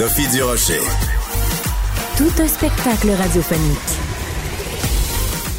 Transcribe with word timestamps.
Sophie 0.00 0.28
Durocher. 0.28 0.80
Tout 2.16 2.42
un 2.42 2.48
spectacle 2.48 3.10
radiophonique. 3.10 3.76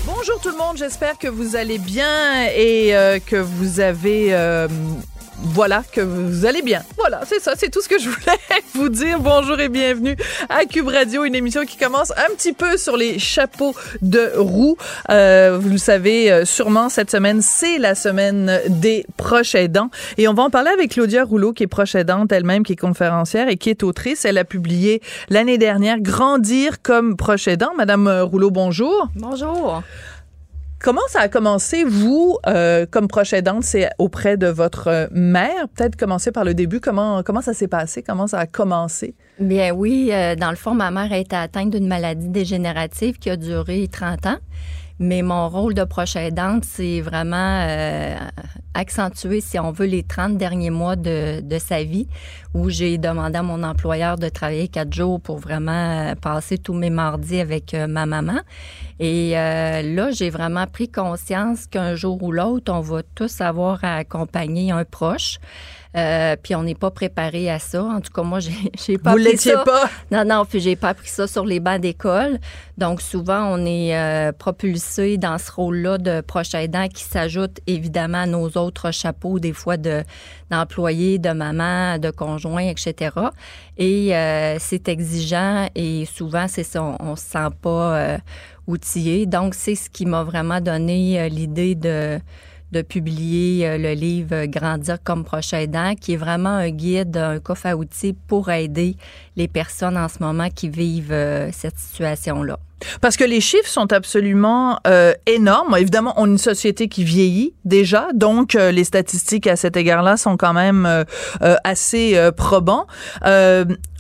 Bonjour 0.08 0.42
tout 0.42 0.50
le 0.50 0.58
monde, 0.58 0.78
j'espère 0.78 1.20
que 1.20 1.28
vous 1.28 1.56
allez 1.56 1.78
bien 1.78 2.48
et 2.48 2.96
euh, 2.96 3.20
que 3.24 3.36
vous 3.36 3.80
avez 3.80 4.34
euh, 4.34 4.68
voilà, 5.44 5.84
que 5.92 6.02
vous 6.02 6.46
allez 6.46 6.62
bien. 6.62 6.84
Voilà, 6.98 7.22
c'est 7.26 7.40
ça, 7.40 7.54
c'est 7.58 7.70
tout 7.70 7.82
ce 7.82 7.90
que 7.90 8.00
je 8.00 8.10
voulais 8.10 8.38
vous 8.76 8.90
dire. 8.90 9.20
Bonjour 9.20 9.60
et 9.60 9.70
bienvenue 9.70 10.16
à 10.50 10.66
Cube 10.66 10.88
Radio, 10.88 11.24
une 11.24 11.36
émission 11.36 11.66
qui 11.66 11.78
commence 11.78 12.12
un 12.12 12.34
petit 12.36 12.54
peu 12.54 12.78
sur 12.78 12.96
les 12.96 13.18
chapeaux 13.18 13.74
de 14.02 14.32
roue. 14.38 14.78
Euh, 15.10 15.58
vous 15.60 15.70
le 15.70 15.78
savez 15.78 16.32
euh, 16.32 16.46
sûrement, 16.46 16.90
cette 16.90 17.10
semaine, 17.10 17.42
c'est 17.42 17.80
la 17.80 17.96
semaine 17.96 18.60
des 18.68 19.06
proches 19.18 19.56
aidants. 19.56 19.90
Et 20.18 20.28
on 20.28 20.34
va 20.34 20.44
en 20.44 20.50
parler 20.50 20.70
avec 20.70 20.92
Claudia 20.92 21.24
Rouleau, 21.24 21.54
qui 21.54 21.64
est 21.64 21.68
proche 21.68 21.96
aidante 21.96 22.32
elle-même, 22.32 22.64
qui 22.64 22.74
est 22.74 22.80
conférencière 22.80 23.50
et 23.50 23.58
qui 23.58 23.70
est 23.70 23.84
autrice. 23.84 24.26
Elle 24.26 24.38
a 24.38 24.46
publié 24.46 25.02
l'année 25.30 25.58
dernière 25.58 26.00
Grandir 26.00 26.82
comme 26.84 27.18
proche 27.18 27.48
aidant. 27.48 27.72
Madame 27.76 28.08
Rouleau, 28.08 28.52
bonjour. 28.52 29.10
Bonjour. 29.16 29.82
Comment 30.84 31.02
ça 31.10 31.20
a 31.20 31.28
commencé, 31.28 31.84
vous, 31.84 32.40
euh, 32.48 32.88
comme 32.90 33.08
proche 33.08 33.34
aidante, 33.34 33.64
c'est 33.64 33.92
auprès 34.00 34.36
de 34.36 34.48
votre 34.48 34.88
euh, 34.88 35.08
mère? 35.12 35.68
Peut-être 35.76 35.96
commencer 35.96 36.32
par 36.32 36.44
le 36.44 36.56
début. 36.56 36.80
Comment, 36.80 37.22
comment 37.22 37.42
ça 37.42 37.54
s'est 37.54 37.68
passé? 37.68 38.02
Comment 38.02 38.26
ça 38.26 38.40
a 38.40 38.48
commencé? 38.48 39.14
Bien 39.40 39.74
oui, 39.74 40.10
euh, 40.12 40.36
dans 40.36 40.50
le 40.50 40.56
fond, 40.56 40.74
ma 40.74 40.90
mère 40.90 41.12
a 41.12 41.18
été 41.18 41.36
atteinte 41.36 41.70
d'une 41.70 41.88
maladie 41.88 42.30
dégénérative 42.30 43.20
qui 43.20 43.30
a 43.30 43.38
duré 43.38 43.88
30 43.92 44.26
ans. 44.26 44.38
Mais 45.02 45.24
mon 45.24 45.50
rôle 45.50 45.74
de 45.74 45.84
proche 45.84 46.16
aidante, 46.16 46.64
c'est 46.64 47.02
vraiment 47.02 47.66
euh, 47.68 48.16
accentuer, 48.76 49.42
si 49.42 49.58
on 49.58 49.72
veut, 49.72 49.88
les 49.88 50.04
30 50.04 50.38
derniers 50.38 50.70
mois 50.70 50.96
de, 50.96 51.42
sa 51.58 51.82
vie, 51.82 52.08
où 52.54 52.70
j'ai 52.70 53.00
demandé 53.00 53.40
à 53.40 53.42
mon 53.42 53.64
employeur 53.64 54.20
de 54.20 54.30
travailler 54.30 54.68
quatre 54.68 54.94
jours 54.94 55.20
pour 55.20 55.40
vraiment 55.40 56.14
passer 56.22 56.60
tous 56.60 56.76
mes 56.76 56.92
mardis 56.92 57.40
avec 57.40 57.74
euh, 57.74 57.88
ma 57.88 58.06
maman. 58.06 58.42
Et 59.00 59.36
euh, 59.40 59.82
là, 59.82 60.12
j'ai 60.12 60.30
vraiment 60.30 60.68
pris 60.68 60.88
conscience 60.88 61.66
qu'un 61.66 61.96
jour 61.96 62.22
ou 62.22 62.32
l'autre, 62.32 62.72
on 62.72 62.82
va 62.82 63.02
tous 63.16 63.42
avoir 63.42 63.84
à 63.84 63.96
accompagner 63.96 64.72
un 64.72 64.84
proche. 64.84 65.40
Euh, 65.98 66.36
puis 66.42 66.56
on 66.56 66.64
n'est 66.64 66.76
pas 66.76 66.92
préparé 66.92 67.50
à 67.50 67.60
ça. 67.60 67.84
En 67.84 68.00
tout 68.00 68.12
cas, 68.12 68.24
moi, 68.24 68.40
j'ai, 68.42 68.52
j'ai 68.78 68.98
pas 68.98 69.12
Vous 69.12 69.18
appris 69.18 69.32
l'étiez 69.32 69.54
ça. 69.54 69.64
pas? 69.64 69.90
Non, 70.12 70.24
non, 70.26 70.46
puis 70.46 70.60
j'ai 70.60 70.76
pas 70.76 70.90
appris 70.90 71.10
ça 71.10 71.28
sur 71.28 71.46
les 71.46 71.60
bancs 71.60 71.82
d'école. 71.82 72.40
Donc 72.78 73.02
souvent, 73.02 73.46
on 73.46 73.66
est 73.66 73.96
euh, 73.98 74.32
propulsé 74.32 75.18
dans 75.18 75.38
ce 75.38 75.52
rôle-là 75.52 75.98
de 75.98 76.22
proche 76.22 76.54
aidant 76.56 76.88
qui 76.88 77.04
s'ajoute 77.04 77.60
évidemment 77.68 78.20
à 78.20 78.26
nos 78.26 78.50
autres 78.58 78.92
chapeaux, 78.92 79.40
des 79.40 79.54
fois 79.54 79.78
de 79.78 80.04
d'employés, 80.50 81.18
de 81.18 81.32
maman, 81.32 81.98
de 81.98 82.12
conjoint, 82.12 82.64
etc. 82.68 83.16
Et 83.78 84.16
euh, 84.16 84.58
c'est 84.60 84.90
exigeant 84.90 85.68
et 85.76 86.06
souvent, 86.06 86.48
c'est 86.48 86.64
ça, 86.64 86.84
on, 86.84 86.98
on 87.00 87.16
se 87.16 87.24
sent 87.24 87.48
pas 87.62 87.96
euh, 87.96 88.18
outillé. 88.68 89.26
Donc 89.26 89.56
c'est 89.56 89.76
ce 89.76 89.90
qui 89.90 90.06
m'a 90.06 90.24
vraiment 90.24 90.60
donné 90.62 91.20
euh, 91.20 91.30
l'idée 91.30 91.76
de 91.76 92.20
de 92.72 92.82
publier 92.82 93.68
euh, 93.68 93.78
le 93.78 93.94
livre 93.94 94.46
Grandir 94.46 94.98
comme 95.04 95.24
proche 95.24 95.54
aidant, 95.54 95.94
qui 96.00 96.14
est 96.14 96.18
vraiment 96.18 96.50
un 96.50 96.70
guide, 96.70 97.18
un 97.18 97.40
coffre 97.40 97.68
à 97.68 97.76
outils 97.76 98.16
pour 98.28 98.50
aider 98.50 98.96
les 99.36 99.48
personnes 99.48 99.98
en 99.98 100.08
ce 100.08 100.20
moment 100.20 100.50
qui 100.50 100.70
vivent 100.70 101.12
euh, 101.12 101.50
cette 101.52 101.78
situation-là. 101.78 102.60
Parce 103.00 103.18
que 103.18 103.24
les 103.24 103.42
chiffres 103.42 103.68
sont 103.68 103.92
absolument 103.94 104.80
euh, 104.88 105.14
énormes. 105.26 105.76
Évidemment, 105.78 106.14
on 106.18 106.26
est 106.26 106.32
une 106.32 106.38
société 106.38 106.88
qui 106.88 107.04
vieillit 107.04 107.54
déjà, 107.66 108.08
donc 108.14 108.56
euh, 108.56 108.72
les 108.72 108.84
statistiques 108.84 109.48
à 109.48 109.56
cet 109.56 109.78
égard-là 109.78 110.18
sont 110.18 110.38
quand 110.38 110.54
même 110.54 110.86
euh, 110.86 111.04
euh, 111.42 111.56
assez 111.64 112.18
probants. 112.36 112.88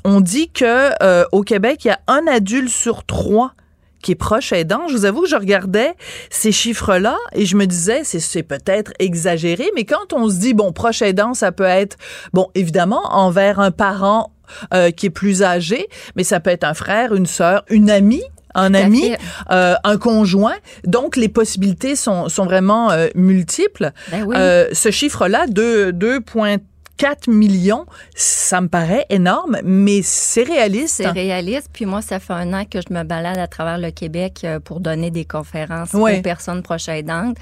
On 0.03 0.20
dit 0.20 0.50
que 0.50 1.28
au 1.32 1.44
Québec, 1.44 1.86
il 1.86 1.90
y 1.90 1.92
a 1.92 2.00
un 2.08 2.26
adulte 2.28 2.70
sur 2.70 3.03
trois 3.03 3.53
qui 4.02 4.12
est 4.12 4.16
proche 4.16 4.52
aidant. 4.52 4.88
Je 4.88 4.96
vous 4.96 5.06
avoue 5.06 5.22
que 5.22 5.30
je 5.30 5.36
regardais 5.36 5.94
ces 6.30 6.52
chiffres-là 6.52 7.18
et 7.34 7.46
je 7.46 7.56
me 7.56 7.66
disais, 7.66 8.02
c'est 8.04 8.44
peut-être 8.44 8.92
exagéré, 9.00 9.70
mais 9.76 9.86
quand 9.86 10.14
on 10.14 10.30
se 10.30 10.36
dit, 10.40 10.54
bon, 10.54 10.72
proche 10.72 11.02
aidant, 11.02 11.34
ça 11.34 11.52
peut 11.52 11.64
être, 11.64 11.98
bon, 12.34 12.50
évidemment, 12.56 13.02
envers 13.12 13.60
un 13.60 13.72
parent 13.72 14.32
euh, 14.74 14.92
qui 14.92 15.06
est 15.08 15.12
plus 15.12 15.44
âgé, 15.44 15.88
mais 16.16 16.24
ça 16.24 16.40
peut 16.40 16.50
être 16.50 16.64
un 16.64 16.74
frère, 16.74 17.14
une 17.16 17.26
sœur, 17.26 17.64
une 17.70 17.90
amie 17.90 18.24
un 18.56 18.74
ami, 18.74 19.14
euh, 19.52 19.76
un 19.84 19.98
conjoint. 19.98 20.56
Donc, 20.86 21.16
les 21.16 21.30
possibilités 21.30 21.96
sont, 21.96 22.30
sont 22.30 22.46
vraiment 22.46 22.92
euh, 22.92 23.08
multiples. 23.16 23.92
Ben 24.12 24.24
oui. 24.24 24.36
euh, 24.38 24.68
ce 24.74 24.92
chiffre-là, 24.92 25.48
2,3 25.48 26.60
4 27.02 27.32
millions, 27.32 27.88
ça 28.14 28.62
me 28.62 28.68
paraît 28.68 29.08
énorme, 29.10 29.58
mais 29.64 30.02
c'est 30.04 30.44
réaliste. 30.44 30.98
C'est 30.98 31.10
réaliste. 31.10 31.68
Puis 31.74 31.88
moi, 31.88 32.04
ça 32.04 32.20
fait 32.20 32.34
un 32.34 32.54
an 32.54 32.64
que 32.64 32.78
je 32.80 32.94
me 32.94 33.02
balade 33.02 33.40
à 33.40 33.48
travers 33.48 33.80
le 33.80 33.90
Québec 33.90 34.42
euh, 34.44 34.60
pour 34.60 34.82
donner 34.82 35.10
des 35.10 35.26
conférences 35.26 35.96
aux 35.96 36.22
personnes 36.22 36.62
proches 36.62 36.90
aidantes. 36.90 37.38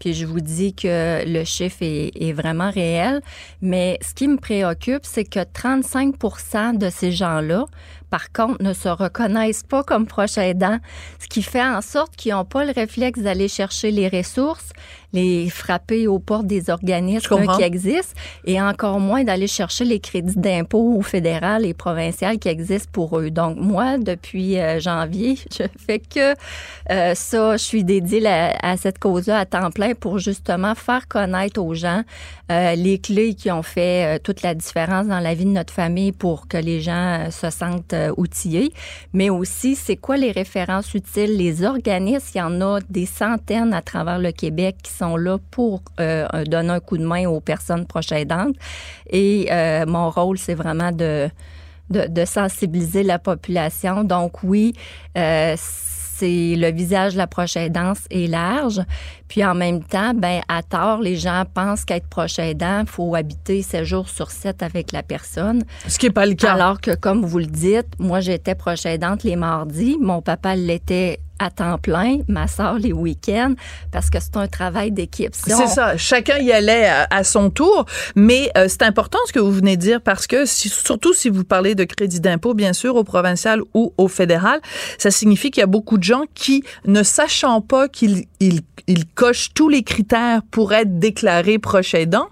Puis 0.00 0.14
je 0.14 0.26
vous 0.26 0.40
dis 0.40 0.74
que 0.74 1.22
le 1.26 1.44
chiffre 1.44 1.76
est, 1.82 2.10
est 2.20 2.32
vraiment 2.32 2.72
réel. 2.72 3.22
Mais 3.62 4.00
ce 4.02 4.14
qui 4.14 4.26
me 4.26 4.36
préoccupe, 4.36 5.02
c'est 5.04 5.22
que 5.24 5.44
35 5.44 6.76
de 6.76 6.90
ces 6.90 7.12
gens-là 7.12 7.66
par 8.14 8.30
contre, 8.30 8.62
ne 8.62 8.72
se 8.72 8.88
reconnaissent 8.88 9.64
pas 9.64 9.82
comme 9.82 10.06
proches 10.06 10.38
aidants, 10.38 10.78
ce 11.18 11.26
qui 11.26 11.42
fait 11.42 11.64
en 11.64 11.80
sorte 11.80 12.14
qu'ils 12.14 12.30
n'ont 12.30 12.44
pas 12.44 12.64
le 12.64 12.70
réflexe 12.70 13.18
d'aller 13.18 13.48
chercher 13.48 13.90
les 13.90 14.06
ressources, 14.06 14.70
les 15.12 15.48
frapper 15.48 16.06
aux 16.06 16.20
portes 16.20 16.46
des 16.46 16.70
organismes 16.70 17.44
qui 17.56 17.62
existent, 17.62 18.14
et 18.44 18.60
encore 18.60 19.00
moins 19.00 19.24
d'aller 19.24 19.46
chercher 19.46 19.84
les 19.84 19.98
crédits 19.98 20.38
d'impôt 20.38 21.00
fédéral 21.02 21.64
et 21.64 21.74
provincial 21.74 22.38
qui 22.38 22.48
existent 22.48 22.90
pour 22.92 23.18
eux. 23.18 23.30
Donc 23.30 23.56
moi, 23.56 23.98
depuis 23.98 24.60
euh, 24.60 24.78
janvier, 24.78 25.36
je 25.50 25.64
fais 25.84 25.98
que 25.98 26.34
euh, 26.90 27.14
ça. 27.14 27.56
Je 27.56 27.62
suis 27.62 27.84
dédiée 27.84 28.26
à 28.26 28.76
cette 28.76 28.98
cause-là 28.98 29.38
à 29.38 29.46
temps 29.46 29.70
plein 29.70 29.94
pour 29.94 30.18
justement 30.18 30.74
faire 30.74 31.08
connaître 31.08 31.60
aux 31.60 31.74
gens 31.74 32.02
euh, 32.50 32.74
les 32.74 32.98
clés 32.98 33.34
qui 33.34 33.50
ont 33.50 33.62
fait 33.62 34.18
toute 34.20 34.42
la 34.42 34.54
différence 34.54 35.06
dans 35.06 35.20
la 35.20 35.34
vie 35.34 35.44
de 35.44 35.50
notre 35.50 35.72
famille 35.72 36.12
pour 36.12 36.48
que 36.48 36.56
les 36.56 36.80
gens 36.80 37.28
se 37.30 37.50
sentent 37.50 37.94
euh, 38.04 38.14
outillés, 38.16 38.72
mais 39.12 39.30
aussi 39.30 39.74
c'est 39.74 39.96
quoi 39.96 40.16
les 40.16 40.30
références 40.30 40.94
utiles, 40.94 41.36
les 41.36 41.64
organismes, 41.64 42.30
il 42.34 42.38
y 42.38 42.42
en 42.42 42.60
a 42.60 42.80
des 42.88 43.06
centaines 43.06 43.72
à 43.74 43.82
travers 43.82 44.18
le 44.18 44.32
Québec 44.32 44.76
qui 44.82 44.92
sont 44.92 45.16
là 45.16 45.38
pour 45.50 45.82
euh, 46.00 46.26
donner 46.44 46.70
un 46.70 46.80
coup 46.80 46.98
de 46.98 47.04
main 47.04 47.26
aux 47.26 47.40
personnes 47.40 47.86
proches 47.86 48.12
aidantes. 48.12 48.56
Et 49.10 49.48
euh, 49.50 49.84
mon 49.86 50.10
rôle, 50.10 50.38
c'est 50.38 50.54
vraiment 50.54 50.92
de, 50.92 51.30
sensibiliser 52.24 53.02
la 53.02 53.18
population. 53.18 54.04
Donc 54.04 54.42
oui, 54.42 54.74
c'est 55.14 56.54
le 56.56 56.70
visage 56.70 57.14
de 57.14 57.18
la 57.18 57.26
proche 57.26 57.56
aidance 57.56 58.00
est 58.10 58.28
large. 58.28 58.80
Puis 59.28 59.44
en 59.44 59.54
même 59.54 59.82
temps, 59.82 60.12
ben 60.14 60.40
à 60.48 60.62
tort, 60.62 61.00
les 61.00 61.16
gens 61.16 61.44
pensent 61.52 61.84
qu'être 61.84 62.06
proche 62.08 62.38
aidant, 62.38 62.80
il 62.82 62.86
faut 62.88 63.14
habiter 63.14 63.62
7 63.62 63.84
jours 63.84 64.08
sur 64.08 64.30
7 64.30 64.62
avec 64.62 64.92
la 64.92 65.02
personne. 65.02 65.64
Ce 65.88 65.98
qui 65.98 66.06
n'est 66.06 66.12
pas 66.12 66.26
le 66.26 66.34
cas. 66.34 66.52
Alors 66.52 66.80
que, 66.80 66.94
comme 66.94 67.24
vous 67.24 67.38
le 67.38 67.46
dites, 67.46 67.88
moi, 67.98 68.20
j'étais 68.20 68.54
proche 68.54 68.86
aidante 68.86 69.22
les 69.24 69.36
mardis. 69.36 69.96
Mon 70.00 70.22
papa 70.22 70.54
l'était 70.56 71.20
à 71.40 71.50
temps 71.50 71.78
plein, 71.78 72.18
ma 72.28 72.46
soeur 72.46 72.78
les 72.78 72.92
week-ends, 72.92 73.54
parce 73.90 74.08
que 74.08 74.20
c'est 74.20 74.36
un 74.36 74.46
travail 74.46 74.92
d'équipe. 74.92 75.34
Si 75.34 75.42
C'est 75.50 75.54
on- 75.54 75.66
ça. 75.66 75.96
Chacun 75.96 76.38
y 76.38 76.52
allait 76.52 76.86
à, 76.86 77.08
à 77.10 77.24
son 77.24 77.50
tour. 77.50 77.86
Mais 78.14 78.52
euh, 78.56 78.66
c'est 78.68 78.82
important 78.82 79.18
ce 79.26 79.32
que 79.32 79.40
vous 79.40 79.50
venez 79.50 79.76
de 79.76 79.82
dire 79.82 80.00
parce 80.00 80.28
que 80.28 80.46
si- 80.46 80.68
surtout 80.68 81.12
si 81.12 81.30
vous 81.30 81.42
parlez 81.42 81.74
de 81.74 81.82
crédit 81.82 82.20
d'impôt, 82.20 82.54
bien 82.54 82.72
sûr, 82.72 82.94
au 82.94 83.02
provincial 83.02 83.62
ou 83.74 83.92
au 83.98 84.06
fédéral, 84.06 84.60
ça 84.96 85.10
signifie 85.10 85.50
qu'il 85.50 85.60
y 85.60 85.64
a 85.64 85.66
beaucoup 85.66 85.98
de 85.98 86.04
gens 86.04 86.22
qui, 86.34 86.62
ne 86.86 87.02
sachant 87.02 87.60
pas 87.60 87.88
qu'ils 87.88 88.26
il, 88.86 89.04
coche 89.14 89.54
tous 89.54 89.68
les 89.68 89.82
critères 89.82 90.42
pour 90.50 90.72
être 90.72 90.98
déclaré 90.98 91.58
proche 91.58 91.94
aidant, 91.94 92.28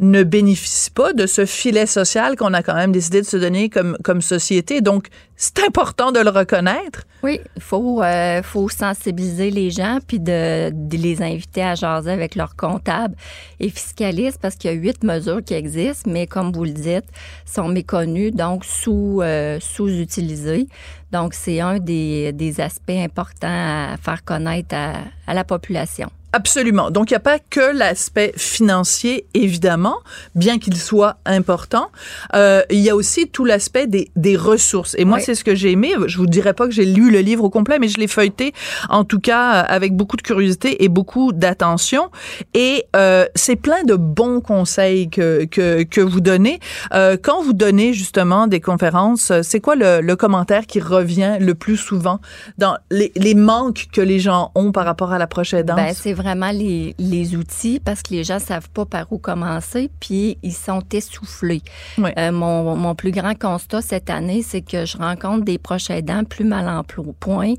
ne 0.00 0.22
bénéficie 0.22 0.90
pas 0.90 1.12
de 1.12 1.26
ce 1.26 1.46
filet 1.46 1.86
social 1.86 2.36
qu'on 2.36 2.52
a 2.52 2.62
quand 2.62 2.74
même 2.74 2.92
décidé 2.92 3.20
de 3.20 3.26
se 3.26 3.36
donner 3.36 3.70
comme, 3.70 4.20
société. 4.20 4.80
Donc, 4.80 5.08
c'est 5.36 5.60
important 5.64 6.12
de 6.12 6.20
le 6.20 6.30
reconnaître. 6.30 7.04
Oui, 7.22 7.40
il 7.56 7.62
faut, 7.62 8.02
euh, 8.02 8.42
faut 8.42 8.68
sensibiliser 8.68 9.50
les 9.50 9.70
gens 9.70 9.98
puis 10.06 10.20
de, 10.20 10.70
les 10.96 11.22
inviter 11.22 11.62
à 11.62 11.74
jaser 11.74 12.10
avec 12.10 12.34
leur 12.34 12.54
comptable 12.54 13.16
et 13.60 13.70
fiscaliste 13.70 14.38
parce 14.40 14.56
qu'il 14.56 14.70
y 14.70 14.74
a 14.74 14.76
huit 14.76 15.02
mesures 15.02 15.42
qui 15.42 15.54
existent, 15.54 16.10
mais 16.10 16.26
comme 16.26 16.52
vous 16.52 16.64
le 16.64 16.72
dites, 16.72 17.06
sont 17.46 17.68
méconnues, 17.68 18.30
donc 18.30 18.64
euh, 18.86 19.58
sous-utilisées. 19.60 20.68
Donc, 21.14 21.32
c'est 21.32 21.60
un 21.60 21.78
des, 21.78 22.60
aspects 22.60 22.90
importants 22.90 23.46
à 23.48 23.96
faire 24.02 24.24
connaître 24.24 24.74
à 24.74 25.32
la 25.32 25.44
population. 25.44 26.10
Absolument. 26.34 26.90
Donc, 26.90 27.12
il 27.12 27.14
n'y 27.14 27.18
a 27.18 27.20
pas 27.20 27.38
que 27.38 27.76
l'aspect 27.76 28.32
financier, 28.36 29.28
évidemment, 29.34 29.98
bien 30.34 30.58
qu'il 30.58 30.76
soit 30.76 31.18
important. 31.26 31.92
Euh, 32.34 32.62
il 32.70 32.80
y 32.80 32.90
a 32.90 32.96
aussi 32.96 33.28
tout 33.28 33.44
l'aspect 33.44 33.86
des, 33.86 34.10
des 34.16 34.36
ressources. 34.36 34.96
Et 34.98 35.04
moi, 35.04 35.18
oui. 35.18 35.22
c'est 35.24 35.36
ce 35.36 35.44
que 35.44 35.54
j'ai 35.54 35.70
aimé. 35.70 35.92
Je 36.08 36.18
vous 36.18 36.26
dirais 36.26 36.52
pas 36.52 36.66
que 36.66 36.72
j'ai 36.72 36.86
lu 36.86 37.12
le 37.12 37.20
livre 37.20 37.44
au 37.44 37.50
complet, 37.50 37.78
mais 37.78 37.86
je 37.86 37.98
l'ai 37.98 38.08
feuilleté, 38.08 38.52
en 38.88 39.04
tout 39.04 39.20
cas, 39.20 39.60
avec 39.60 39.94
beaucoup 39.94 40.16
de 40.16 40.22
curiosité 40.22 40.82
et 40.82 40.88
beaucoup 40.88 41.32
d'attention. 41.32 42.10
Et 42.52 42.84
euh, 42.96 43.26
c'est 43.36 43.54
plein 43.54 43.84
de 43.84 43.94
bons 43.94 44.40
conseils 44.40 45.10
que, 45.10 45.44
que, 45.44 45.84
que 45.84 46.00
vous 46.00 46.20
donnez. 46.20 46.58
Euh, 46.94 47.16
quand 47.16 47.44
vous 47.44 47.52
donnez, 47.52 47.92
justement, 47.92 48.48
des 48.48 48.60
conférences, 48.60 49.30
c'est 49.42 49.60
quoi 49.60 49.76
le, 49.76 50.00
le, 50.00 50.16
commentaire 50.16 50.66
qui 50.66 50.80
revient 50.80 51.36
le 51.38 51.54
plus 51.54 51.76
souvent 51.76 52.18
dans 52.58 52.76
les, 52.90 53.12
les 53.14 53.34
manques 53.34 53.86
que 53.92 54.00
les 54.00 54.18
gens 54.18 54.50
ont 54.56 54.72
par 54.72 54.84
rapport 54.84 55.12
à 55.12 55.18
la 55.18 55.28
prochaine 55.28 55.62
danse? 55.62 55.76
Ben, 55.76 55.94
c'est 55.94 56.23
vraiment 56.24 56.50
les, 56.50 56.94
les, 56.98 57.36
outils 57.36 57.78
parce 57.78 58.02
que 58.02 58.14
les 58.14 58.24
gens 58.24 58.38
savent 58.38 58.70
pas 58.70 58.86
par 58.86 59.12
où 59.12 59.18
commencer, 59.18 59.90
puis 60.00 60.38
ils 60.42 60.54
sont 60.54 60.82
essoufflés. 60.92 61.62
Oui. 61.98 62.10
Euh, 62.18 62.32
mon, 62.32 62.74
mon, 62.76 62.94
plus 62.94 63.10
grand 63.10 63.38
constat 63.38 63.82
cette 63.82 64.08
année, 64.08 64.42
c'est 64.42 64.62
que 64.62 64.86
je 64.86 64.96
rencontre 64.96 65.44
des 65.44 65.58
proches 65.58 65.90
aidants 65.90 66.24
plus 66.24 66.44
mal 66.44 66.68
en 66.68 66.82
point 67.20 67.54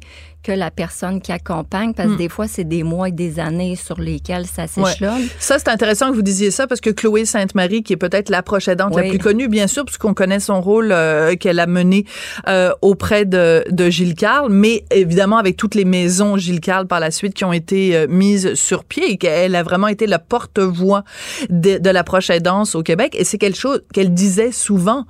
que 0.46 0.52
la 0.52 0.70
personne 0.70 1.22
qui 1.22 1.32
accompagne, 1.32 1.94
parce 1.94 2.08
que 2.10 2.14
Hmm. 2.14 2.16
mm. 2.16 2.18
des 2.18 2.30
fois, 2.30 2.48
c'est 2.48 2.64
des 2.64 2.84
mois 2.84 3.10
et 3.10 3.12
des 3.12 3.40
années 3.40 3.76
sur 3.76 4.00
lesquels 4.00 4.46
ça 4.46 4.68
s'échelonne. 4.68 5.24
Ouais. 5.24 5.28
Ça, 5.40 5.58
c'est 5.58 5.70
intéressant 5.70 6.12
que 6.12 6.16
vous 6.16 6.22
disiez 6.22 6.52
ça, 6.52 6.68
parce 6.68 6.82
que 6.82 6.92
Chloé 6.92 7.26
Sainte-Marie, 7.26 7.82
qui 7.82 7.94
est 7.94 7.98
peut-être 7.98 8.30
la 8.30 8.44
proche 8.44 8.68
aidante 8.68 8.94
oui. 8.96 9.04
la 9.04 9.10
plus 9.10 9.18
connue, 9.18 9.48
bien 9.48 9.66
sûr, 9.66 9.86
puisqu'on 9.86 10.14
connaît 10.14 10.40
son 10.40 10.62
rôle 10.62 10.92
euh, 10.92 11.36
qu'elle 11.36 11.60
a 11.60 11.66
mené 11.66 12.06
euh, 12.48 12.72
auprès 12.84 13.26
de, 13.26 13.64
de 13.72 13.90
Gilles 13.90 14.14
Carle, 14.14 14.52
mais 14.52 14.86
évidemment 14.92 15.38
avec 15.38 15.58
toutes 15.58 15.74
les 15.74 15.86
maisons 15.86 16.38
Gilles 16.38 16.62
Carle 16.62 16.86
par 16.86 17.00
la 17.00 17.10
suite 17.10 17.34
qui 17.34 17.44
ont 17.44 17.54
été 17.54 17.96
euh, 17.96 18.06
mises 18.08 18.54
sur 18.54 18.84
pied, 18.84 19.12
et 19.12 19.18
qu'elle 19.18 19.56
a 19.56 19.64
vraiment 19.64 19.88
été 19.88 20.06
la 20.06 20.20
porte-voix 20.20 21.04
de, 21.50 21.80
de 21.80 21.90
la 21.90 22.04
proche 22.04 22.30
aidance 22.30 22.76
au 22.76 22.84
Québec. 22.84 23.16
Et 23.18 23.24
c'est 23.24 23.40
quelque 23.40 23.58
chose 23.58 23.82
qu'elle 23.94 24.14
disait 24.14 24.52
souvent. 24.52 25.06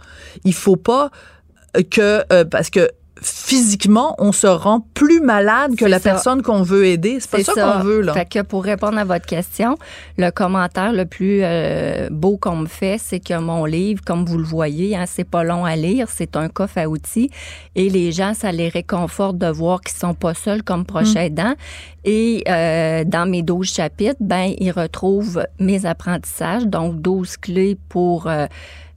Il 0.46 0.54
faut 0.54 0.78
pas 0.78 1.12
que, 1.92 2.24
euh, 2.32 2.46
parce 2.46 2.70
que 2.70 2.90
physiquement, 3.25 4.16
on 4.19 4.31
se 4.31 4.48
rend 4.48 4.86
plus 4.94 5.19
malade 5.19 5.75
que 5.75 5.86
la 5.86 6.00
ça. 6.00 6.12
personne 6.12 6.42
qu'on 6.42 6.62
veut 6.62 6.86
aider. 6.86 7.18
C'est 7.19 7.31
pas 7.31 7.44
ça, 7.44 7.54
ça. 7.54 7.74
qu'on 7.77 7.83
veut, 7.83 8.01
là. 8.01 8.13
Fait 8.13 8.25
que 8.25 8.42
pour 8.42 8.63
répondre 8.63 8.98
à 8.98 9.04
votre 9.04 9.25
question, 9.25 9.77
le 10.18 10.30
commentaire 10.30 10.94
le 10.94 11.06
plus 11.06 11.39
euh, 11.44 12.10
beau 12.12 12.38
qu'on 12.38 12.57
me 12.57 12.68
fait, 12.68 12.98
c'est 13.00 13.19
que 13.19 13.38
mon 13.38 13.66
livre, 13.66 14.01
comme 14.06 14.25
vous 14.25 14.38
le 14.38 14.44
voyez, 14.44 14.95
hein, 14.95 15.06
c'est 15.07 15.24
pas 15.24 15.44
long 15.44 15.66
à 15.66 15.75
lire, 15.75 16.07
c'est 16.10 16.36
un 16.36 16.50
coffre 16.50 16.77
à 16.77 16.88
outils 16.88 17.30
et 17.75 17.89
les 17.89 18.12
gens, 18.12 18.33
ça 18.33 18.51
les 18.51 18.69
réconforte 18.69 19.38
de 19.38 19.48
voir 19.48 19.81
qu'ils 19.81 19.98
sont 19.98 20.13
pas 20.13 20.33
seuls 20.33 20.63
comme 20.63 20.86
proches 20.86 21.16
aidants. 21.16 21.51
Mmh. 21.51 22.07
Et 22.07 22.44
euh, 22.48 23.04
dans 23.04 23.30
mes 23.30 23.42
12 23.42 23.68
chapitres, 23.68 24.18
ben, 24.19 24.54
ils 24.60 24.72
retrouvent 24.72 25.45
mes 25.60 25.86
apprentissages, 25.86 26.66
donc 26.66 27.01
12 27.01 27.38
clés 27.38 27.77
pour... 27.89 28.27
Euh, 28.27 28.45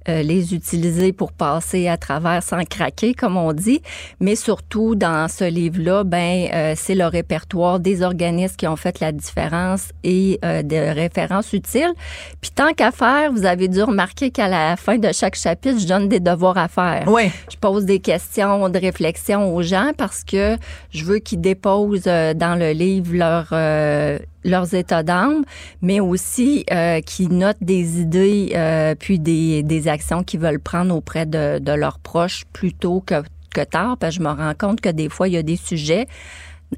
euh, 0.09 0.23
les 0.23 0.55
utiliser 0.55 1.13
pour 1.13 1.33
passer 1.33 1.89
à 1.89 1.97
travers 1.97 2.43
sans 2.43 2.65
craquer, 2.65 3.15
comme 3.15 3.37
on 3.37 3.53
dit. 3.53 3.83
Mais 4.21 4.37
surtout, 4.37 4.95
dans 4.95 5.29
ce 5.29 5.45
livre-là, 5.45 6.05
ben, 6.05 6.49
euh, 6.53 6.75
c'est 6.77 6.95
le 6.95 7.07
répertoire 7.07 7.81
des 7.81 8.03
organismes 8.03 8.57
qui 8.57 8.67
ont 8.67 8.77
fait 8.77 9.01
la 9.01 9.13
différence 9.13 9.91
et 10.05 10.39
euh, 10.45 10.63
des 10.63 10.93
références 10.93 11.53
utiles. 11.53 11.93
Puis 12.41 12.51
tant 12.55 12.73
qu'à 12.73 12.91
faire, 12.91 13.33
vous 13.33 13.45
avez 13.45 13.69
dû 13.69 13.83
remarquer 13.83 14.31
qu'à 14.31 14.49
la 14.49 14.77
fin 14.77 14.99
de 14.99 15.13
chaque 15.13 15.37
chapitre, 15.37 15.79
je 15.81 15.87
donne 15.87 16.09
des 16.09 16.21
devoirs 16.21 16.59
à 16.59 16.69
faire. 16.69 17.05
Oui. 17.07 17.31
Je 17.51 17.57
pose 17.57 17.85
des 17.85 18.01
questions 18.01 18.69
de 18.69 18.79
réflexion 18.79 19.55
aux 19.55 19.63
gens 19.63 19.93
parce 19.97 20.25
que 20.25 20.57
je 20.91 21.05
veux 21.05 21.19
qu'ils 21.19 21.41
déposent 21.41 22.03
euh, 22.07 22.35
dans 22.35 22.59
le 22.59 22.73
livre 22.73 23.15
leur 23.15 23.49
euh, 23.53 24.19
leurs 24.49 24.75
états 24.75 25.03
d'âme, 25.03 25.45
mais 25.83 26.01
aussi 26.01 26.65
euh, 26.71 27.01
qui 27.01 27.29
notent 27.29 27.57
des 27.61 28.01
idées 28.01 28.53
euh, 28.55 28.95
puis 28.99 29.19
des, 29.19 29.63
des 29.63 29.89
actions 29.89 30.23
qu'ils 30.23 30.41
veulent 30.41 30.61
prendre 30.61 30.95
auprès 30.95 31.27
de, 31.27 31.59
de 31.59 31.73
leurs 31.73 31.99
proches 31.99 32.45
plus 32.53 32.73
tôt 32.73 33.03
que, 33.05 33.23
que 33.55 33.63
tard. 33.63 33.97
Parce 33.99 34.17
que 34.17 34.23
je 34.23 34.29
me 34.29 34.33
rends 34.35 34.55
compte 34.59 34.81
que 34.81 34.89
des 34.89 35.09
fois, 35.09 35.29
il 35.29 35.35
y 35.35 35.39
a 35.39 35.43
des 35.43 35.57
sujets 35.57 36.07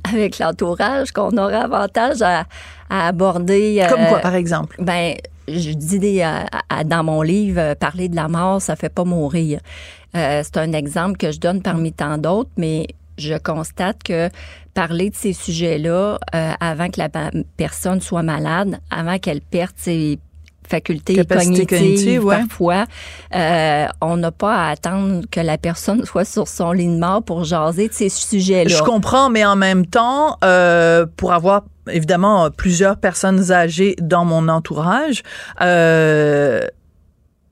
avec 0.05 0.39
l'entourage 0.39 1.13
qu'on 1.13 1.37
aurait 1.37 1.55
avantage 1.55 2.23
à, 2.23 2.45
à 2.89 3.09
aborder. 3.09 3.85
Comme 3.89 4.01
euh, 4.01 4.09
quoi, 4.09 4.19
par 4.21 4.35
exemple? 4.35 4.77
Ben, 4.79 5.15
je 5.49 5.73
dis 5.73 5.99
des, 5.99 6.25
dans 6.87 7.03
mon 7.03 7.23
livre, 7.23 7.75
parler 7.75 8.09
de 8.09 8.15
la 8.17 8.29
mort, 8.29 8.63
ça 8.63 8.77
fait 8.77 8.89
pas 8.89 9.05
mourir. 9.05 9.61
Euh, 10.17 10.43
c'est 10.45 10.59
un 10.59 10.73
exemple 10.73 11.17
que 11.17 11.33
je 11.33 11.41
donne 11.41 11.63
parmi 11.63 11.93
tant 11.93 12.19
d'autres, 12.19 12.51
mais 12.57 12.87
je 13.19 13.35
constate 13.35 14.03
que 14.03 14.29
parler 14.75 15.11
de 15.11 15.17
ces 15.17 15.33
sujets-là 15.33 16.19
euh, 16.35 16.53
avant 16.61 16.89
que 16.89 17.01
la 17.01 17.09
personne 17.57 18.01
soit 18.01 18.23
malade, 18.23 18.81
avant 18.91 19.19
qu'elle 19.19 19.41
perde 19.41 19.73
ses 19.77 20.19
facultés 20.71 21.15
Capacité 21.15 21.67
cognitives, 21.67 21.79
cognitive, 21.79 22.25
ouais. 22.25 22.39
parfois, 22.39 22.87
euh, 23.35 23.87
on 24.01 24.17
n'a 24.17 24.31
pas 24.31 24.55
à 24.55 24.71
attendre 24.71 25.25
que 25.31 25.41
la 25.41 25.59
personne 25.59 26.05
soit 26.07 26.25
sur 26.25 26.49
son 26.49 26.73
lit 26.73 26.87
de 26.87 26.99
mort 26.99 27.23
pour 27.23 27.45
jaser 27.45 27.89
de 27.89 27.93
ces 27.93 28.09
sujets-là. 28.09 28.75
Je 28.75 28.83
comprends, 28.83 29.29
mais 29.29 29.45
en 29.45 29.57
même 29.57 29.85
temps, 29.85 30.39
euh, 30.45 31.07
pour 31.17 31.33
avoir 31.33 31.65
évidemment 31.91 32.51
plusieurs 32.51 32.97
personnes 32.97 33.51
âgées 33.51 33.97
dans 34.01 34.25
mon 34.25 34.49
entourage, 34.49 35.23
euh, 35.61 36.61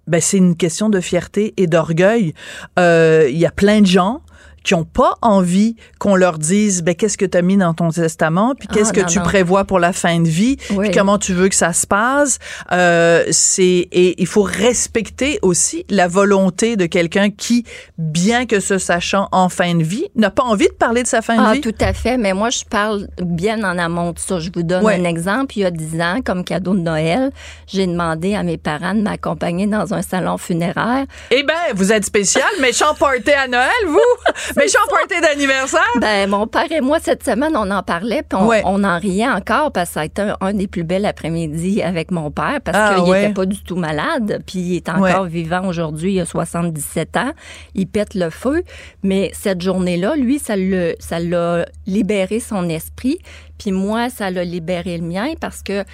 ben 0.06 0.20
c'est 0.20 0.38
une 0.38 0.56
question 0.56 0.88
de 0.88 1.00
fierté 1.00 1.54
et 1.56 1.66
d'orgueil. 1.66 2.32
Euh, 2.78 3.28
Il 3.30 3.38
y 3.38 3.46
a 3.46 3.50
plein 3.50 3.80
de 3.80 3.86
gens 3.86 4.22
qui 4.68 4.74
ont 4.74 4.84
pas 4.84 5.14
envie 5.22 5.76
qu'on 5.98 6.14
leur 6.14 6.36
dise 6.36 6.82
ben 6.82 6.94
qu'est-ce 6.94 7.16
que 7.16 7.24
tu 7.24 7.38
as 7.38 7.40
mis 7.42 7.56
dans 7.56 7.72
ton 7.72 7.88
testament 7.88 8.54
puis 8.54 8.68
qu'est-ce 8.68 8.90
Ah, 8.90 8.96
que 8.96 9.00
non, 9.00 9.06
tu 9.06 9.18
non. 9.18 9.24
prévois 9.24 9.64
pour 9.64 9.78
la 9.78 9.94
fin 9.94 10.20
de 10.20 10.28
vie 10.28 10.58
Oui. 10.72 10.88
puis 10.88 10.90
comment 10.98 11.16
tu 11.16 11.32
veux 11.32 11.48
que 11.48 11.54
ça 11.54 11.72
se 11.72 11.86
passe 11.86 12.38
euh, 12.70 13.24
c'est 13.30 13.62
et 13.92 14.20
il 14.20 14.26
faut 14.26 14.42
respecter 14.42 15.38
aussi 15.40 15.86
la 15.88 16.06
volonté 16.06 16.76
de 16.76 16.84
quelqu'un 16.84 17.30
qui 17.30 17.64
bien 17.96 18.44
que 18.44 18.60
se 18.60 18.76
sachant 18.76 19.28
en 19.32 19.48
fin 19.48 19.74
de 19.74 19.82
vie 19.82 20.04
n'a 20.16 20.30
pas 20.30 20.42
envie 20.42 20.68
de 20.68 20.74
parler 20.74 21.02
de 21.02 21.08
sa 21.08 21.22
fin 21.22 21.36
de 21.36 21.42
Ah, 21.42 21.54
vie 21.54 21.62
tout 21.62 21.74
à 21.80 21.94
fait. 21.94 22.18
Mais 22.18 22.34
moi, 22.34 22.50
je 22.50 22.64
parle 22.68 23.08
bien 23.22 23.62
en 23.64 23.78
amont 23.78 24.12
de 24.12 24.18
ça. 24.18 24.38
Je 24.38 24.50
vous 24.54 24.62
donne 24.62 24.84
Ouais. 24.84 24.94
un 25.00 25.04
exemple. 25.04 25.56
Il 25.56 25.60
y 25.62 25.64
a 25.64 25.70
dix 25.70 25.98
ans, 26.00 26.18
comme 26.24 26.44
cadeau 26.44 26.74
de 26.74 26.80
Noël, 26.80 27.30
j'ai 27.66 27.86
demandé 27.86 28.34
à 28.34 28.42
mes 28.42 28.58
parents 28.58 28.94
de 28.94 29.00
m'accompagner 29.00 29.66
dans 29.66 29.94
un 29.94 30.02
salon 30.02 30.36
funéraire. 30.36 31.06
eh 31.30 31.42
ben 31.42 31.54
vous 31.74 31.90
êtes 31.92 32.04
spécial 32.04 32.44
méchant 32.60 32.94
party 32.98 33.30
à 33.32 33.48
Noël 33.48 33.70
vous 33.86 33.98
méchant 34.64 34.78
party 34.90 35.20
d'anniversaire 35.22 35.80
Ben, 36.00 36.28
mon 36.28 36.46
père 36.46 36.70
et 36.70 36.80
moi, 36.80 36.98
cette 37.00 37.24
semaine, 37.24 37.56
on 37.56 37.70
en 37.70 37.82
parlait, 37.82 38.22
puis 38.28 38.38
on, 38.40 38.46
Ouais. 38.46 38.62
on 38.64 38.82
en 38.84 38.98
riait 38.98 39.28
encore 39.28 39.72
parce 39.72 39.90
que 39.90 39.94
ça 39.94 40.00
a 40.00 40.04
été 40.04 40.22
un, 40.22 40.36
un 40.40 40.52
des 40.52 40.66
plus 40.66 40.84
belles 40.84 41.06
après-midi 41.06 41.82
avec 41.82 42.10
mon 42.10 42.30
père 42.30 42.60
parce 42.64 42.76
Ah, 42.80 42.94
qu'il 42.96 43.10
ouais. 43.10 43.24
était 43.24 43.34
pas 43.34 43.46
du 43.46 43.62
tout 43.62 43.76
malade, 43.76 44.42
puis 44.46 44.58
il 44.58 44.76
est 44.76 44.88
encore 44.88 45.24
vivant 45.24 45.66
aujourd'hui, 45.66 46.14
il 46.14 46.20
a 46.20 46.24
77 46.26 47.16
ans, 47.16 47.32
il 47.74 47.86
pète 47.86 48.14
le 48.14 48.30
feu, 48.30 48.62
mais 49.02 49.30
cette 49.34 49.62
journée-là, 49.62 50.16
lui, 50.16 50.38
ça 50.38 50.56
l'a 50.56 50.92
ça 50.98 51.18
l'a 51.20 51.66
libéré 51.86 52.40
son 52.40 52.68
esprit, 52.68 53.18
puis 53.58 53.72
moi, 53.72 54.08
ça 54.10 54.30
l'a 54.30 54.44
libéré 54.44 54.98
le 54.98 55.04
mien 55.04 55.32
parce 55.40 55.62
que 55.62 55.84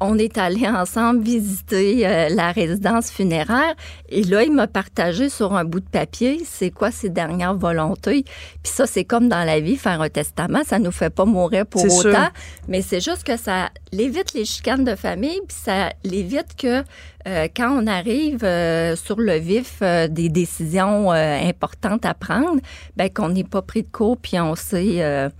on 0.00 0.18
est 0.18 0.38
allé 0.38 0.68
ensemble 0.68 1.22
visiter 1.22 2.06
euh, 2.06 2.28
la 2.28 2.52
résidence 2.52 3.10
funéraire 3.10 3.74
et 4.08 4.22
là, 4.22 4.42
il 4.42 4.52
m'a 4.52 4.66
partagé 4.66 5.28
sur 5.28 5.54
un 5.54 5.64
bout 5.64 5.80
de 5.80 5.88
papier 5.88 6.42
c'est 6.44 6.70
quoi 6.70 6.90
ses 6.90 7.08
dernières 7.08 7.54
volontés. 7.54 8.24
Puis 8.62 8.72
ça, 8.72 8.86
c'est 8.86 9.04
comme 9.04 9.28
dans 9.28 9.44
la 9.44 9.60
vie, 9.60 9.76
faire 9.76 10.00
un 10.00 10.08
testament, 10.08 10.62
ça 10.64 10.78
nous 10.78 10.92
fait 10.92 11.10
pas 11.10 11.24
mourir 11.24 11.66
pour 11.66 11.84
autant, 11.84 12.00
sûr. 12.00 12.30
mais 12.68 12.82
c'est 12.82 13.00
juste 13.00 13.24
que 13.24 13.36
ça 13.36 13.70
l'évite 13.92 14.34
les 14.34 14.44
chicanes 14.44 14.84
de 14.84 14.94
famille, 14.94 15.40
puis 15.46 15.56
ça 15.64 15.90
l'évite 16.04 16.56
que 16.56 16.82
euh, 17.26 17.48
quand 17.56 17.70
on 17.70 17.86
arrive 17.86 18.44
euh, 18.44 18.96
sur 18.96 19.18
le 19.18 19.36
vif 19.36 19.78
euh, 19.80 20.08
des 20.08 20.28
décisions 20.28 21.12
euh, 21.12 21.38
importantes 21.40 22.04
à 22.04 22.12
prendre, 22.14 22.60
ben 22.96 23.08
qu'on 23.08 23.30
n'est 23.30 23.44
pas 23.44 23.62
pris 23.62 23.82
de 23.82 23.88
court, 23.88 24.18
puis 24.18 24.38
on 24.38 24.54
sait 24.54 25.30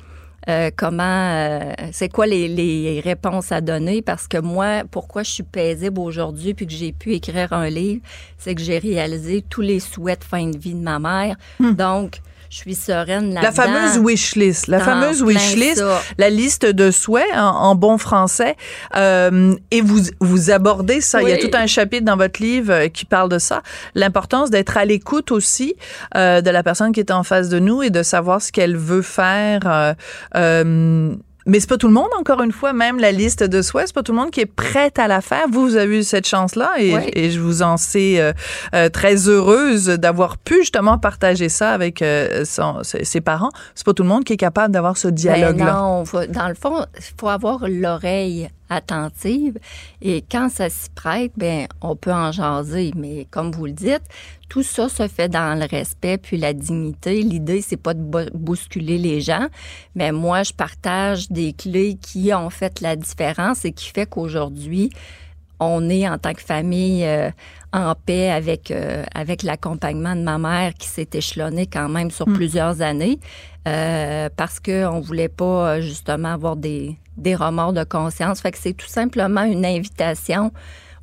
euh, 0.48 0.70
comment, 0.76 1.02
euh, 1.02 1.72
c'est 1.92 2.08
quoi 2.08 2.26
les, 2.26 2.48
les 2.48 3.00
réponses 3.00 3.52
à 3.52 3.60
donner? 3.60 4.02
Parce 4.02 4.28
que 4.28 4.38
moi, 4.38 4.82
pourquoi 4.90 5.22
je 5.22 5.30
suis 5.30 5.42
paisible 5.42 5.98
aujourd'hui 6.00 6.54
puis 6.54 6.66
que 6.66 6.72
j'ai 6.72 6.92
pu 6.92 7.12
écrire 7.12 7.52
un 7.52 7.68
livre, 7.68 8.02
c'est 8.38 8.54
que 8.54 8.60
j'ai 8.60 8.78
réalisé 8.78 9.42
tous 9.48 9.62
les 9.62 9.80
souhaits 9.80 10.20
de 10.20 10.24
fin 10.24 10.46
de 10.46 10.58
vie 10.58 10.74
de 10.74 10.82
ma 10.82 10.98
mère. 10.98 11.36
Donc, 11.60 12.20
je 12.54 12.60
suis 12.60 12.76
sereine 12.76 13.34
La 13.34 13.50
fameuse 13.50 13.98
wish 13.98 14.36
list, 14.36 14.68
la 14.68 14.78
fameuse 14.78 15.24
wish 15.24 15.56
list, 15.56 15.82
la 16.18 16.30
liste 16.30 16.64
de 16.64 16.92
souhaits 16.92 17.26
en, 17.34 17.74
bon 17.74 17.98
français. 17.98 18.54
Euh, 18.94 19.56
et 19.72 19.80
vous 19.80 20.02
vous 20.20 20.52
abordez 20.52 21.00
ça. 21.00 21.20
Il 21.20 21.28
y 21.28 21.32
a 21.32 21.38
tout 21.38 21.50
un 21.52 21.66
chapitre 21.66 22.04
dans 22.04 22.16
votre 22.16 22.40
livre 22.40 22.72
euh, 22.72 22.88
qui 22.88 23.06
parle 23.06 23.28
de 23.28 23.40
ça. 23.40 23.62
L'importance 23.96 24.50
d'être 24.50 24.76
à 24.76 24.84
l'écoute 24.84 25.32
aussi 25.32 25.74
euh, 26.16 26.42
de 26.42 26.50
la 26.50 26.62
personne 26.62 26.92
qui 26.92 27.00
est 27.00 27.10
en 27.10 27.24
face 27.24 27.48
de 27.48 27.58
nous 27.58 27.82
et 27.82 27.90
de 27.90 28.04
savoir 28.04 28.40
ce 28.40 28.52
qu'elle 28.52 28.76
veut 28.76 29.02
faire. 29.02 29.62
Euh, 29.66 29.94
euh 30.36 31.16
mais 31.46 31.60
c'est 31.60 31.68
pas 31.68 31.76
tout 31.76 31.88
le 31.88 31.94
monde, 31.94 32.08
encore 32.18 32.42
une 32.42 32.52
fois, 32.52 32.72
même 32.72 32.98
la 32.98 33.12
liste 33.12 33.42
de 33.42 33.62
souhaits, 33.62 33.88
c'est 33.88 33.94
pas 33.94 34.02
tout 34.02 34.12
le 34.12 34.18
monde 34.18 34.30
qui 34.30 34.40
est 34.40 34.46
prêt 34.46 34.92
à 34.96 35.08
la 35.08 35.20
faire. 35.20 35.44
Vous, 35.50 35.62
vous 35.62 35.76
avez 35.76 35.98
eu 35.98 36.02
cette 36.02 36.26
chance-là 36.26 36.72
et, 36.78 36.94
et 37.12 37.30
je 37.30 37.40
vous 37.40 37.62
en 37.62 37.76
sais 37.76 38.20
euh, 38.20 38.32
euh, 38.74 38.88
très 38.88 39.28
heureuse 39.28 39.86
d'avoir 39.86 40.38
pu 40.38 40.60
justement 40.60 40.98
partager 40.98 41.48
ça 41.48 41.70
avec 41.70 42.02
euh, 42.02 42.44
son, 42.44 42.82
ses 42.82 43.20
parents. 43.20 43.50
C'est 43.74 43.84
pas 43.84 43.92
tout 43.92 44.02
le 44.02 44.08
monde 44.08 44.24
qui 44.24 44.32
est 44.32 44.38
capable 44.38 44.72
d'avoir 44.72 44.96
ce 44.96 45.08
ben 45.08 45.14
dialogue-là. 45.14 45.72
non, 45.72 46.04
dans 46.28 46.48
le 46.48 46.54
fond, 46.54 46.84
il 46.96 47.14
faut 47.18 47.28
avoir 47.28 47.66
l'oreille 47.68 48.48
attentive 48.70 49.58
et 50.00 50.22
quand 50.30 50.48
ça 50.48 50.70
s'y 50.70 50.90
prête, 50.90 51.32
ben 51.36 51.66
on 51.80 51.96
peut 51.96 52.12
en 52.12 52.32
jaser. 52.32 52.92
Mais 52.96 53.26
comme 53.30 53.50
vous 53.52 53.66
le 53.66 53.72
dites, 53.72 54.02
tout 54.48 54.62
ça 54.62 54.88
se 54.88 55.08
fait 55.08 55.28
dans 55.28 55.58
le 55.58 55.66
respect 55.66 56.18
puis 56.18 56.36
la 56.36 56.52
dignité. 56.52 57.22
L'idée, 57.22 57.60
c'est 57.60 57.76
pas 57.76 57.94
de 57.94 58.30
bousculer 58.34 58.98
les 58.98 59.20
gens, 59.20 59.48
mais 59.94 60.12
moi, 60.12 60.42
je 60.42 60.52
partage 60.52 61.30
des 61.30 61.52
clés 61.52 61.96
qui 62.00 62.32
ont 62.32 62.50
fait 62.50 62.80
la 62.80 62.96
différence 62.96 63.64
et 63.64 63.72
qui 63.72 63.90
fait 63.90 64.06
qu'aujourd'hui, 64.06 64.90
on 65.60 65.88
est 65.88 66.08
en 66.08 66.18
tant 66.18 66.32
que 66.34 66.42
famille 66.42 67.04
euh, 67.04 67.30
en 67.72 67.94
paix 67.94 68.30
avec 68.30 68.70
euh, 68.70 69.04
avec 69.14 69.42
l'accompagnement 69.42 70.16
de 70.16 70.22
ma 70.22 70.38
mère 70.38 70.74
qui 70.74 70.88
s'est 70.88 71.08
échelonné 71.12 71.66
quand 71.66 71.88
même 71.88 72.10
sur 72.10 72.28
hmm. 72.28 72.34
plusieurs 72.34 72.82
années 72.82 73.18
euh, 73.66 74.28
parce 74.36 74.60
que 74.60 74.86
on 74.86 75.00
voulait 75.00 75.28
pas 75.28 75.80
justement 75.80 76.32
avoir 76.32 76.56
des 76.56 76.96
des 77.16 77.34
remords 77.34 77.72
de 77.72 77.84
conscience. 77.84 78.40
Fait 78.40 78.52
que 78.52 78.58
c'est 78.58 78.74
tout 78.74 78.88
simplement 78.88 79.42
une 79.42 79.64
invitation 79.64 80.52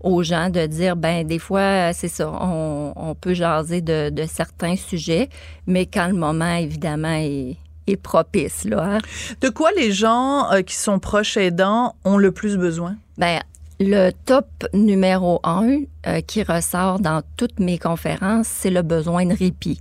aux 0.04 0.24
gens 0.24 0.50
de 0.50 0.66
dire 0.66 0.96
ben 0.96 1.26
des 1.26 1.40
fois 1.40 1.94
c'est 1.94 2.08
ça 2.08 2.30
on, 2.30 2.94
on, 2.96 3.16
peut 3.16 3.34
jaser 3.34 3.82
de, 3.82 4.10
de, 4.10 4.26
certains 4.26 4.76
sujets 4.76 5.30
mais 5.68 5.86
quand 5.86 6.08
le 6.08 6.16
moment 6.16 6.56
évidemment 6.56 7.14
est, 7.14 7.58
est 7.88 7.98
propice 7.98 8.66
là. 8.66 8.96
Hein. 8.96 8.98
De 9.42 9.50
quoi 9.50 9.72
les 9.78 9.92
gens 9.92 10.52
euh, 10.52 10.62
qui 10.62 10.76
sont 10.76 11.00
proches 11.00 11.38
aidants 11.38 11.96
ont 12.04 12.18
le 12.18 12.32
plus 12.32 12.58
besoin? 12.58 12.96
Ben 13.18 13.42
le 13.80 14.12
top 14.12 14.48
numéro 14.74 15.40
un 15.44 15.80
euh, 16.06 16.22
qui 16.22 16.44
ressort 16.44 17.00
dans 17.00 17.24
toutes 17.36 17.60
mes 17.60 17.80
conférences, 17.80 18.48
c'est 18.48 18.70
le 18.70 18.84
besoin 18.84 19.26
de 19.26 19.34
répit. 19.34 19.80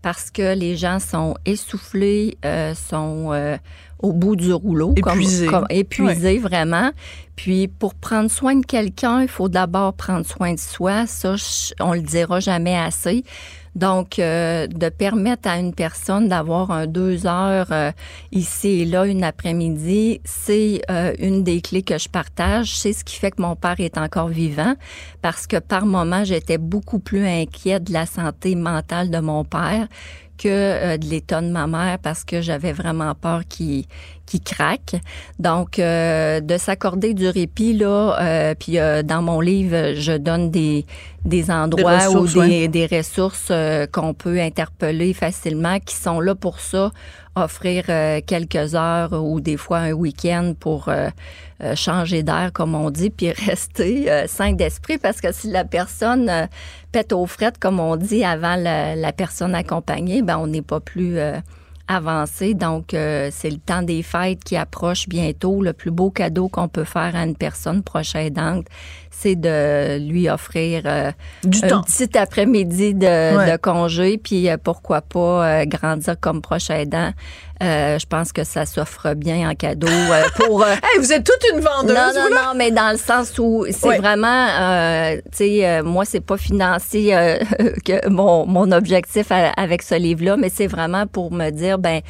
Parce 0.00 0.30
que 0.30 0.54
les 0.54 0.76
gens 0.76 0.98
sont 0.98 1.34
essoufflés, 1.44 2.38
euh, 2.44 2.74
sont 2.74 3.58
au 3.98 4.12
bout 4.12 4.36
du 4.36 4.52
rouleau, 4.52 4.94
épuisés, 4.96 5.46
comme, 5.46 5.66
épuisés 5.70 6.38
vraiment. 6.38 6.90
Puis 7.36 7.68
pour 7.68 7.94
prendre 7.94 8.30
soin 8.30 8.56
de 8.56 8.66
quelqu'un, 8.66 9.22
il 9.22 9.28
faut 9.28 9.48
d'abord 9.48 9.94
prendre 9.94 10.26
soin 10.26 10.54
de 10.54 10.60
soi. 10.60 11.06
Ça, 11.06 11.34
on 11.80 11.92
le 11.92 12.02
dira 12.02 12.40
jamais 12.40 12.76
assez. 12.76 13.24
Donc, 13.74 14.20
euh, 14.20 14.68
de 14.68 14.88
permettre 14.88 15.48
à 15.48 15.58
une 15.58 15.74
personne 15.74 16.28
d'avoir 16.28 16.70
un 16.70 16.86
deux 16.86 17.26
heures 17.26 17.72
euh, 17.72 17.90
ici 18.30 18.82
et 18.82 18.84
là, 18.84 19.04
une 19.04 19.24
après-midi, 19.24 20.20
c'est 20.24 20.82
euh, 20.90 21.12
une 21.18 21.42
des 21.42 21.60
clés 21.60 21.82
que 21.82 21.98
je 21.98 22.08
partage. 22.08 22.76
C'est 22.76 22.92
ce 22.92 23.02
qui 23.02 23.16
fait 23.16 23.32
que 23.32 23.42
mon 23.42 23.56
père 23.56 23.80
est 23.80 23.98
encore 23.98 24.28
vivant, 24.28 24.74
parce 25.22 25.48
que 25.48 25.56
par 25.56 25.86
moment, 25.86 26.22
j'étais 26.24 26.58
beaucoup 26.58 27.00
plus 27.00 27.26
inquiète 27.26 27.84
de 27.84 27.92
la 27.92 28.06
santé 28.06 28.54
mentale 28.54 29.10
de 29.10 29.18
mon 29.18 29.44
père 29.44 29.88
que 30.44 30.48
euh, 30.50 30.96
de 30.98 31.06
l'état 31.06 31.40
de 31.40 31.48
ma 31.48 31.66
mère 31.66 31.98
parce 32.02 32.22
que 32.22 32.42
j'avais 32.42 32.72
vraiment 32.72 33.14
peur 33.14 33.42
qu'il 33.48 33.84
qui 34.26 34.40
craque. 34.40 34.96
Donc, 35.38 35.78
euh, 35.78 36.40
de 36.40 36.56
s'accorder 36.56 37.12
du 37.12 37.28
répit, 37.28 37.74
là, 37.74 38.16
euh, 38.20 38.54
puis 38.58 38.78
dans 39.04 39.20
mon 39.20 39.40
livre, 39.40 39.92
je 39.94 40.16
donne 40.16 40.50
des, 40.50 40.86
des 41.26 41.50
endroits 41.50 42.08
ou 42.08 42.26
des, 42.26 42.68
des 42.68 42.86
ressources 42.86 43.52
qu'on 43.92 44.14
peut 44.14 44.40
interpeller 44.40 45.12
facilement, 45.12 45.78
qui 45.78 45.94
sont 45.94 46.20
là 46.20 46.34
pour 46.34 46.60
ça, 46.60 46.90
offrir 47.36 47.86
quelques 48.26 48.74
heures 48.74 49.12
ou 49.12 49.40
des 49.40 49.56
fois 49.56 49.78
un 49.78 49.92
week-end 49.92 50.54
pour 50.58 50.88
changer 51.74 52.22
d'air, 52.22 52.50
comme 52.52 52.74
on 52.74 52.90
dit, 52.90 53.10
puis 53.10 53.30
rester 53.46 54.26
sain 54.26 54.52
d'esprit, 54.52 54.98
parce 54.98 55.20
que 55.20 55.32
si 55.32 55.50
la 55.50 55.64
personne 55.64 56.48
pète 56.94 57.12
aux 57.12 57.26
frettes, 57.26 57.58
comme 57.58 57.80
on 57.80 57.96
dit, 57.96 58.24
avant 58.24 58.54
la, 58.54 59.12
personne 59.12 59.52
accompagnée, 59.56 60.22
ben 60.22 60.38
on 60.38 60.46
n'est 60.46 60.62
pas 60.62 60.78
plus 60.78 61.18
euh, 61.18 61.40
avancé. 61.88 62.54
Donc, 62.54 62.94
euh, 62.94 63.30
c'est 63.32 63.50
le 63.50 63.58
temps 63.58 63.82
des 63.82 64.04
fêtes 64.04 64.44
qui 64.44 64.56
approche 64.56 65.08
bientôt. 65.08 65.60
Le 65.60 65.72
plus 65.72 65.90
beau 65.90 66.10
cadeau 66.10 66.48
qu'on 66.48 66.68
peut 66.68 66.84
faire 66.84 67.16
à 67.16 67.24
une 67.24 67.34
personne 67.34 67.82
proche 67.82 68.14
aidante, 68.14 68.66
c'est 69.16 69.36
de 69.36 69.98
lui 69.98 70.28
offrir 70.28 70.82
euh, 70.86 71.12
du 71.42 71.58
un 71.64 71.82
petit 71.82 72.16
après-midi 72.16 72.94
de, 72.94 73.56
congé, 73.56 74.18
puis 74.18 74.48
pourquoi 74.62 75.00
pas 75.02 75.64
grandir 75.66 76.16
comme 76.20 76.42
proche 76.42 76.70
aidant 76.70 77.12
euh, 77.62 77.98
je 77.98 78.06
pense 78.06 78.32
que 78.32 78.42
ça 78.42 78.66
s'offre 78.66 79.14
bien 79.14 79.48
en 79.48 79.54
cadeau 79.54 79.86
euh, 79.86 80.24
pour. 80.36 80.62
Euh, 80.62 80.74
vous 80.98 81.12
êtes 81.12 81.24
toute 81.24 81.50
une 81.52 81.60
vendeuse. 81.60 81.94
Non, 81.94 82.12
non, 82.14 82.30
non, 82.30 82.54
mais 82.56 82.72
dans 82.72 82.90
le 82.90 82.98
sens 82.98 83.38
où 83.38 83.64
c'est 83.70 83.98
vraiment, 83.98 84.48
tu 85.30 85.36
sais, 85.36 85.82
moi 85.82 86.04
c'est 86.04 86.20
pas 86.24 86.36
financier 86.36 87.10
que 87.84 88.08
mon 88.08 88.46
mon 88.46 88.72
objectif 88.72 89.28
avec 89.30 89.82
ce 89.82 89.94
livre-là, 89.94 90.36
mais 90.36 90.48
c'est 90.48 90.66
vraiment 90.66 91.06
pour 91.06 91.32
me 91.32 91.50
dire 91.50 91.78
ben 91.78 92.00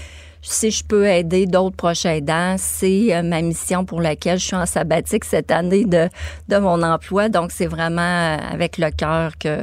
si 0.41 0.71
je 0.71 0.85
peux 0.85 1.07
aider 1.07 1.47
d'autres 1.47 1.77
proches 1.77 2.05
aidants, 2.05 2.57
c'est 2.59 3.23
ma 3.23 3.41
mission 3.41 3.85
pour 3.85 4.03
laquelle 4.03 4.39
je 4.39 4.45
suis 4.45 4.57
en 4.57 4.67
sabbatique 4.67 5.25
cette 5.25 5.51
année 5.51 5.87
de, 5.87 6.11
de 6.49 6.57
mon 6.59 6.83
emploi. 6.83 7.31
Donc, 7.31 7.51
c'est 7.51 7.67
vraiment 7.67 8.37
avec 8.53 8.77
le 8.77 8.91
cœur 8.91 9.39
que, 9.39 9.63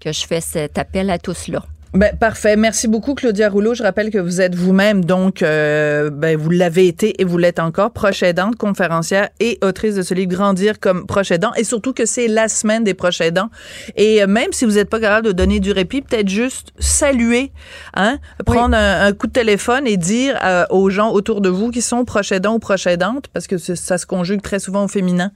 que 0.00 0.12
je 0.12 0.26
fais 0.26 0.42
cet 0.42 0.76
appel 0.76 1.08
à 1.08 1.18
tous 1.18 1.48
là. 1.48 1.62
Ben, 1.94 2.16
parfait. 2.16 2.56
Merci 2.56 2.88
beaucoup, 2.88 3.14
Claudia 3.14 3.50
Rouleau. 3.50 3.74
Je 3.74 3.82
rappelle 3.82 4.10
que 4.10 4.16
vous 4.16 4.40
êtes 4.40 4.54
vous-même, 4.54 5.04
donc, 5.04 5.42
euh, 5.42 6.08
ben, 6.08 6.38
vous 6.38 6.48
l'avez 6.48 6.86
été 6.86 7.20
et 7.20 7.24
vous 7.24 7.36
l'êtes 7.36 7.58
encore, 7.58 7.90
proche 7.90 8.22
aidante, 8.22 8.56
conférencière 8.56 9.28
et 9.40 9.58
autrice 9.62 9.94
de 9.94 10.00
ce 10.00 10.14
livre 10.14 10.32
Grandir 10.32 10.80
comme 10.80 11.06
proche 11.06 11.30
aidant. 11.32 11.52
Et 11.54 11.64
surtout 11.64 11.92
que 11.92 12.06
c'est 12.06 12.28
la 12.28 12.48
semaine 12.48 12.82
des 12.82 12.94
proches 12.94 13.20
aidants. 13.20 13.50
Et 13.96 14.22
euh, 14.22 14.26
même 14.26 14.52
si 14.54 14.64
vous 14.64 14.72
n'êtes 14.72 14.88
pas 14.88 15.00
capable 15.00 15.26
de 15.26 15.32
donner 15.32 15.60
du 15.60 15.70
répit, 15.70 16.00
peut-être 16.00 16.30
juste 16.30 16.72
saluer, 16.78 17.52
hein, 17.92 18.16
prendre 18.46 18.74
un, 18.74 19.12
coup 19.12 19.26
de 19.26 19.32
téléphone 19.32 19.86
et 19.86 19.98
dire 19.98 20.38
euh, 20.42 20.64
aux 20.70 20.88
gens 20.88 21.10
autour 21.12 21.42
de 21.42 21.50
vous 21.50 21.70
qui 21.70 21.82
sont 21.82 22.06
proches 22.06 22.32
aidants 22.32 22.54
ou 22.54 22.58
proches 22.58 22.86
aidantes, 22.86 23.26
parce 23.34 23.46
que 23.46 23.58
ça 23.58 23.98
se 23.98 24.06
conjugue 24.06 24.40
très 24.40 24.60
souvent 24.60 24.84
au 24.84 24.88
féminin, 24.88 25.30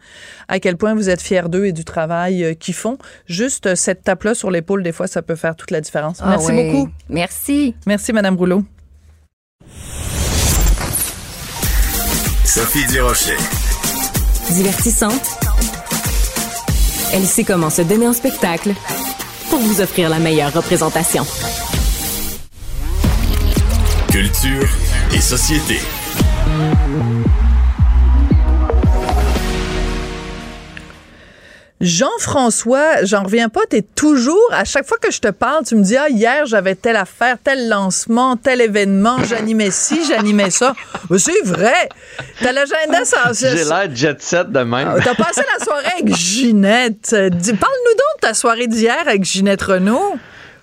à 0.49 0.59
quel 0.59 0.79
point 0.79 0.95
vous 0.95 1.11
êtes 1.11 1.21
fiers 1.21 1.51
d'eux 1.51 1.67
et 1.67 1.73
du 1.73 1.85
travail 1.85 2.57
qu'ils 2.59 2.73
font. 2.73 2.97
Juste 3.27 3.75
cette 3.75 4.05
tape-là 4.05 4.35
sur 4.35 4.51
l'épaule, 4.51 4.83
des 4.83 4.93
fois, 4.93 5.07
ça 5.07 5.21
peut 5.21 5.37
faire 5.37 5.55
toute 5.55 5.71
la 5.71 5.83
différence. 5.83 6.21
Ah 6.23 6.29
Merci 6.31 6.46
beaucoup. 6.53 6.89
Merci. 7.09 7.75
Merci, 7.87 8.13
Madame 8.13 8.37
Rouleau. 8.37 8.63
Sophie 12.45 12.87
Durocher. 12.87 13.37
Divertissante. 14.51 15.39
Elle 17.13 17.25
sait 17.25 17.45
comment 17.45 17.71
se 17.71 17.83
donner 17.83 18.09
en 18.09 18.13
spectacle 18.13 18.75
pour 19.51 19.59
vous 19.59 19.81
offrir 19.81 20.09
la 20.09 20.19
meilleure 20.19 20.53
représentation. 20.53 21.25
Culture 24.11 24.69
et 25.13 25.21
société. 25.21 25.81
Jean-François, 31.81 33.05
j'en 33.05 33.25
reviens 33.25 33.51
pas, 33.51 33.61
t'es 33.69 33.83
toujours, 33.83 34.49
à 34.51 34.65
chaque 34.65 34.87
fois 34.87 34.97
que 34.97 35.11
je 35.11 35.21
te 35.21 35.29
parle, 35.29 35.63
tu 35.67 35.75
me 35.75 35.83
dis, 35.83 35.97
ah, 35.97 36.09
hier, 36.09 36.47
j'avais 36.47 36.75
telle 36.75 36.97
affaire, 36.97 37.37
tel 37.43 37.69
lancement, 37.69 38.37
tel 38.37 38.63
événement, 38.63 39.19
j'animais 39.25 39.71
ci, 39.71 40.01
j'animais 40.09 40.49
ça. 40.49 40.75
c'est 41.19 41.45
vrai. 41.45 41.89
T'as 42.41 42.53
l'agenda 42.53 43.05
sans... 43.05 43.35
J'ai 43.39 43.65
l'air 43.65 43.95
jet 43.95 44.23
set 44.23 44.51
de 44.51 44.61
même. 44.61 44.95
Ah, 44.97 45.01
t'as 45.05 45.15
passé 45.15 45.43
la 45.59 45.63
soirée 45.63 45.93
avec 45.99 46.15
Ginette. 46.17 47.11
Parle-nous 47.11 47.41
donc 47.43 48.15
de 48.17 48.21
ta 48.21 48.33
soirée 48.33 48.69
d'hier 48.69 48.97
avec 49.07 49.25
Ginette 49.25 49.63
Renault. 49.63 50.17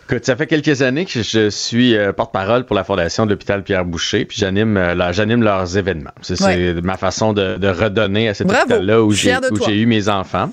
Écoute, 0.10 0.26
ça 0.26 0.36
fait 0.36 0.48
quelques 0.48 0.82
années 0.82 1.06
que 1.06 1.22
je 1.22 1.50
suis 1.50 1.96
euh, 1.96 2.12
porte-parole 2.12 2.66
pour 2.66 2.76
la 2.76 2.84
Fondation 2.84 3.26
de 3.26 3.32
l'hôpital 3.32 3.64
Pierre 3.64 3.86
Boucher, 3.86 4.26
puis 4.26 4.38
j'anime 4.38 4.76
euh, 4.78 4.96
leurs 4.96 5.78
événements. 5.78 6.12
C'est 6.22 6.42
ma 6.84 6.98
façon 6.98 7.34
de, 7.34 7.68
redonner 7.68 8.30
à 8.30 8.34
cet 8.34 8.52
hôpital-là 8.52 9.02
où 9.02 9.12
j'ai 9.12 9.32
eu 9.70 9.86
mes 9.86 10.10
enfants. 10.10 10.52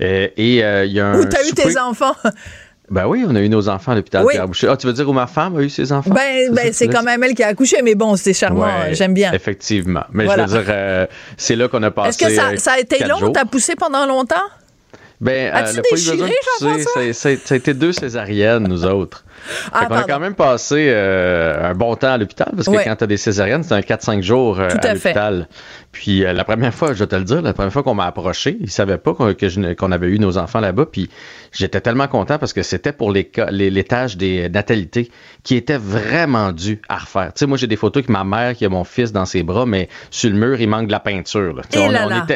Euh, 0.00 0.28
et 0.36 0.64
euh, 0.64 0.84
il 0.84 0.92
y 0.92 1.00
a 1.00 1.08
un. 1.08 1.20
Où 1.20 1.24
t'as 1.24 1.44
eu 1.46 1.52
tes 1.52 1.78
enfants? 1.78 2.14
Ben 2.90 3.06
oui, 3.06 3.22
on 3.28 3.34
a 3.36 3.40
eu 3.42 3.50
nos 3.50 3.68
enfants 3.68 3.92
à 3.92 3.96
l'hôpital 3.96 4.24
oui. 4.24 4.36
Ah, 4.38 4.76
tu 4.78 4.86
veux 4.86 4.94
dire 4.94 5.06
où 5.06 5.12
ma 5.12 5.26
femme 5.26 5.58
a 5.58 5.60
eu 5.60 5.68
ses 5.68 5.92
enfants? 5.92 6.08
Ben, 6.08 6.50
ben 6.54 6.72
c'est 6.72 6.88
quand 6.88 7.02
même 7.02 7.22
elle 7.22 7.34
qui 7.34 7.42
a 7.42 7.48
accouché, 7.48 7.82
mais 7.82 7.94
bon, 7.94 8.16
c'est 8.16 8.32
charmant, 8.32 8.66
j'aime 8.92 9.12
bien. 9.12 9.30
Effectivement. 9.34 10.04
Mais 10.10 10.26
je 10.26 10.40
veux 10.40 10.46
dire, 10.46 10.64
euh, 10.68 11.06
c'est 11.36 11.54
là 11.54 11.68
qu'on 11.68 11.82
a 11.82 11.90
passé. 11.90 12.24
Est-ce 12.24 12.34
que 12.34 12.58
ça, 12.58 12.72
a 12.72 12.78
été 12.78 13.04
long? 13.04 13.30
T'as 13.30 13.44
poussé 13.44 13.74
pendant 13.76 14.06
longtemps? 14.06 14.36
Ben, 15.20 15.52
As-tu 15.52 15.80
déchiré, 15.90 16.32
ça, 16.58 17.12
ça, 17.12 17.28
a 17.28 17.56
été 17.56 17.74
deux 17.74 17.92
césariennes, 17.92 18.68
nous 18.68 18.84
autres. 18.84 19.24
Ah, 19.72 19.86
on 19.90 19.94
a 19.94 20.02
quand 20.04 20.20
même 20.20 20.34
passé 20.34 20.86
euh, 20.88 21.70
un 21.70 21.74
bon 21.74 21.94
temps 21.96 22.12
à 22.12 22.18
l'hôpital 22.18 22.48
parce 22.54 22.68
que 22.68 22.84
quand 22.84 22.96
tu 22.96 23.04
as 23.04 23.06
des 23.06 23.16
césariennes, 23.16 23.62
c'est 23.62 23.74
un 23.74 23.80
4-5 23.80 24.22
jours 24.22 24.60
euh, 24.60 24.68
à, 24.68 24.94
l'hôpital. 24.94 25.48
Puis 25.92 26.24
euh, 26.24 26.32
la 26.32 26.44
première 26.44 26.74
fois, 26.74 26.92
je 26.92 26.98
vais 26.98 27.06
te 27.06 27.16
le 27.16 27.24
dire, 27.24 27.42
la 27.42 27.52
première 27.52 27.72
fois 27.72 27.82
qu'on 27.82 27.94
m'a 27.94 28.06
approché, 28.06 28.56
ils 28.60 28.70
savaient 28.70 28.98
pas 28.98 29.14
qu'on 29.14 29.92
avait 29.92 30.08
eu 30.08 30.18
nos 30.18 30.38
enfants 30.38 30.60
là-bas. 30.60 30.86
Puis 30.90 31.08
j'étais 31.52 31.80
tellement 31.80 32.08
content 32.08 32.38
parce 32.38 32.52
que 32.52 32.62
c'était 32.62 32.92
pour 32.92 33.10
les, 33.10 33.30
les, 33.50 33.84
tâches 33.84 34.16
des 34.16 34.48
natalités 34.48 35.10
qui 35.44 35.56
étaient 35.56 35.78
vraiment 35.78 36.52
dues 36.52 36.80
à 36.88 36.98
refaire. 36.98 37.32
Tu 37.34 37.40
sais, 37.40 37.46
moi 37.46 37.56
j'ai 37.56 37.66
des 37.66 37.76
photos 37.76 38.02
avec 38.02 38.10
ma 38.10 38.24
mère 38.24 38.54
qui 38.54 38.64
a 38.64 38.68
mon 38.68 38.84
fils 38.84 39.12
dans 39.12 39.24
ses 39.24 39.42
bras, 39.42 39.66
mais 39.66 39.88
sur 40.10 40.30
le 40.30 40.36
mur, 40.36 40.60
il 40.60 40.68
manque 40.68 40.86
de 40.86 40.92
la 40.92 41.00
peinture. 41.00 41.54
Là. 41.54 41.62
Et 41.72 41.88
là 41.88 42.06
là. 42.06 42.26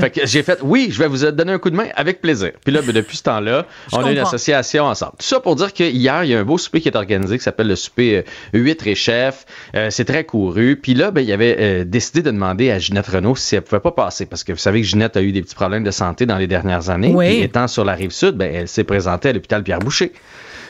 Fait 0.00 0.10
que 0.10 0.26
j'ai 0.26 0.42
fait, 0.42 0.58
oui, 0.62 0.88
je 0.90 0.98
vais 0.98 1.08
vous 1.08 1.30
donner 1.30 1.52
un 1.52 1.58
coup 1.58 1.70
de 1.70 1.76
main 1.76 1.88
avec 1.94 2.20
plaisir. 2.20 2.52
Puis 2.64 2.72
là, 2.72 2.82
ben, 2.82 2.92
depuis 2.92 3.16
ce 3.16 3.22
temps-là, 3.24 3.66
on 3.92 4.04
a 4.04 4.10
une 4.10 4.18
association 4.18 4.84
ensemble. 4.84 5.12
Tout 5.18 5.26
ça 5.26 5.40
pour 5.40 5.56
dire 5.56 5.72
qu'hier, 5.72 6.24
il 6.24 6.30
y 6.30 6.34
a 6.34 6.40
un 6.40 6.44
beau 6.46 6.58
souper 6.58 6.80
qui 6.80 6.88
est 6.88 6.96
organisé 6.96 7.36
qui 7.36 7.44
s'appelle 7.44 7.68
le 7.68 7.76
souper 7.76 8.24
8 8.54 8.86
et 8.86 8.94
chef. 8.94 9.44
c'est 9.90 10.04
très 10.04 10.24
couru. 10.24 10.76
Puis 10.76 10.94
là, 10.94 11.10
ben, 11.10 11.20
il 11.20 11.32
avait 11.32 11.56
euh, 11.58 11.84
décidé 11.84 12.22
de 12.22 12.30
demander 12.30 12.70
à 12.70 12.78
Ginette 12.78 13.08
Renault 13.08 13.36
si 13.36 13.56
elle 13.56 13.62
pouvait 13.62 13.80
pas 13.80 13.92
passer 13.92 14.26
parce 14.26 14.44
que 14.44 14.52
vous 14.52 14.58
savez 14.58 14.80
que 14.80 14.86
Ginette 14.86 15.16
a 15.16 15.22
eu 15.22 15.32
des 15.32 15.42
petits 15.42 15.54
problèmes 15.54 15.84
de 15.84 15.90
santé 15.90 16.26
dans 16.26 16.38
les 16.38 16.46
dernières 16.46 16.90
années. 16.90 17.12
Oui. 17.14 17.40
étant 17.40 17.68
sur 17.68 17.84
la 17.84 17.94
rive 17.94 18.10
sud, 18.10 18.32
ben, 18.36 18.52
elle 18.54 18.68
s'est 18.68 18.84
présentée 18.84 19.30
à 19.30 19.32
l'hôpital 19.32 19.62
Pierre 19.62 19.80
Boucher. 19.80 20.12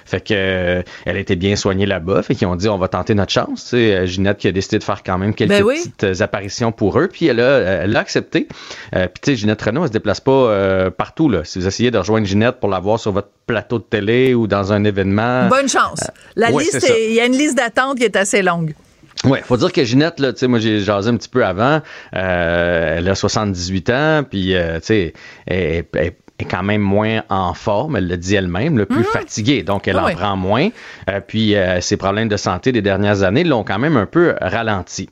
Fait 0.06 0.20
que 0.20 0.34
euh, 0.34 0.82
elle 1.04 1.16
était 1.16 1.36
bien 1.36 1.56
soignée 1.56 1.84
là-bas. 1.84 2.22
Fait 2.22 2.34
qu'ils 2.34 2.46
ont 2.46 2.56
dit 2.56 2.68
on 2.68 2.78
va 2.78 2.88
tenter 2.88 3.14
notre 3.14 3.32
chance. 3.32 3.64
C'est 3.66 4.06
Ginette 4.06 4.38
qui 4.38 4.48
a 4.48 4.52
décidé 4.52 4.78
de 4.78 4.84
faire 4.84 5.02
quand 5.02 5.18
même 5.18 5.34
quelques 5.34 5.50
ben 5.50 5.64
petites 5.64 6.22
apparitions 6.22 6.72
pour 6.72 6.98
eux. 6.98 7.08
Puis 7.08 7.26
elle 7.26 7.40
a, 7.40 7.82
elle 7.82 7.96
a 7.96 7.98
accepté. 7.98 8.46
Euh, 8.94 9.08
puis 9.08 9.20
tu 9.20 9.30
sais, 9.32 9.36
Ginette 9.36 9.60
Renault, 9.60 9.82
elle 9.82 9.88
se 9.88 9.92
déplace 9.92 10.20
pas 10.20 10.30
euh, 10.30 10.90
partout. 10.90 11.28
Là. 11.28 11.42
Si 11.44 11.58
vous 11.58 11.66
essayez 11.66 11.90
de 11.90 11.98
rejoindre 11.98 12.26
Ginette 12.26 12.60
pour 12.60 12.70
la 12.70 12.78
voir 12.78 13.00
sur 13.00 13.12
votre 13.12 13.30
plateau 13.46 13.78
de 13.78 13.84
télé 13.84 14.34
ou 14.34 14.46
dans 14.46 14.72
un 14.72 14.84
événement. 14.84 15.48
Bonne 15.48 15.68
chance. 15.68 16.00
La 16.36 16.50
liste, 16.50 16.88
il 17.08 17.14
y 17.14 17.20
a 17.20 17.26
une 17.26 17.36
liste 17.36 17.56
d'attente 17.56 17.98
qui 17.98 18.04
est 18.04 18.16
assez 18.16 18.42
longue. 18.42 18.74
Oui, 19.24 19.38
faut 19.42 19.56
dire 19.56 19.72
que 19.72 19.82
Ginette, 19.82 20.20
là, 20.20 20.32
tu 20.32 20.40
sais, 20.40 20.46
moi 20.46 20.58
j'ai 20.58 20.80
jasé 20.80 21.08
un 21.08 21.16
petit 21.16 21.28
peu 21.28 21.44
avant. 21.44 21.80
elle 22.12 23.08
a 23.08 23.14
78 23.14 23.90
ans, 23.90 24.24
puis 24.28 24.54
tu 24.54 24.80
sais, 24.82 25.14
elle, 25.46 25.84
elle, 25.94 26.12
est 26.38 26.44
quand 26.44 26.62
même 26.62 26.82
moins 26.82 27.22
en 27.28 27.54
forme, 27.54 27.96
elle 27.96 28.08
le 28.08 28.16
dit 28.16 28.34
elle-même, 28.34 28.76
le 28.76 28.86
plus 28.86 28.98
mhm. 28.98 29.04
fatiguée, 29.04 29.62
donc 29.62 29.88
elle 29.88 29.98
ah 29.98 30.06
en 30.06 30.12
prend 30.12 30.36
moins. 30.36 30.68
Euh, 31.08 31.20
puis 31.26 31.56
euh, 31.56 31.80
ses 31.80 31.96
problèmes 31.96 32.28
de 32.28 32.36
santé 32.36 32.72
des 32.72 32.82
dernières 32.82 33.22
années 33.22 33.44
l'ont 33.44 33.64
quand 33.64 33.78
même 33.78 33.96
un 33.96 34.06
peu 34.06 34.34
ralenti. 34.40 35.08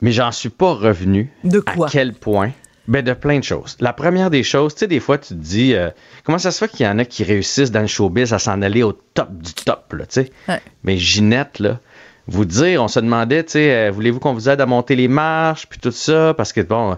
Mais 0.00 0.12
j'en 0.12 0.30
suis 0.30 0.50
pas 0.50 0.74
revenu. 0.74 1.32
De 1.44 1.60
quoi? 1.60 1.88
À 1.88 1.90
quel 1.90 2.12
point? 2.12 2.50
Ben 2.86 3.04
de 3.04 3.12
plein 3.12 3.38
de 3.38 3.44
choses. 3.44 3.76
La 3.80 3.92
première 3.92 4.30
des 4.30 4.42
choses, 4.42 4.74
tu 4.74 4.80
sais, 4.80 4.86
des 4.86 5.00
fois, 5.00 5.18
tu 5.18 5.28
te 5.28 5.34
dis, 5.34 5.74
euh, 5.74 5.90
comment 6.24 6.38
ça 6.38 6.50
se 6.50 6.58
fait 6.58 6.70
qu'il 6.70 6.86
y 6.86 6.88
en 6.88 6.98
a 6.98 7.04
qui 7.04 7.22
réussissent 7.22 7.70
dans 7.70 7.82
le 7.82 7.86
showbiz 7.86 8.32
à 8.32 8.38
s'en 8.38 8.62
aller 8.62 8.82
au 8.82 8.92
top 8.92 9.30
du 9.32 9.52
top, 9.52 9.92
là, 9.92 10.06
tu 10.06 10.22
sais? 10.22 10.60
Mais 10.84 10.96
Ginette, 10.96 11.58
là, 11.58 11.80
vous 12.28 12.46
dire, 12.46 12.82
on 12.82 12.88
se 12.88 13.00
demandait, 13.00 13.44
tu 13.44 13.52
sais, 13.52 13.90
voulez-vous 13.90 14.20
qu'on 14.20 14.32
vous 14.32 14.48
aide 14.48 14.62
à 14.62 14.66
monter 14.66 14.96
les 14.96 15.08
marches, 15.08 15.66
puis 15.66 15.78
tout 15.78 15.90
ça, 15.90 16.32
parce 16.34 16.54
que, 16.54 16.62
bon, 16.62 16.96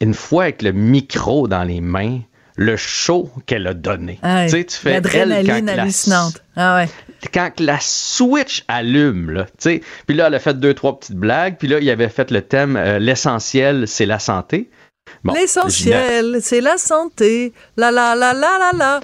une 0.00 0.14
fois 0.14 0.44
avec 0.44 0.62
le 0.62 0.72
micro 0.72 1.48
dans 1.48 1.64
les 1.64 1.80
mains, 1.82 2.20
le 2.56 2.76
show 2.76 3.30
qu'elle 3.46 3.66
a 3.66 3.74
donné. 3.74 4.18
Ah 4.22 4.46
tu 4.48 4.64
tu 4.64 4.76
fais 4.76 4.92
l'adrénaline 4.92 5.68
hallucinante. 5.68 6.42
Ah 6.56 6.76
ouais. 6.76 6.88
Quand 7.32 7.58
la 7.58 7.78
switch 7.80 8.64
allume, 8.68 9.30
là, 9.30 9.44
tu 9.44 9.50
sais, 9.58 9.80
puis 10.06 10.14
là, 10.14 10.26
elle 10.26 10.34
a 10.34 10.38
fait 10.38 10.58
deux, 10.58 10.74
trois 10.74 10.98
petites 10.98 11.16
blagues, 11.16 11.56
puis 11.58 11.68
là, 11.68 11.78
il 11.80 11.90
avait 11.90 12.08
fait 12.08 12.30
le 12.30 12.42
thème 12.42 12.76
euh, 12.76 12.98
L'essentiel, 12.98 13.88
c'est 13.88 14.06
la 14.06 14.18
santé. 14.18 14.70
L'essentiel, 15.24 16.38
c'est 16.42 16.60
la 16.60 16.76
santé. 16.76 17.52
La 17.76 17.90
la 17.90 18.14
la 18.14 18.32
la 18.32 18.58
la 18.58 18.72
la. 18.76 19.00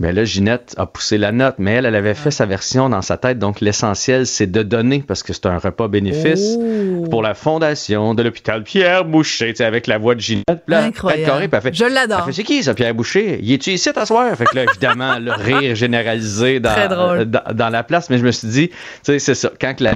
Mais 0.00 0.12
là, 0.12 0.24
Ginette 0.24 0.74
a 0.76 0.86
poussé 0.86 1.18
la 1.18 1.32
note, 1.32 1.56
mais 1.58 1.72
elle, 1.72 1.86
elle 1.86 1.94
avait 1.96 2.14
fait 2.14 2.30
sa 2.30 2.46
version 2.46 2.88
dans 2.88 3.02
sa 3.02 3.16
tête. 3.16 3.38
Donc, 3.38 3.60
l'essentiel, 3.60 4.26
c'est 4.26 4.46
de 4.46 4.62
donner, 4.62 5.02
parce 5.06 5.22
que 5.22 5.32
c'est 5.32 5.46
un 5.46 5.58
repas 5.58 5.88
bénéfice 5.88 6.56
oh. 6.56 7.04
pour 7.10 7.22
la 7.22 7.34
fondation 7.34 8.14
de 8.14 8.22
l'hôpital 8.22 8.62
Pierre 8.62 9.04
Boucher, 9.04 9.48
tu 9.48 9.56
sais, 9.56 9.64
avec 9.64 9.86
la 9.88 9.98
voix 9.98 10.14
de 10.14 10.20
Ginette. 10.20 10.62
Incroyable. 10.70 11.60
Je 11.72 11.84
l'adore. 11.84 12.28
C'est 12.30 12.44
qui, 12.44 12.62
ça, 12.62 12.74
Pierre 12.74 12.94
Boucher? 12.94 13.40
Y 13.42 13.54
est-tu 13.54 13.70
ici, 13.70 13.92
t'asseoir? 13.92 14.36
Fait 14.36 14.44
que 14.44 14.54
là, 14.54 14.64
évidemment, 14.64 15.18
le 15.18 15.32
rire 15.32 15.74
généralisé 15.74 16.60
dans, 16.60 17.24
dans, 17.26 17.68
la 17.68 17.82
place. 17.82 18.08
Mais 18.10 18.18
je 18.18 18.24
me 18.24 18.30
suis 18.30 18.48
dit, 18.48 18.68
tu 18.68 18.76
sais, 19.02 19.18
c'est 19.18 19.34
ça. 19.34 19.50
Quand 19.60 19.80
la, 19.80 19.94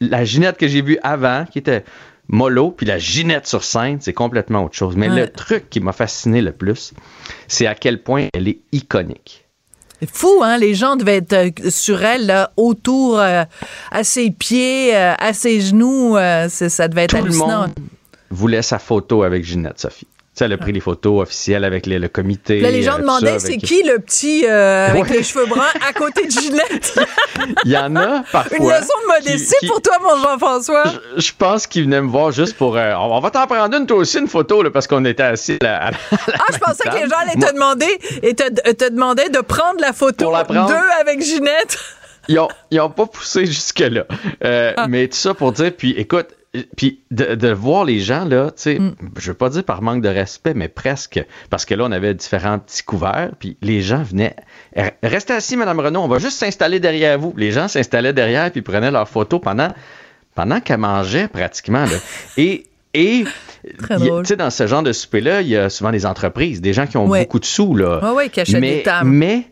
la 0.00 0.24
Ginette 0.24 0.58
que 0.58 0.68
j'ai 0.68 0.82
vue 0.82 0.98
avant, 1.02 1.46
qui 1.50 1.58
était 1.58 1.84
mollo, 2.28 2.70
puis 2.70 2.86
la 2.86 2.98
ginette 2.98 3.46
sur 3.46 3.64
scène, 3.64 3.98
c'est 4.00 4.12
complètement 4.12 4.64
autre 4.64 4.76
chose. 4.76 4.96
Mais 4.96 5.08
le 5.08 5.28
truc 5.28 5.70
qui 5.70 5.80
m'a 5.80 5.92
fasciné 5.92 6.42
le 6.42 6.52
plus, 6.52 6.92
c'est 7.48 7.66
à 7.66 7.74
quel 7.74 8.02
point 8.02 8.28
elle 8.32 8.48
est 8.48 8.60
iconique. 8.72 9.48
C'est 10.00 10.10
fou, 10.10 10.42
hein? 10.42 10.58
Les 10.58 10.74
gens 10.74 10.94
devaient 10.94 11.16
être 11.16 11.32
euh, 11.32 11.70
sur 11.70 12.04
elle, 12.04 12.26
là, 12.26 12.52
autour, 12.56 13.18
euh, 13.18 13.42
à 13.90 14.04
ses 14.04 14.30
pieds, 14.30 14.94
euh, 14.94 15.14
à 15.18 15.32
ses 15.32 15.60
genoux. 15.60 16.16
ça 16.48 16.88
devait 16.88 17.04
être 17.04 17.16
hallucinant. 17.16 17.46
Le 17.46 17.56
monde 17.66 17.74
voulait 18.30 18.62
sa 18.62 18.78
photo 18.78 19.22
avec 19.22 19.44
Ginette, 19.44 19.80
Sophie 19.80 20.06
elle 20.40 20.52
a 20.52 20.56
pris 20.56 20.70
les 20.70 20.78
photos 20.78 21.22
officielles 21.22 21.64
avec 21.64 21.84
le 21.86 22.06
comité. 22.06 22.60
Là, 22.60 22.70
les 22.70 22.84
gens 22.84 23.00
demandaient 23.00 23.40
c'est 23.40 23.56
qui 23.56 23.82
le 23.82 23.98
petit 23.98 24.46
avec 24.46 25.10
les 25.10 25.24
cheveux 25.24 25.46
bruns 25.46 25.66
à 25.84 25.92
côté 25.92 26.26
de 26.26 26.30
Ginette? 26.40 26.96
Il 27.64 27.70
y 27.70 27.76
en 27.76 27.94
a 27.96 28.22
parfois. 28.32 28.56
Une 28.56 28.64
leçon 28.64 28.94
de 29.02 29.14
modestie 29.14 29.66
pour 29.66 29.80
toi, 29.82 29.98
mon 30.02 30.22
Jean-François. 30.22 30.84
Je, 31.16 31.32
pense 31.36 31.66
qu'il 31.66 31.84
venait 31.84 32.00
me 32.00 32.08
voir 32.08 32.30
juste 32.30 32.56
pour. 32.56 32.74
on 32.74 33.20
va 33.20 33.30
t'en 33.30 33.46
prendre 33.46 33.76
une, 33.76 33.86
toi 33.86 33.98
aussi, 33.98 34.18
une 34.18 34.28
photo, 34.28 34.62
là, 34.62 34.70
parce 34.70 34.86
qu'on 34.86 35.04
était 35.04 35.22
assis 35.22 35.58
à, 35.64 35.88
Ah, 35.88 35.90
je 36.52 36.58
pensais 36.58 36.88
que 36.88 36.94
les 36.94 37.08
gens 37.08 37.16
allaient 37.20 37.46
te 37.46 37.52
demander 37.52 37.98
et 38.22 38.34
te, 38.34 38.48
te 38.72 38.90
demandaient 38.90 39.30
de 39.30 39.40
prendre 39.40 39.80
la 39.80 39.92
photo 39.92 40.30
d'eux 40.30 40.90
avec 41.00 41.22
Ginette. 41.22 41.78
Ils 42.28 42.38
n'ont 42.72 42.90
pas 42.90 43.06
poussé 43.06 43.46
jusque-là. 43.46 44.04
Ah. 44.42 44.86
Mais 44.88 45.08
tout 45.08 45.16
ça 45.16 45.34
pour 45.34 45.52
dire, 45.52 45.72
puis 45.76 45.92
écoute, 45.92 46.28
puis 46.76 47.00
de, 47.10 47.52
voir 47.52 47.84
les 47.84 48.00
gens, 48.00 48.24
là, 48.24 48.46
tu 48.46 48.62
sais, 48.62 48.78
mm. 48.78 48.94
je 49.18 49.30
veux 49.30 49.36
pas 49.36 49.50
dire 49.50 49.64
par 49.64 49.82
manque 49.82 50.02
de 50.02 50.08
respect, 50.08 50.54
mais 50.54 50.68
presque, 50.68 51.22
parce 51.50 51.64
que 51.64 51.74
là, 51.74 51.84
on 51.84 51.92
avait 51.92 52.14
différents 52.14 52.58
petits 52.58 52.82
couverts, 52.82 53.32
puis 53.38 53.56
les 53.60 53.82
gens 53.82 54.02
venaient. 54.02 54.36
Restez 55.02 55.34
assis, 55.34 55.56
Madame 55.56 55.80
Renaud, 55.80 56.00
on 56.00 56.08
va 56.08 56.18
juste 56.18 56.38
s'installer 56.38 56.80
derrière 56.80 57.18
vous. 57.18 57.34
Les 57.36 57.52
gens 57.52 57.68
s'installaient 57.68 58.12
derrière, 58.12 58.50
puis 58.50 58.62
prenaient 58.62 58.90
leurs 58.90 59.08
photos 59.08 59.40
pendant, 59.40 59.68
pendant 60.34 60.60
qu'elle 60.60 60.78
mangeait, 60.78 61.28
pratiquement. 61.28 61.84
Là. 61.84 61.96
Et. 62.36 62.64
Et 62.94 63.24
tu 63.64 63.96
sais, 64.24 64.36
dans 64.36 64.50
ce 64.50 64.66
genre 64.66 64.82
de 64.82 64.92
souper-là, 64.92 65.42
il 65.42 65.48
y 65.48 65.56
a 65.56 65.68
souvent 65.68 65.90
des 65.90 66.06
entreprises, 66.06 66.62
des 66.62 66.72
gens 66.72 66.86
qui 66.86 66.96
ont 66.96 67.06
beaucoup 67.06 67.38
de 67.38 67.44
sous. 67.44 67.76
Là. 67.76 68.00
Oui, 68.16 68.30
qui 68.30 68.40
achètent 68.40 68.60
des 68.60 68.82
tables. 68.82 69.10
Mais, 69.10 69.44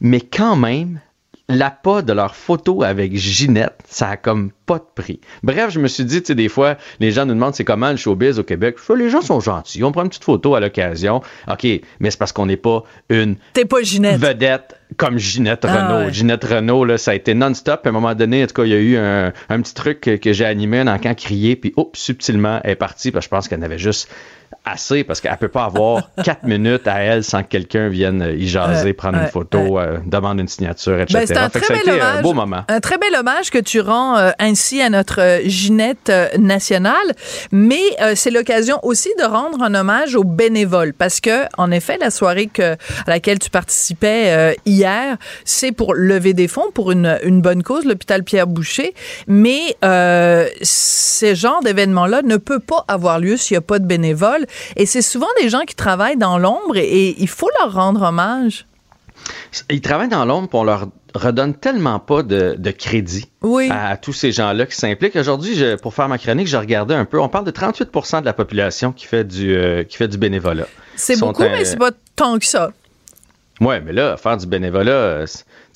mais 0.00 0.20
quand 0.20 0.54
même, 0.54 1.00
l'appât 1.48 2.02
de 2.02 2.12
leur 2.12 2.34
photo 2.34 2.82
avec 2.82 3.16
Ginette, 3.16 3.80
ça 3.88 4.10
a 4.10 4.16
comme 4.16 4.50
pas 4.66 4.78
de 4.78 4.86
prix. 4.94 5.20
Bref, 5.42 5.70
je 5.70 5.80
me 5.80 5.88
suis 5.88 6.04
dit, 6.04 6.20
tu 6.22 6.28
sais, 6.28 6.34
des 6.34 6.48
fois, 6.48 6.76
les 7.00 7.10
gens 7.10 7.26
nous 7.26 7.34
demandent 7.34 7.54
c'est 7.54 7.64
comment 7.64 7.90
le 7.90 7.96
showbiz 7.96 8.38
au 8.38 8.44
Québec? 8.44 8.76
les 8.96 9.10
gens 9.10 9.20
sont 9.20 9.40
gentils. 9.40 9.82
On 9.82 9.92
prend 9.92 10.02
une 10.02 10.08
petite 10.08 10.24
photo 10.24 10.54
à 10.54 10.60
l'occasion. 10.60 11.20
OK, 11.50 11.66
mais 12.00 12.10
c'est 12.10 12.18
parce 12.18 12.32
qu'on 12.32 12.46
n'est 12.46 12.56
pas 12.56 12.84
une 13.08 13.36
pas 13.68 13.82
Ginette. 13.82 14.20
vedette 14.20 14.76
comme 14.96 15.18
Ginette 15.18 15.64
ah, 15.64 15.88
Renault. 15.88 16.10
Ginette 16.10 16.44
Renault, 16.44 16.84
là, 16.84 16.98
ça 16.98 17.10
a 17.10 17.14
été 17.14 17.34
non-stop. 17.34 17.84
À 17.84 17.88
un 17.88 17.92
moment 17.92 18.14
donné, 18.14 18.44
en 18.44 18.46
tout 18.46 18.54
cas, 18.54 18.64
il 18.64 18.70
y 18.70 18.74
a 18.74 18.78
eu 18.78 18.96
un, 18.96 19.32
petit 19.60 19.74
truc 19.74 20.00
que, 20.00 20.32
j'ai 20.32 20.44
animé, 20.44 20.80
un 20.80 20.88
encan 20.88 21.14
crié, 21.14 21.56
puis 21.56 21.72
hop, 21.76 21.96
subtilement, 21.96 22.60
elle 22.64 22.72
est 22.72 22.76
partie, 22.76 23.10
parce 23.10 23.26
que 23.26 23.28
je 23.28 23.36
pense 23.36 23.48
qu'elle 23.48 23.64
avait 23.64 23.78
juste 23.78 24.08
assez 24.64 25.04
parce 25.04 25.20
qu'elle 25.20 25.36
peut 25.36 25.48
pas 25.48 25.64
avoir 25.64 26.10
quatre 26.24 26.44
minutes 26.44 26.86
à 26.86 27.00
elle 27.00 27.24
sans 27.24 27.42
que 27.42 27.48
quelqu'un 27.48 27.88
vienne 27.88 28.34
y 28.36 28.46
jaser, 28.46 28.92
prendre 28.92 29.18
une 29.18 29.26
photo, 29.26 29.78
euh, 29.78 29.98
demande 30.06 30.40
une 30.40 30.48
signature, 30.48 31.00
etc. 31.00 31.18
Ben, 31.18 31.26
c'est 31.26 31.36
un 31.36 31.48
très 31.48 31.74
bel 31.74 31.94
hommage, 31.94 32.18
un 32.18 32.22
beau 32.22 32.32
moment. 32.32 32.64
Un 32.68 32.80
très 32.80 32.98
bel 32.98 33.14
hommage 33.14 33.50
que 33.50 33.58
tu 33.58 33.80
rends 33.80 34.16
euh, 34.16 34.30
ainsi 34.54 34.80
à 34.80 34.88
notre 34.88 35.20
euh, 35.20 35.40
Ginette 35.46 36.12
nationale, 36.38 36.94
mais 37.50 37.82
c'est 38.14 38.30
l'occasion 38.30 38.78
aussi 38.82 39.10
de 39.18 39.24
rendre 39.24 39.62
un 39.62 39.74
hommage 39.74 40.14
aux 40.14 40.22
bénévoles 40.22 40.94
parce 40.94 41.20
que 41.20 41.44
en 41.58 41.72
effet 41.72 41.98
la 41.98 42.10
soirée 42.10 42.46
que, 42.46 42.74
à 42.74 42.76
laquelle 43.08 43.40
tu 43.40 43.50
participais 43.50 44.56
hier, 44.64 45.16
c'est 45.44 45.72
pour 45.72 45.94
lever 45.94 46.34
des 46.34 46.46
fonds 46.46 46.70
pour 46.72 46.92
une, 46.92 47.40
bonne 47.40 47.62
cause, 47.62 47.84
l'hôpital 47.84 48.22
Pierre 48.22 48.46
Boucher, 48.46 48.94
mais 49.26 49.76
ce 49.82 51.34
genre 51.34 51.62
d'événement 51.62 52.06
là 52.06 52.22
ne 52.22 52.36
peut 52.36 52.60
pas 52.60 52.84
avoir 52.86 53.18
lieu 53.18 53.36
s'il 53.36 53.54
n'y 53.54 53.58
a 53.58 53.62
pas 53.62 53.78
de 53.78 53.86
bénévoles. 53.86 54.46
Et 54.76 54.86
c'est 54.86 55.02
souvent 55.02 55.26
des 55.40 55.48
gens 55.48 55.62
qui 55.66 55.74
travaillent 55.74 56.16
dans 56.16 56.38
l'ombre 56.38 56.76
et, 56.76 57.14
il 57.18 57.28
faut 57.28 57.50
leur 57.60 57.72
rendre 57.72 58.02
hommage. 58.02 58.66
Ils 59.70 59.80
travaillent 59.80 60.08
dans 60.08 60.24
l'ombre, 60.24 60.48
pour 60.48 60.64
leur 60.64 60.88
redonne 61.14 61.54
tellement 61.54 62.00
pas 62.00 62.22
de, 62.22 62.70
crédit 62.70 63.28
à, 63.70 63.96
tous 63.96 64.12
ces 64.12 64.32
gens-là 64.32 64.66
qui 64.66 64.76
s'impliquent. 64.76 65.16
Aujourd'hui, 65.16 65.56
pour 65.80 65.94
faire 65.94 66.08
ma 66.08 66.18
chronique, 66.18 66.48
je 66.48 66.56
regardais 66.56 66.94
un 66.94 67.04
peu. 67.04 67.20
On 67.20 67.28
parle 67.28 67.44
de 67.44 67.50
38% 67.50 68.20
de 68.20 68.24
la 68.24 68.32
population 68.32 68.92
qui 68.92 69.06
fait 69.06 69.24
du, 69.24 69.54
euh, 69.54 69.84
qui 69.84 69.96
fait 69.96 70.08
du 70.08 70.18
bénévolat. 70.18 70.66
C'est 70.96 71.18
beaucoup, 71.18 71.42
mais 71.42 71.64
c'est 71.64 71.76
pas 71.76 71.92
tant 72.16 72.38
que 72.38 72.46
ça. 72.46 72.72
Ouais, 73.60 73.80
mais 73.80 73.92
là, 73.92 74.16
faire 74.16 74.36
du 74.36 74.46
bénévolat, 74.46 74.90
euh, 74.90 75.26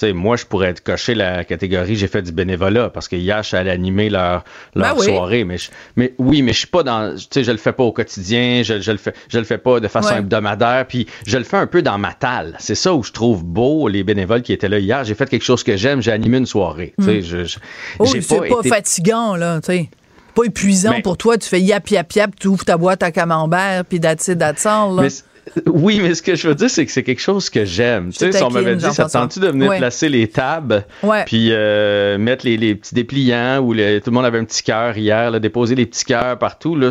sais, 0.07 0.13
moi, 0.13 0.37
je 0.37 0.45
pourrais 0.45 0.75
cocher 0.83 1.15
la 1.15 1.45
catégorie 1.45 1.97
j'ai 1.97 2.09
fait 2.09 2.23
du 2.23 2.33
bénévolat 2.33 2.91
parce 2.91 3.09
que 3.09 3.17
hier, 3.17 3.43
je 3.43 3.49
suis 3.49 3.57
allé 3.57 3.71
animer 3.71 4.11
leur, 4.11 4.45
leur 4.75 4.95
Ben 4.95 5.01
oui. 5.01 5.07
soirée. 5.07 5.45
Mais, 5.45 5.59
je- 5.59 5.71
mais 5.97 6.15
oui, 6.19 6.43
mais 6.43 6.53
je 6.53 6.59
suis 6.59 6.67
pas 6.67 6.83
dans. 6.83 7.15
Tu 7.17 7.27
sais, 7.31 7.45
je 7.45 7.51
le 7.51 7.57
fais 7.59 7.73
pas 7.73 7.83
au 7.85 7.93
quotidien, 7.93 8.63
je, 8.65 8.81
je 8.81 8.91
le 8.93 8.99
fais 8.99 9.13
je 9.29 9.39
le 9.39 9.45
fais 9.45 9.59
pas 9.59 9.81
de 9.81 9.89
façon 9.89 10.11
Ouais. 10.13 10.19
hebdomadaire, 10.19 10.87
puis 10.87 11.07
je 11.27 11.37
le 11.39 11.45
fais 11.45 11.57
un 11.57 11.67
peu 11.67 11.83
dans 11.83 11.99
ma 11.99 12.13
talle. 12.13 12.57
C'est 12.59 12.75
ça 12.75 12.95
où 12.95 13.03
je 13.03 13.13
trouve 13.13 13.45
beau 13.45 13.89
les 13.89 14.05
bénévoles 14.05 14.43
qui 14.43 14.53
étaient 14.53 14.69
là 14.69 14.79
hier. 14.79 15.05
J'ai 15.05 15.15
fait 15.15 15.29
quelque 15.29 15.45
chose 15.45 15.63
que 15.63 15.77
j'aime, 15.77 16.01
j'ai 16.03 16.13
animé 16.13 16.39
une 16.39 16.47
soirée. 16.47 16.95
Tu 16.99 17.05
sais, 17.05 17.23
je, 17.23 17.45
je- 17.45 17.59
Oh, 17.99 18.07
c'est 18.07 18.27
pas, 18.27 18.47
été- 18.61 18.69
fatigant, 18.69 19.37
là, 19.37 19.61
tu 19.61 19.67
sais. 19.73 19.91
Pas 20.35 20.45
épuisant 20.45 20.91
Mais- 20.93 21.03
pour 21.03 21.17
toi. 21.17 21.37
Tu 21.37 21.49
fais 21.49 21.61
yap, 21.61 21.89
yap, 21.91 22.13
yap, 22.13 22.31
tu 22.39 22.47
ouvres 22.47 22.65
ta 22.65 22.77
boîte 22.77 23.03
à 23.03 23.11
camembert, 23.11 23.85
puis 23.85 23.99
that's 23.99 24.29
it, 24.29 24.39
that's 24.39 24.65
all, 24.67 24.95
là. 24.95 25.03
Mais 25.03 25.09
oui, 25.67 26.01
mais 26.03 26.15
ce 26.15 26.23
que 26.23 26.35
je 26.35 26.49
veux 26.49 26.55
dire, 26.55 26.71
c'est 26.71 26.85
que 26.87 26.93
c'est 26.93 27.03
quelque 27.03 27.21
chose 27.21 27.51
que 27.51 27.65
j'aime. 27.65 28.11
Tu 28.13 28.19
sais, 28.19 28.33
si 28.33 28.43
on 28.43 28.51
m'avait 28.51 28.77
dit, 28.77 28.85
ça 28.93 29.09
tente-tu 29.09 29.41
de 29.41 29.49
venir 29.49 29.71
Ouais. 29.71 29.79
placer 29.79 30.09
les 30.09 30.29
tables, 30.29 30.85
Ouais. 31.03 31.25
puis 31.25 31.49
euh, 31.53 32.19
mettre 32.19 32.45
les, 32.47 32.57
les 32.57 32.75
petits 32.75 32.95
dépliants 32.95 33.59
où 33.61 33.73
le- 33.73 33.99
tout 34.01 34.11
le 34.11 34.15
monde 34.15 34.25
avait 34.27 34.39
un 34.39 34.45
petit 34.45 34.63
cœur 34.63 34.97
hier, 34.97 35.31
là, 35.31 35.39
déposer 35.39 35.75
les 35.75 35.87
petits 35.87 36.05
cœurs 36.05 36.39
partout, 36.39 36.75
là, 36.77 36.91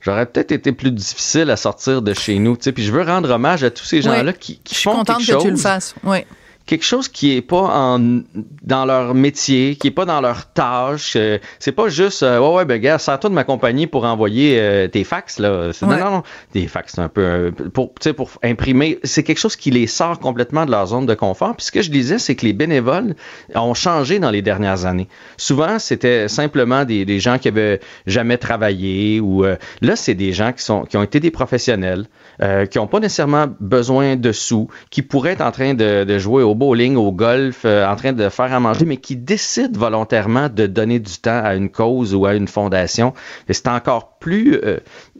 j'aurais 0.00 0.26
peut-être 0.26 0.52
été 0.52 0.72
plus 0.72 0.90
difficile 0.90 1.50
à 1.50 1.56
sortir 1.56 2.02
de 2.02 2.12
chez 2.14 2.38
nous. 2.38 2.56
Tu 2.56 2.64
sais, 2.64 2.72
puis 2.72 2.84
je 2.84 2.92
veux 2.92 3.02
rendre 3.02 3.30
hommage 3.30 3.64
à 3.64 3.70
tous 3.70 3.84
ces 3.84 3.96
Ouais. 3.96 4.02
gens-là 4.02 4.32
qui, 4.32 4.58
qui 4.62 4.74
Je 4.74 4.80
suis 4.80 4.90
font 4.90 4.96
contente 4.96 5.18
quelque 5.24 5.38
que 5.38 5.42
tu 5.42 5.50
le 5.50 5.56
fasses. 5.56 5.94
Oui. 6.04 6.18
Quelque 6.66 6.84
chose 6.84 7.08
qui 7.08 7.36
est 7.36 7.42
pas 7.42 7.56
en 7.74 8.20
dans 8.62 8.84
leur 8.86 9.14
métier, 9.14 9.76
qui 9.76 9.88
est 9.88 9.90
pas 9.90 10.04
dans 10.06 10.20
leur 10.20 10.46
tâche. 10.52 11.14
euh, 11.16 11.38
c'est 11.58 11.72
pas 11.72 11.88
juste 11.88 12.22
euh, 12.22 12.38
ouais 12.40 12.54
ouais 12.56 12.64
ben 12.64 12.80
gars, 12.80 12.98
sers-toi 12.98 13.28
de 13.30 13.34
ma 13.34 13.44
compagnie 13.44 13.86
pour 13.86 14.04
envoyer 14.04 14.58
euh, 14.58 14.88
tes 14.88 15.04
fax 15.04 15.38
là. 15.38 15.72
C'est- 15.72 15.84
Ouais. 15.84 15.98
Non 15.98 16.04
non 16.06 16.10
non, 16.12 16.22
des 16.54 16.66
fax 16.66 16.92
c'est 16.94 17.00
un 17.02 17.08
peu 17.08 17.20
euh, 17.20 17.50
pour 17.50 17.88
tu 17.94 18.04
sais 18.04 18.12
pour 18.14 18.30
imprimer, 18.42 18.98
c'est 19.04 19.22
quelque 19.22 19.38
chose 19.38 19.56
qui 19.56 19.70
les 19.70 19.86
sort 19.86 20.18
complètement 20.18 20.64
de 20.64 20.70
leur 20.70 20.86
zone 20.86 21.04
de 21.06 21.14
confort. 21.14 21.54
Puis 21.56 21.66
ce 21.66 21.72
que 21.72 21.82
je 21.82 21.90
disais 21.90 22.18
c'est 22.18 22.34
que 22.34 22.46
les 22.46 22.52
bénévoles 22.54 23.14
ont 23.54 23.74
changé 23.74 24.18
dans 24.18 24.30
les 24.30 24.40
dernières 24.42 24.86
années. 24.86 25.08
Souvent 25.36 25.78
c'était 25.78 26.28
simplement 26.28 26.84
des, 26.84 27.04
des 27.04 27.20
gens 27.20 27.38
qui 27.38 27.48
avaient 27.48 27.80
jamais 28.06 28.38
travaillé 28.38 29.20
ou 29.20 29.44
euh, 29.44 29.56
là 29.82 29.96
c'est 29.96 30.14
des 30.14 30.32
gens 30.32 30.52
qui 30.52 30.62
sont 30.62 30.84
qui 30.84 30.96
ont 30.96 31.02
été 31.02 31.20
des 31.20 31.30
professionnels, 31.30 32.06
euh, 32.42 32.64
qui 32.66 32.78
ont 32.78 32.86
pas 32.86 33.00
nécessairement 33.00 33.46
besoin 33.60 34.16
de 34.16 34.32
sous, 34.32 34.68
qui 34.90 35.02
pourraient 35.02 35.32
être 35.32 35.40
en 35.42 35.50
train 35.52 35.74
de, 35.74 36.04
de 36.04 36.18
jouer 36.18 36.42
au 36.42 36.53
bowling, 36.54 36.96
au 36.96 37.12
golf, 37.12 37.62
euh, 37.64 37.86
en 37.86 37.96
train 37.96 38.12
de 38.12 38.28
faire 38.28 38.52
à 38.52 38.60
manger, 38.60 38.84
mais 38.84 38.96
qui 38.96 39.16
décident 39.16 39.78
volontairement 39.78 40.48
de 40.48 40.66
donner 40.66 40.98
du 40.98 41.18
temps 41.18 41.42
à 41.42 41.54
une 41.54 41.70
cause 41.70 42.14
ou 42.14 42.26
à 42.26 42.34
une 42.34 42.48
fondation. 42.48 43.14
Et 43.48 43.52
c'est 43.52 43.68
encore 43.68 44.18
plus 44.18 44.54
euh, 44.54 44.78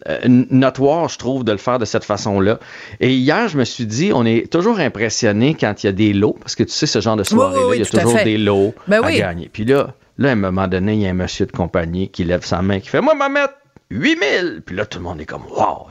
euh, 0.08 0.18
notoire, 0.50 1.08
je 1.08 1.18
trouve, 1.18 1.44
de 1.44 1.52
le 1.52 1.58
faire 1.58 1.78
de 1.78 1.84
cette 1.84 2.04
façon-là. 2.04 2.58
Et 3.00 3.14
hier, 3.14 3.48
je 3.48 3.58
me 3.58 3.64
suis 3.64 3.86
dit, 3.86 4.12
on 4.14 4.24
est 4.24 4.50
toujours 4.50 4.78
impressionné 4.78 5.54
quand 5.58 5.82
il 5.82 5.86
y 5.86 5.88
a 5.88 5.92
des 5.92 6.12
lots, 6.12 6.36
parce 6.40 6.54
que 6.54 6.62
tu 6.62 6.72
sais, 6.72 6.86
ce 6.86 7.00
genre 7.00 7.16
de 7.16 7.24
soirée-là, 7.24 7.66
oui, 7.68 7.76
il 7.76 7.80
y 7.80 7.82
a 7.82 7.86
toujours 7.86 8.22
des 8.22 8.38
lots 8.38 8.74
Ben 8.88 9.02
à 9.02 9.12
gagner. 9.12 9.50
Puis 9.52 9.64
là, 9.64 9.94
là, 10.18 10.30
à 10.30 10.32
un 10.32 10.36
moment 10.36 10.68
donné, 10.68 10.94
il 10.94 11.00
y 11.00 11.06
a 11.06 11.10
un 11.10 11.14
monsieur 11.14 11.46
de 11.46 11.52
compagnie 11.52 12.08
qui 12.08 12.24
lève 12.24 12.44
sa 12.44 12.62
main, 12.62 12.80
qui 12.80 12.88
fait, 12.88 13.00
moi, 13.00 13.14
ma 13.14 13.28
mettre 13.28 13.54
8000! 13.94 14.62
Puis 14.64 14.76
là, 14.76 14.86
tout 14.86 14.98
le 14.98 15.04
monde 15.04 15.20
est 15.20 15.26
comme, 15.26 15.46
wow, 15.46 15.88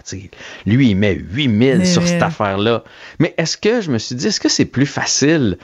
lui, 0.66 0.90
il 0.90 0.96
met 0.96 1.14
8000 1.14 1.78
Mais 1.80 1.86
sur 1.86 2.06
cette 2.06 2.22
affaire-là. 2.22 2.84
Mais 3.20 3.34
est-ce 3.38 3.58
que, 3.58 3.82
je 3.82 3.92
me 3.92 3.98
suis 3.98 4.16
dit, 4.16 4.28
est-ce 4.28 4.40
que 4.40 4.50
c'est 4.50 4.66
plus 4.66 4.86
facile 4.86 5.58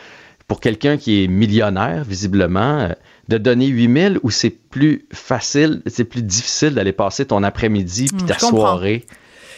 pour 0.48 0.60
quelqu'un 0.60 0.98
qui 0.98 1.24
est 1.24 1.28
millionnaire, 1.28 2.04
visiblement, 2.04 2.80
euh, 2.80 2.90
de 3.28 3.38
donner 3.38 3.68
8000 3.68 4.20
ou 4.24 4.32
c'est 4.32 4.50
plus 4.50 5.06
facile, 5.14 5.82
c'est 5.86 6.04
plus 6.04 6.24
difficile 6.24 6.74
d'aller 6.74 6.94
passer 6.94 7.26
ton 7.26 7.44
après-midi 7.44 8.08
puis 8.08 8.24
Hmm, 8.24 8.26
ta 8.26 8.40
soirée? 8.40 9.06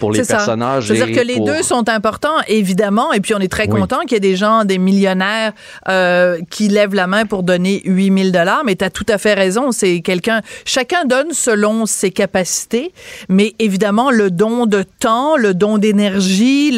Pour 0.02 0.12
les 0.12 0.24
personnages? 0.24 0.86
Je 0.86 0.94
veux 0.94 1.06
dire 1.06 1.16
que 1.16 1.26
les 1.26 1.40
deux 1.40 1.62
sont 1.62 1.88
importants, 1.88 2.40
évidemment, 2.48 3.14
et 3.14 3.22
puis 3.22 3.34
on 3.36 3.40
est 3.40 3.52
très 3.52 3.70
Oui. 3.70 3.80
content 3.80 4.00
qu'il 4.02 4.14
y 4.14 4.16
ait 4.16 4.20
des 4.20 4.36
gens, 4.36 4.66
des 4.66 4.80
millionnaires 4.80 5.54
euh, 5.88 6.40
qui 6.50 6.68
lèvent 6.68 6.96
la 6.96 7.06
main 7.08 7.26
pour 7.26 7.44
donner 7.44 7.82
8000 7.86 8.32
dollars, 8.32 8.64
mais 8.66 8.76
tu 8.76 8.84
as 8.84 8.90
tout 8.90 9.06
à 9.08 9.18
fait 9.20 9.36
raison, 9.36 9.72
c'est 9.72 10.02
quelqu'un, 10.02 10.42
chacun 10.66 11.06
donne 11.06 11.32
selon 11.32 11.86
ses 11.86 12.10
capacités, 12.10 12.92
mais 13.30 13.54
évidemment, 13.60 14.10
le 14.10 14.32
don 14.32 14.66
de 14.66 14.84
temps, 15.00 15.38
le 15.38 15.54
don 15.54 15.78
d'énergie, 15.78 16.72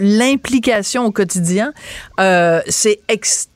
l'implication 0.00 1.06
au 1.06 1.10
quotidien, 1.10 1.72
euh, 2.20 2.60
c'est 2.68 3.00
extrêmement 3.08 3.55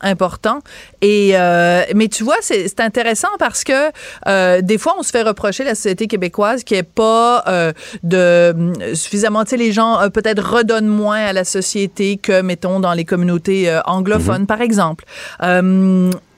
important. 0.00 0.60
Et 1.00 1.32
euh, 1.34 1.82
mais 1.94 2.08
tu 2.08 2.24
vois, 2.24 2.36
c'est 2.40 2.80
intéressant 2.80 3.28
parce 3.38 3.64
que 3.64 3.90
euh, 4.26 4.60
des 4.60 4.78
fois, 4.78 4.94
on 4.98 5.02
se 5.02 5.10
fait 5.10 5.22
reprocher 5.22 5.64
la 5.64 5.74
société 5.74 6.06
québécoise 6.06 6.64
qui 6.64 6.74
est 6.74 6.82
pas 6.82 7.44
euh, 7.46 7.72
de 8.02 8.16
euh, 8.16 8.94
suffisamment. 8.94 9.44
Tu 9.44 9.50
sais, 9.50 9.56
les 9.56 9.72
gens 9.72 10.00
euh, 10.00 10.08
peut-être 10.08 10.42
redonnent 10.42 10.86
moins 10.86 11.18
à 11.18 11.32
la 11.32 11.44
société 11.44 12.16
que 12.16 12.42
mettons 12.42 12.80
dans 12.80 12.92
les 12.92 13.04
communautés 13.04 13.70
euh, 13.70 13.80
anglophones, 13.84 14.46
par 14.46 14.60
exemple. 14.60 15.04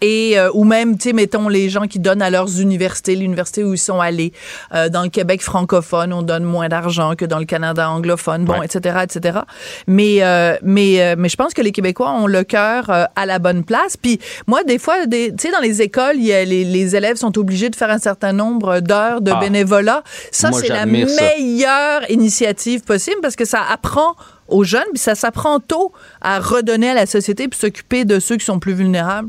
Et 0.03 0.37
euh, 0.39 0.51
ou 0.53 0.65
même 0.65 0.99
tu 0.99 1.09
sais 1.09 1.13
mettons 1.15 1.49
les 1.49 1.71
gens 1.71 1.87
qui 1.87 1.99
donnent 2.01 2.23
à 2.23 2.29
leurs 2.29 2.61
universités 2.61 3.15
l'université 3.17 3.63
où 3.65 3.73
ils 3.73 3.79
sont 3.79 4.01
allés 4.01 4.33
Euh, 4.75 4.89
dans 4.89 5.03
le 5.05 5.09
Québec 5.09 5.41
francophone 5.43 6.13
on 6.13 6.23
donne 6.23 6.43
moins 6.45 6.69
d'argent 6.69 7.15
que 7.15 7.25
dans 7.25 7.39
le 7.39 7.45
Canada 7.45 7.89
anglophone 7.89 8.45
bon 8.45 8.59
Ouais. 8.59 8.67
etc 8.67 8.99
etc 9.05 9.39
mais 9.87 10.17
euh, 10.23 10.57
mais 10.63 11.01
euh, 11.01 11.15
mais 11.17 11.29
je 11.29 11.37
pense 11.37 11.55
que 11.55 11.63
les 11.63 11.71
Québécois 11.73 12.11
ont 12.13 12.27
le 12.27 12.43
cœur 12.43 12.91
euh, 12.91 13.05
à 13.17 13.27
la 13.27 13.39
bonne 13.39 13.63
place 13.65 13.97
puis 13.97 14.19
moi 14.49 14.65
des 14.65 14.79
fois 14.79 15.07
des- 15.07 15.31
tu 15.37 15.47
sais 15.47 15.53
dans 15.53 15.61
les 15.61 15.81
écoles 15.83 16.17
y 16.17 16.33
a 16.33 16.45
les, 16.45 16.65
les 16.65 16.97
élèves 16.97 17.17
sont 17.17 17.39
obligés 17.39 17.71
de 17.71 17.77
faire 17.77 17.91
un 17.91 17.99
certain 17.99 18.33
nombre 18.33 18.81
d'heures 18.81 19.21
de 19.21 19.31
Ah. 19.31 19.39
bénévolat 19.41 20.03
ça 20.33 20.51
c'est 20.53 20.69
la 20.69 20.81
ça. 20.81 20.87
meilleure 20.87 22.11
initiative 22.11 22.81
possible 22.83 23.21
parce 23.23 23.37
que 23.37 23.45
ça 23.45 23.61
apprend 23.71 24.17
aux 24.49 24.65
jeunes 24.65 24.83
puis 24.93 24.99
ça 25.03 25.15
s'apprend 25.15 25.61
tôt 25.61 25.93
à 26.21 26.41
redonner 26.41 26.91
à 26.91 26.95
la 26.95 27.07
société 27.07 27.47
puis 27.49 27.59
s'occuper 27.59 28.05
de 28.05 28.19
ceux 28.19 28.37
qui 28.37 28.45
sont 28.45 28.59
plus 28.59 28.75
vulnérables 28.75 29.29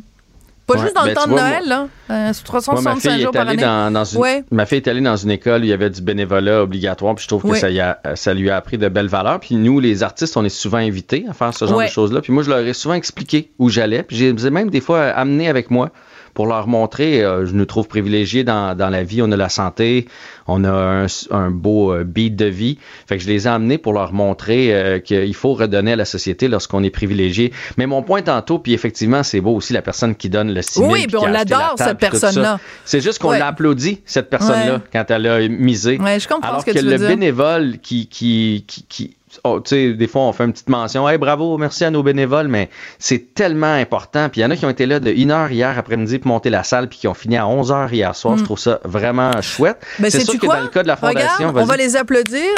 pas 0.66 0.76
Ouais, 0.76 0.82
juste 0.82 0.96
dans 0.96 1.02
le 1.04 1.08
ben, 1.10 1.14
temps 1.16 1.26
de 1.26 1.32
vois, 1.32 1.42
Noël, 1.50 1.64
là. 1.68 1.82
Euh, 1.82 1.88
c'est 2.08 2.10
Moi, 2.10 2.30
ma 2.30 2.34
365 2.34 3.12
fille 3.12 3.22
jours 3.24 3.32
par 3.32 3.48
année. 3.50 3.62
dans, 3.62 3.92
dans 3.94 4.06
une, 4.06 4.20
Ouais. 4.20 4.44
ma 4.52 4.66
fille 4.66 4.78
est 4.78 4.88
allée 4.88 5.02
dans 5.02 5.16
une 5.18 5.32
école 5.32 5.62
où 5.62 5.64
il 5.66 5.70
y 5.70 5.74
avait 5.74 5.90
du 5.90 6.02
bénévolat 6.02 6.62
obligatoire, 6.64 7.16
puis 7.16 7.24
je 7.24 7.28
trouve 7.28 7.52
que 7.52 7.58
ça, 7.58 7.70
y 7.70 7.80
a- 7.82 8.00
ça 8.16 8.34
lui 8.34 8.50
a 8.50 8.56
appris 8.56 8.78
de 8.78 8.88
belles 8.88 9.08
valeurs. 9.08 9.40
Puis 9.40 9.56
nous, 9.56 9.80
les 9.80 10.04
artistes, 10.04 10.38
on 10.38 10.46
est 10.46 10.50
souvent 10.50 10.78
invités 10.78 11.26
à 11.30 11.34
faire 11.34 11.54
ce 11.54 11.66
genre 11.66 11.82
de 11.82 11.88
choses-là. 11.88 12.22
Puis 12.22 12.32
moi, 12.34 12.44
je 12.44 12.50
leur 12.50 12.60
ai 12.60 12.74
souvent 12.74 12.94
expliqué 12.96 13.52
où 13.60 13.70
j'allais, 13.70 14.04
puis 14.04 14.16
je 14.16 14.26
les 14.26 14.48
ai 14.48 14.50
même 14.50 14.70
des 14.70 14.82
fois 14.82 15.02
amenés 15.08 15.50
avec 15.50 15.70
moi 15.70 15.90
pour 16.34 16.48
leur 16.48 16.68
montrer, 16.68 17.24
euh, 17.24 17.46
je 17.46 17.54
nous 17.54 17.66
trouve 17.66 17.88
privilégiés 17.88 18.44
dans, 18.44 18.76
dans 18.76 18.90
la 18.90 19.04
vie, 19.04 19.22
on 19.22 19.32
a 19.32 19.38
la 19.38 19.50
santé, 19.50 20.08
on 20.48 20.64
a 20.64 20.72
un, 20.72 21.06
un 21.32 21.52
beau 21.52 21.94
euh, 21.94 22.04
beat 22.04 22.36
de 22.36 22.46
vie. 22.46 22.78
Fait 23.08 23.18
que 23.18 23.24
je 23.24 23.28
les 23.28 23.46
ai 23.46 23.50
amenés 23.50 23.78
pour 23.78 23.94
leur 23.94 24.14
montrer 24.14 24.74
euh, 24.74 25.00
qu'il 25.00 25.34
faut 25.36 25.54
redonner 25.54 25.94
à 25.94 25.96
la 25.96 26.06
société 26.06 26.48
lorsqu'on 26.48 26.84
est 26.84 26.90
privilégié. 26.90 27.54
Mais 27.78 27.86
mon 27.86 28.02
point 28.02 28.22
tantôt, 28.22 28.60
puis 28.60 28.74
effectivement, 28.74 29.24
c'est 29.24 29.42
beau 29.42 29.56
aussi 29.56 29.74
la 29.74 29.82
personne 29.82 30.16
qui 30.16 30.30
donne 30.30 30.54
le 30.54 30.62
6 30.62 30.80
000 30.80 30.92
Oui, 30.92 31.06
puis 31.08 31.18
on 31.18 31.26
la 31.26 31.32
l'adore, 31.32 31.76
cette 31.78 31.98
personne-là. 32.00 32.60
C'est 32.86 33.02
juste 33.02 33.20
qu'on 33.20 33.30
Ouais. 33.30 33.40
l'a 33.40 33.48
applaudi, 33.48 34.02
cette 34.06 34.30
personne-là, 34.30 34.76
Ouais. 34.76 34.80
quand 34.92 35.06
elle 35.10 35.28
a 35.28 35.48
misé. 35.48 35.98
Ouais, 36.00 36.20
je 36.20 36.28
comprends 36.28 36.50
Alors 36.50 36.62
ce 36.62 36.66
que 36.66 36.72
que, 36.72 36.80
tu 36.80 36.86
veux 36.86 36.92
le 36.92 36.98
dire. 36.98 37.08
bénévole 37.08 37.78
qui, 37.82 38.08
qui, 38.08 38.66
qui, 38.68 38.84
qui- 38.90 39.16
oh, 39.44 39.60
des 39.60 40.08
fois, 40.08 40.24
on 40.24 40.34
fait 40.34 40.46
une 40.46 40.54
petite 40.54 40.70
mention. 40.70 41.08
Hey, 41.08 41.18
bravo, 41.18 41.58
merci 41.58 41.84
à 41.84 41.92
nos 41.92 42.04
bénévoles, 42.04 42.48
mais 42.48 42.70
c'est 43.00 43.34
tellement 43.34 43.74
important. 43.74 44.30
Puis 44.30 44.42
il 44.42 44.44
y 44.44 44.46
en 44.46 44.52
a 44.52 44.56
qui 44.56 44.66
ont 44.66 44.70
été 44.70 44.86
là 44.86 45.00
de 45.00 45.12
1 45.12 45.30
heure 45.30 45.52
hier 45.52 45.78
après-midi 45.78 46.20
pour 46.20 46.30
monter 46.30 46.50
la 46.50 46.64
salle, 46.64 46.90
puis 46.90 47.00
qui 47.00 47.08
ont 47.08 47.14
fini 47.14 47.38
à 47.38 47.48
11 47.48 47.72
heures 47.72 47.94
hier 47.94 48.16
soir. 48.16 48.38
Je 48.38 48.44
trouve 48.44 48.60
ça 48.60 48.80
vraiment 48.84 49.42
chouette. 49.42 49.78
Ben, 50.00 50.10
c'est 50.10 50.22
sûr 50.22 50.40
que 50.40 50.46
quoi? 50.46 50.58
dans 50.58 50.64
le 50.64 50.68
cas 50.70 50.84
de 50.84 50.88
la 50.88 50.96
fondation, 50.96 51.50
Regarde, 51.50 51.58
on 51.58 51.66
va 51.66 51.78
les 51.78 51.96
applaudir. 51.96 52.50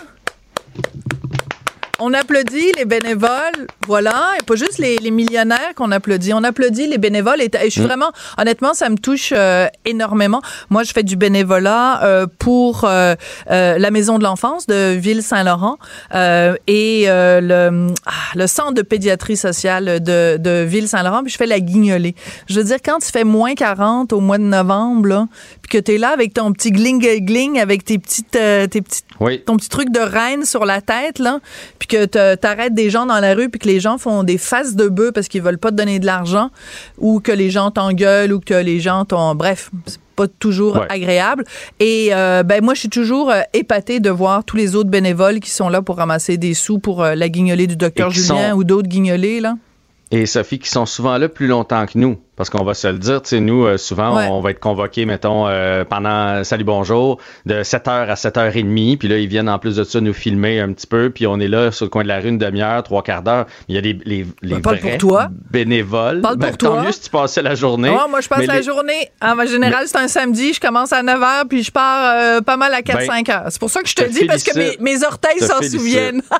On 1.99 2.13
applaudit 2.13 2.73
les 2.77 2.83
bénévoles, 2.83 3.67
voilà, 3.87 4.31
et 4.37 4.43
pas 4.43 4.55
juste 4.55 4.79
les, 4.79 4.97
les 4.97 5.11
millionnaires 5.11 5.73
qu'on 5.75 5.91
applaudit. 5.93 6.33
On 6.33 6.43
applaudit 6.43 6.87
les 6.87 6.97
bénévoles 6.97 7.41
et, 7.41 7.45
et 7.45 7.65
je 7.65 7.69
suis 7.69 7.81
Mm. 7.81 7.85
vraiment, 7.85 8.11
honnêtement, 8.37 8.73
ça 8.73 8.89
me 8.89 8.97
touche 8.97 9.31
euh, 9.35 9.67
énormément. 9.85 10.41
Moi, 10.69 10.83
je 10.83 10.91
fais 10.91 11.03
du 11.03 11.15
bénévolat 11.15 12.03
euh, 12.03 12.27
pour 12.39 12.83
euh, 12.83 13.15
euh, 13.49 13.77
la 13.77 13.91
maison 13.91 14.17
de 14.19 14.23
l'enfance 14.23 14.67
de 14.67 14.93
Ville-Saint-Laurent 14.93 15.77
euh, 16.13 16.55
et 16.67 17.05
euh, 17.07 17.39
le, 17.41 17.93
ah, 18.05 18.11
le 18.35 18.47
centre 18.47 18.73
de 18.73 18.81
pédiatrie 18.81 19.37
sociale 19.37 20.01
de, 20.03 20.35
de 20.37 20.63
Ville-Saint-Laurent, 20.67 21.21
puis 21.23 21.31
je 21.31 21.37
fais 21.37 21.45
la 21.45 21.59
guignolée. 21.61 22.15
Je 22.49 22.55
veux 22.59 22.65
dire, 22.65 22.77
quand 22.83 22.99
tu 22.99 23.09
fais 23.11 23.23
moins 23.23 23.53
40 23.55 24.11
au 24.11 24.19
mois 24.19 24.37
de 24.37 24.43
novembre, 24.43 25.07
là, 25.07 25.27
que 25.75 25.81
tu 25.83 25.95
es 25.95 25.97
là 25.97 26.09
avec 26.09 26.33
ton 26.33 26.51
petit 26.53 26.71
gling-gling, 26.71 27.59
avec 27.59 27.83
tes 27.83 27.97
petites, 27.99 28.35
euh, 28.35 28.67
tes 28.67 28.81
petites 28.81 29.05
Oui. 29.19 29.41
ton 29.45 29.57
petit 29.57 29.69
truc 29.69 29.89
de 29.91 29.99
reine 29.99 30.45
sur 30.45 30.65
la 30.65 30.81
tête, 30.81 31.19
là, 31.19 31.39
puis 31.79 31.87
que 31.87 32.05
te- 32.05 32.35
t'arrêtes 32.35 32.73
des 32.73 32.89
gens 32.89 33.05
dans 33.05 33.19
la 33.19 33.33
rue, 33.33 33.49
puis 33.49 33.59
que 33.59 33.67
les 33.67 33.79
gens 33.79 33.97
font 33.97 34.23
des 34.23 34.37
faces 34.37 34.75
de 34.75 34.87
bœuf 34.87 35.11
parce 35.13 35.27
qu'ils 35.27 35.41
veulent 35.41 35.57
pas 35.57 35.71
te 35.71 35.75
donner 35.75 35.99
de 35.99 36.05
l'argent, 36.05 36.49
ou 36.97 37.19
que 37.19 37.31
les 37.31 37.49
gens 37.49 37.71
t'engueulent, 37.71 38.31
ou 38.33 38.39
que 38.39 38.53
les 38.53 38.79
gens 38.79 39.05
t'ont... 39.05 39.35
Bref, 39.35 39.69
c'est 39.85 39.99
pas 40.15 40.27
toujours 40.29 40.77
Ouais. 40.77 40.85
agréable. 40.89 41.43
Et 41.81 42.09
euh, 42.13 42.43
ben 42.43 42.63
moi, 42.63 42.73
je 42.73 42.79
suis 42.79 42.89
toujours 42.89 43.31
euh, 43.31 43.41
épatée 43.53 43.99
de 43.99 44.09
voir 44.09 44.45
tous 44.45 44.55
les 44.55 44.75
autres 44.75 44.89
bénévoles 44.89 45.41
qui 45.41 45.49
sont 45.51 45.67
là 45.67 45.81
pour 45.81 45.97
ramasser 45.97 46.37
des 46.37 46.53
sous 46.53 46.79
pour 46.79 47.03
euh, 47.03 47.15
la 47.15 47.27
guignolée 47.27 47.67
du 47.67 47.75
docteur 47.75 48.11
Julien 48.11 48.51
sont- 48.51 48.55
ou 48.57 48.63
d'autres 48.63 48.87
guignolés, 48.87 49.41
là. 49.41 49.55
Et 50.11 50.25
Sophie, 50.27 50.59
qui 50.59 50.69
sont 50.69 50.85
souvent 50.85 51.17
là 51.17 51.27
plus 51.27 51.47
longtemps 51.47 51.85
que 51.87 51.97
nous. 51.97 52.17
Parce 52.35 52.49
qu'on 52.49 52.63
va 52.65 52.73
se 52.73 52.87
le 52.87 52.97
dire, 52.97 53.21
tu 53.21 53.29
sais, 53.29 53.39
nous, 53.39 53.65
euh, 53.65 53.77
souvent, 53.77 54.17
on 54.29 54.41
va 54.41 54.51
être 54.51 54.59
convoqués, 54.59 55.05
mettons, 55.05 55.47
euh, 55.47 55.85
pendant 55.85 56.43
Salut 56.43 56.65
Bonjour, 56.65 57.19
de 57.45 57.63
7h 57.63 58.09
à 58.09 58.13
7h30, 58.15 58.97
puis 58.97 59.07
là, 59.07 59.17
ils 59.17 59.27
viennent 59.27 59.47
en 59.47 59.57
plus 59.57 59.77
de 59.77 59.83
ça 59.85 60.01
nous 60.01 60.13
filmer 60.13 60.59
un 60.59 60.73
petit 60.73 60.85
peu, 60.87 61.09
puis 61.09 61.27
on 61.27 61.39
est 61.39 61.47
là 61.47 61.71
sur 61.71 61.85
le 61.85 61.89
coin 61.89 62.03
de 62.03 62.09
la 62.09 62.19
rue 62.19 62.27
une 62.29 62.37
demi-heure, 62.37 62.83
trois 62.83 63.03
quarts 63.03 63.21
d'heure. 63.21 63.45
Il 63.69 63.75
y 63.75 63.77
a 63.77 63.81
les, 63.81 63.97
les, 64.05 64.25
les 64.41 64.55
vrais 64.59 64.79
pour 64.79 64.97
toi. 64.97 65.29
bénévoles. 65.49 66.21
Parle 66.21 66.37
pour 66.37 66.49
Ben, 66.49 66.55
toi. 66.57 66.69
Tant 66.77 66.83
mieux 66.83 66.91
si 66.91 67.01
tu 67.01 67.09
passais 67.09 67.41
la 67.41 67.55
journée. 67.55 67.89
Ouais, 67.89 67.95
moi, 68.09 68.19
je 68.21 68.27
passe 68.27 68.39
Mais 68.39 68.47
la 68.47 68.57
les- 68.57 68.63
journée. 68.63 69.09
En 69.21 69.45
général, 69.45 69.85
c'est 69.87 69.97
un 69.97 70.07
samedi. 70.09 70.53
Je 70.53 70.59
commence 70.59 70.91
à 70.91 71.01
9 71.03 71.17
h, 71.19 71.47
puis 71.47 71.63
je 71.63 71.71
pars 71.71 72.11
euh, 72.15 72.41
pas 72.41 72.57
mal 72.57 72.73
à 72.73 72.81
4-5 72.81 73.31
heures. 73.31 73.43
C'est 73.49 73.59
pour 73.59 73.69
ça 73.69 73.81
que 73.81 73.87
je 73.87 73.95
te 73.95 74.01
te 74.01 74.07
le 74.07 74.11
dis, 74.13 74.25
parce 74.25 74.43
que 74.43 74.57
mes, 74.57 74.75
mes 74.81 75.03
orteils 75.05 75.39
Te 75.39 75.45
s'en 75.45 75.61
souviennent. 75.61 76.21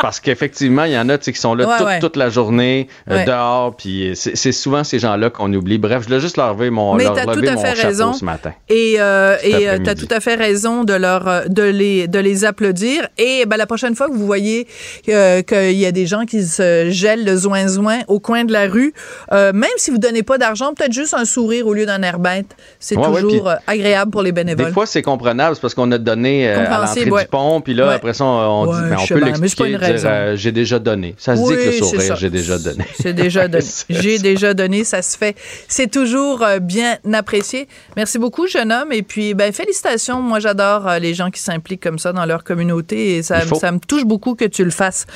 Parce 0.00 0.20
qu'effectivement, 0.20 0.84
il 0.84 0.92
y 0.92 0.98
en 0.98 1.08
a 1.10 1.18
qui 1.18 1.32
sont 1.34 1.54
là 1.54 1.66
Ouais, 1.68 1.76
toute, 1.76 1.86
ouais. 1.86 2.00
toute 2.00 2.16
la 2.16 2.28
journée, 2.30 2.88
euh, 3.10 3.24
dehors, 3.24 3.76
puis 3.76 4.12
c'est 4.14 4.50
souvent 4.52 4.84
ces 4.84 4.98
gens-là 4.98 5.21
qu'on 5.30 5.52
oublie. 5.52 5.78
Bref, 5.78 6.02
je 6.02 6.08
voulais 6.08 6.20
juste 6.20 6.36
leur 6.36 6.54
lever 6.54 6.70
mon, 6.70 6.94
Mais 6.94 7.04
leur 7.04 7.14
lever 7.14 7.46
tout 7.46 7.52
à 7.52 7.56
fait 7.56 7.72
raison. 7.72 8.12
ce 8.12 8.24
matin. 8.24 8.52
Et 8.68 8.96
euh, 8.98 9.36
et 9.42 9.68
euh, 9.68 9.76
après-midi. 9.76 10.06
tout 10.06 10.14
à 10.14 10.20
fait 10.20 10.34
raison 10.34 10.84
de 10.84 10.94
leur 10.94 11.28
euh, 11.28 11.42
de 11.48 11.62
les 11.62 12.08
de 12.08 12.18
les 12.18 12.44
applaudir. 12.44 13.08
Et 13.18 13.44
ben 13.46 13.56
la 13.56 13.66
prochaine 13.66 13.94
fois 13.94 14.08
que 14.08 14.14
vous 14.14 14.26
voyez 14.26 14.66
euh, 15.08 15.42
qu'il 15.42 15.78
y 15.78 15.86
a 15.86 15.92
des 15.92 16.06
gens 16.06 16.24
qui 16.24 16.42
se 16.44 16.88
gèlent 16.90 17.24
le 17.24 17.36
zoin 17.36 17.68
zoin 17.68 18.00
au 18.08 18.20
coin 18.20 18.44
de 18.44 18.52
la 18.52 18.66
rue, 18.66 18.92
euh, 19.32 19.52
même 19.52 19.70
si 19.76 19.90
vous 19.90 19.98
donnez 19.98 20.22
pas 20.22 20.38
d'argent, 20.38 20.72
peut-être 20.74 20.92
juste 20.92 21.14
un 21.14 21.24
sourire 21.24 21.66
au 21.66 21.74
lieu 21.74 21.86
d'un 21.86 22.02
air 22.02 22.18
bête, 22.18 22.56
c'est 22.78 22.96
Ouais, 22.96 23.20
toujours 23.20 23.50
agréable 23.66 24.10
pour 24.10 24.22
les 24.22 24.32
bénévoles. 24.32 24.66
Des 24.66 24.72
fois, 24.72 24.86
c'est 24.86 25.02
comprenable, 25.02 25.56
c'est 25.56 25.60
parce 25.60 25.74
qu'on 25.74 25.90
a 25.90 25.98
donné 25.98 26.48
à 26.48 26.78
l'entrée 26.80 27.10
ouais. 27.10 27.22
du 27.22 27.28
pont, 27.28 27.60
puis 27.60 27.74
là, 27.74 27.90
après 27.90 28.14
ça, 28.14 28.24
on, 28.24 28.66
dit, 28.66 28.72
ben, 28.72 28.96
on 29.00 29.06
peut 29.06 29.20
c'est 29.20 29.24
l'expliquer, 29.24 29.78
dire, 29.78 30.36
j'ai 30.36 30.52
déjà 30.52 30.78
donné. 30.78 31.14
Ça 31.18 31.36
se 31.36 31.42
dit 31.42 31.48
que 31.48 31.64
le 31.64 31.72
c'est 31.72 31.78
sourire, 31.78 32.16
j'ai 32.16 32.30
déjà 32.30 32.58
donné. 32.58 32.84
J'ai 33.02 33.12
déjà 33.12 33.48
donné. 33.48 33.64
C'est 33.64 34.02
J'ai 34.02 34.18
déjà 34.18 34.54
donné, 34.54 34.84
ça 34.84 35.02
se 35.02 35.11
fait. 35.16 35.36
C'est 35.68 35.90
toujours 35.90 36.42
euh, 36.42 36.58
bien 36.58 36.98
apprécié. 37.12 37.68
Merci 37.96 38.18
beaucoup, 38.18 38.46
jeune 38.46 38.72
homme. 38.72 38.92
Et 38.92 39.02
puis, 39.02 39.34
ben, 39.34 39.52
félicitations. 39.52 40.20
Moi, 40.20 40.40
j'adore 40.40 40.88
euh, 40.88 40.98
les 40.98 41.14
gens 41.14 41.30
qui 41.30 41.40
s'impliquent 41.40 41.82
comme 41.82 41.98
ça 41.98 42.12
dans 42.12 42.26
leur 42.26 42.44
communauté 42.44 43.16
et 43.16 43.22
ça, 43.22 43.44
me 43.44 43.78
touche 43.78 44.04
beaucoup 44.04 44.34
que 44.34 44.44
tu 44.44 44.64
le 44.64 44.70
fasses 44.70 45.06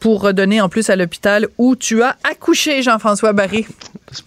pour 0.00 0.32
donner 0.32 0.60
en 0.60 0.68
plus 0.68 0.90
à 0.90 0.96
l'hôpital 0.96 1.48
où 1.58 1.76
tu 1.76 2.02
as 2.02 2.16
accouché, 2.28 2.82
Jean-François 2.82 3.32
Barry. 3.32 3.66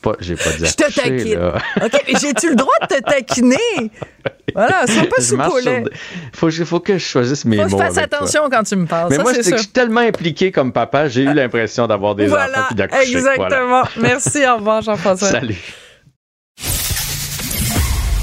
Pas, 0.01 0.15
j'ai 0.19 0.35
pas 0.35 0.51
dit 0.51 0.65
Je 0.65 0.73
te 0.73 0.93
taquine. 0.93 1.39
là. 1.39 1.57
OK, 1.83 2.03
j'ai-tu 2.07 2.49
le 2.49 2.55
droit 2.55 2.73
de 2.81 2.95
te 2.95 3.01
taquiner? 3.01 3.57
Voilà, 4.57 4.87
sois 4.87 5.03
pas 5.05 5.21
soupolé. 5.21 5.81
des- 5.81 5.89
faut, 6.33 6.47
que- 6.49 6.65
faut 6.65 6.79
que 6.79 6.93
je 6.97 7.05
choisisse 7.05 7.45
mes 7.45 7.57
Faut 7.57 7.63
que 7.63 7.69
je 7.69 7.75
mots 7.75 7.81
fasse 7.81 7.97
avec 7.97 8.09
toi. 8.09 8.17
attention 8.19 8.41
quand 8.51 8.63
tu 8.63 8.75
me 8.75 8.87
parles. 8.87 9.07
Mais 9.11 9.15
ça, 9.17 9.21
moi, 9.21 9.33
c'est 9.35 9.51
que 9.51 9.57
je 9.57 9.61
suis 9.61 9.71
tellement 9.71 10.01
impliqué 10.01 10.51
comme 10.51 10.71
papa, 10.73 11.07
j'ai 11.07 11.21
eu 11.21 11.33
l'impression 11.33 11.85
d'avoir 11.87 12.15
des 12.15 12.25
enfants 12.25 12.35
Voilà, 12.35 12.63
puis 12.67 12.75
d'accoucher. 12.75 13.17
exactement. 13.17 13.47
Voilà. 13.67 13.89
Merci, 14.01 14.39
au 14.51 14.55
revoir, 14.57 14.81
Jean-François. 14.81 15.29
Salut. 15.29 15.55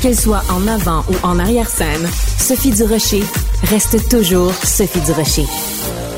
Qu'elle 0.02 0.16
soit 0.18 0.42
en 0.50 0.66
avant 0.68 1.04
ou 1.08 1.14
en 1.26 1.38
arrière-scène, 1.38 2.06
Sophie 2.38 2.72
Durocher 2.72 3.22
reste 3.70 4.08
toujours 4.10 4.52
Sophie 4.52 5.00
Durocher. 5.00 5.46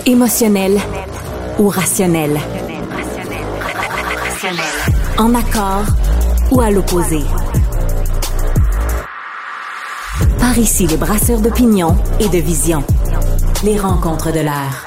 Émotionnelle 0.07 0.79
ou 1.59 1.69
rationnelle. 1.69 2.41
En 5.19 5.35
accord 5.35 5.85
ou 6.51 6.61
à 6.61 6.71
l'opposé? 6.71 7.21
Par 10.39 10.57
ici, 10.59 10.87
les 10.87 10.97
brasseurs 10.97 11.41
d'opinion 11.41 11.97
et 12.21 12.29
de 12.29 12.39
vision. 12.39 12.83
Les 13.65 13.79
rencontres 13.79 14.33
de 14.33 14.41
l'air. 14.41 14.86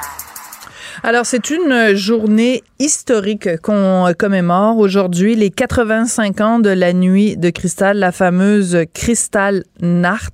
Alors, 1.02 1.24
c'est 1.24 1.48
une 1.48 1.94
journée 1.94 2.62
historique 2.78 3.60
qu'on 3.62 4.12
commémore 4.18 4.76
aujourd'hui, 4.78 5.34
les 5.34 5.50
85 5.50 6.40
ans 6.42 6.58
de 6.58 6.68
la 6.68 6.92
nuit 6.92 7.38
de 7.38 7.48
cristal, 7.48 7.98
la 7.98 8.12
fameuse 8.12 8.84
Cristal 8.92 9.64
Nart. 9.80 10.30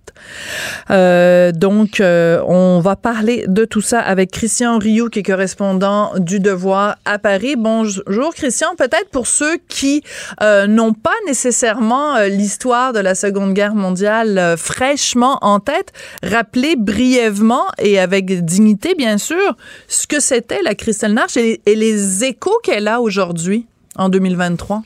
Euh, 0.90 1.52
donc, 1.52 2.00
euh, 2.00 2.42
on 2.46 2.80
va 2.80 2.96
parler 2.96 3.44
de 3.46 3.64
tout 3.64 3.80
ça 3.80 4.00
avec 4.00 4.30
Christian 4.30 4.78
Rioux, 4.78 5.08
qui 5.08 5.20
est 5.20 5.22
correspondant 5.22 6.12
du 6.18 6.40
Devoir 6.40 6.96
à 7.04 7.18
Paris. 7.18 7.54
Bonjour, 7.56 8.34
Christian. 8.34 8.74
Peut-être 8.76 9.10
pour 9.10 9.26
ceux 9.26 9.58
qui 9.68 10.02
euh, 10.42 10.66
n'ont 10.66 10.94
pas 10.94 11.14
nécessairement 11.26 12.16
euh, 12.16 12.28
l'histoire 12.28 12.92
de 12.92 13.00
la 13.00 13.14
Seconde 13.14 13.54
Guerre 13.54 13.74
mondiale 13.74 14.38
euh, 14.38 14.56
fraîchement 14.56 15.38
en 15.42 15.60
tête, 15.60 15.92
rappeler 16.22 16.76
brièvement 16.76 17.64
et 17.78 17.98
avec 17.98 18.44
dignité, 18.44 18.94
bien 18.94 19.18
sûr, 19.18 19.56
ce 19.88 20.06
que 20.06 20.20
c'était 20.20 20.55
la 20.62 20.74
Kristallnacht 20.74 21.36
et, 21.36 21.60
et 21.66 21.74
les 21.74 22.24
échos 22.24 22.58
qu'elle 22.62 22.88
a 22.88 23.00
aujourd'hui, 23.00 23.66
en 23.96 24.08
2023. 24.08 24.82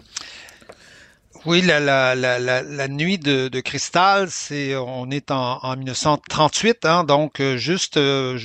Oui, 1.46 1.62
la, 1.62 2.88
nuit 2.88 3.18
de, 3.18 3.60
cristal, 3.60 4.28
c'est 4.30 4.76
on 4.76 5.10
est 5.10 5.30
en, 5.30 5.58
en 5.62 5.74
1938, 5.74 6.84
hein, 6.84 7.04
donc 7.04 7.40
euh, 7.40 7.56
juste 7.56 7.96
euh, 7.96 8.38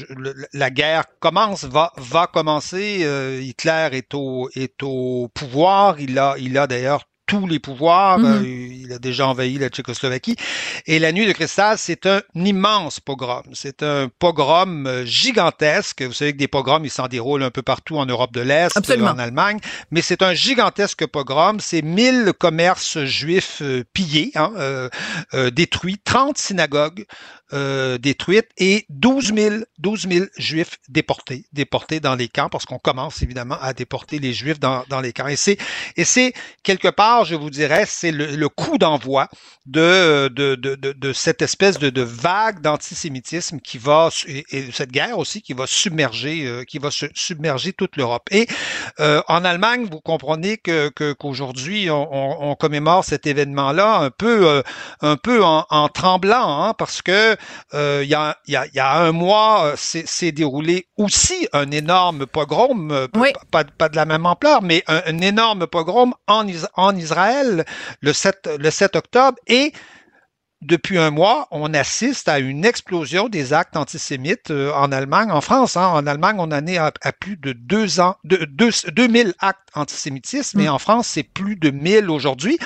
la 0.54 0.70
guerre 0.70 1.04
commence, 1.20 1.66
va 1.66 1.92
va 1.98 2.28
commencer. 2.28 3.00
euh, 3.04 3.42
Hitler 3.42 3.90
est 3.92 4.14
au 4.14 4.50
est 4.56 4.82
au 4.82 5.30
pouvoir. 5.34 6.00
Il 6.00 6.18
a 6.18 6.36
il 6.40 6.58
a 6.58 6.68
d'ailleurs 6.68 7.06
tous 7.26 7.48
les 7.48 7.60
pouvoirs. 7.60 8.20
Mhm. 8.20 8.26
euh, 8.26 8.68
il 8.86 8.94
a 8.94 9.00
déjà 9.00 9.28
envahi 9.28 9.58
la 9.58 9.70
Tchécoslovaquie. 9.70 10.36
Et 10.86 11.00
la 11.00 11.12
nuit 11.12 11.26
de 11.26 11.32
cristal, 11.32 11.78
c'est 11.78 12.06
un 12.06 12.22
immense 12.36 13.00
pogrom. 13.00 13.44
C'est 13.54 13.84
un 13.84 14.10
pogrom 14.20 14.86
euh, 14.88 15.06
gigantesque. 15.06 16.04
Vous 16.04 16.14
savez 16.14 16.34
que 16.34 16.38
des 16.38 16.48
pogroms, 16.48 16.84
ils 16.86 16.90
s'en 16.92 17.08
déroulent 17.08 17.44
un 17.44 17.52
peu 17.52 17.62
partout 17.64 17.98
en 17.98 18.06
Europe 18.06 18.32
de 18.34 18.42
l'Est, 18.42 18.78
Absolument. 18.78 19.10
euh, 19.10 19.14
en 19.14 19.20
Allemagne. 19.20 19.60
Mais 19.92 20.02
c'est 20.02 20.22
un 20.22 20.34
gigantesque 20.34 21.06
pogrom. 21.08 21.60
C'est 21.60 21.82
1000 21.82 22.34
commerces 22.38 23.04
juifs 23.06 23.62
euh, 23.62 23.84
pillés, 23.94 24.32
hein, 24.36 24.52
euh, 24.58 24.90
détruits, 25.52 25.98
30 26.04 26.38
synagogues 26.38 27.06
euh, 27.54 27.98
détruites 27.98 28.50
et 28.58 28.86
12 28.90 29.34
000, 29.36 29.56
12 29.80 30.08
000 30.10 30.26
juifs 30.38 30.78
déportés, 30.90 31.46
déportés 31.54 32.00
dans 32.00 32.16
les 32.16 32.28
camps, 32.28 32.50
parce 32.50 32.66
qu'on 32.66 32.80
commence 32.80 33.22
évidemment 33.22 33.58
à 33.62 33.74
déporter 33.74 34.20
les 34.20 34.34
juifs 34.34 34.60
dans, 34.60 34.84
dans 34.90 35.02
les 35.02 35.14
camps. 35.14 35.28
Et 35.28 35.36
c'est, 35.36 35.58
et 35.96 36.06
c'est 36.06 36.34
quelque 36.64 36.88
part, 36.88 37.26
je 37.26 37.36
vous 37.36 37.50
dirais, 37.50 37.86
c'est 37.88 38.12
le, 38.12 38.36
le 38.36 38.50
coup 38.50 38.78
d'envoi 38.78 39.30
de, 39.66 40.28
de, 40.30 40.56
de, 40.56 40.76
de, 40.76 40.92
de 40.94 41.14
cette 41.14 41.42
espèce 41.42 41.78
de, 41.80 41.90
de 41.90 42.02
vague 42.02 42.62
d'antisémitisme 42.62 43.60
qui 43.60 43.78
va, 43.78 44.10
et, 44.28 44.44
et 44.52 44.72
cette 44.72 44.92
guerre 44.92 45.18
aussi, 45.18 45.42
qui 45.42 45.54
va 45.54 45.68
submerger, 45.68 46.46
euh, 46.46 46.64
qui 46.64 46.80
va 46.80 46.92
su- 46.92 47.10
submerger 47.14 47.74
toute 47.74 47.96
l'Europe. 47.98 48.28
Et 48.32 48.48
euh, 49.00 49.22
en 49.28 49.44
Allemagne, 49.46 49.88
vous 49.92 50.02
comprenez 50.02 50.58
que, 50.58 50.90
que- 50.90 51.14
qu'aujourd'hui, 51.14 51.90
on, 51.90 52.08
on- 52.14 52.52
on 52.52 52.56
commémore 52.56 53.04
cet 53.06 53.28
événement-là 53.28 53.98
un 54.00 54.10
peu, 54.12 54.48
euh, 54.48 54.62
un 55.02 55.18
peu 55.18 55.44
en, 55.44 55.66
en 55.70 55.90
tremblant, 55.90 56.64
hein, 56.64 56.74
parce 56.78 57.02
que 57.02 57.36
euh, 57.74 58.02
il 58.04 58.10
y, 58.10 58.16
a, 58.16 58.38
il 58.48 58.54
y, 58.54 58.56
a, 58.58 58.66
il 58.68 58.76
y 58.76 58.80
a 58.80 58.96
un 58.98 59.12
mois, 59.12 59.66
euh, 59.66 59.74
c'est 59.78 60.08
s'est 60.08 60.32
déroulé 60.32 60.88
aussi 60.98 61.48
un 61.54 61.72
énorme 61.72 62.26
pogrom, 62.26 62.92
euh, 62.92 63.08
Oui. 63.16 63.30
pas, 63.52 63.64
pas 63.64 63.90
de 63.90 63.96
la 63.96 64.06
même 64.06 64.26
ampleur, 64.26 64.62
mais 64.62 64.84
un, 64.88 65.02
un 65.06 65.20
énorme 65.20 65.68
pogrom 65.68 66.14
en, 66.28 66.48
Is- 66.48 66.66
en 66.76 66.96
Israël 66.96 67.66
le 68.02 68.14
7, 68.14 68.50
le 68.60 68.72
7 68.72 68.96
octobre. 68.96 69.38
Et 69.48 69.74
depuis 70.62 70.98
un 70.98 71.12
mois, 71.12 71.48
on 71.52 71.74
assiste 71.76 72.28
à 72.28 72.40
une 72.40 72.66
explosion 72.66 73.30
des 73.30 73.54
actes 73.54 73.78
antisémites 73.78 74.50
euh, 74.50 74.74
en 74.74 74.92
Allemagne, 74.92 75.30
en 75.30 75.42
France. 75.42 75.78
hein. 75.78 75.88
En 75.90 76.08
Allemagne, 76.08 76.38
on 76.40 76.44
en 76.52 76.66
est 76.66 76.78
à, 76.78 76.92
à 77.04 77.12
plus 77.12 77.38
de 77.38 77.54
deux 77.54 78.00
ans, 78.00 78.16
de, 78.24 78.46
deux, 78.50 78.72
2000 78.92 79.34
actes 79.40 79.70
antisémitisme, 79.76 80.58
mais 80.58 80.66
Mm. 80.68 80.74
en 80.74 80.80
France, 80.80 81.08
c'est 81.08 81.24
plus 81.24 81.56
de 81.56 81.70
1000 81.70 82.10
aujourd'hui. 82.10 82.58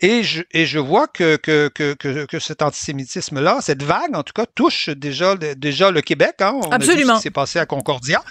Et 0.00 0.24
je, 0.24 0.42
et 0.52 0.66
je 0.66 0.80
vois 0.80 1.06
que, 1.06 1.36
que, 1.36 1.68
que, 1.68 1.94
que, 1.94 2.26
que 2.26 2.38
cet 2.40 2.62
antisémitisme-là, 2.62 3.58
cette 3.60 3.82
vague, 3.82 4.14
en 4.14 4.24
tout 4.24 4.32
cas, 4.34 4.44
touche 4.52 4.88
déjà, 4.90 5.36
déjà 5.36 5.90
le 5.92 6.00
Québec. 6.00 6.34
Hein. 6.40 6.52
On 6.64 6.70
Absolument. 6.70 7.14
ce 7.14 7.18
qui 7.18 7.22
s'est 7.24 7.30
passé 7.30 7.58
à 7.60 7.66
Concordia. 7.66 8.22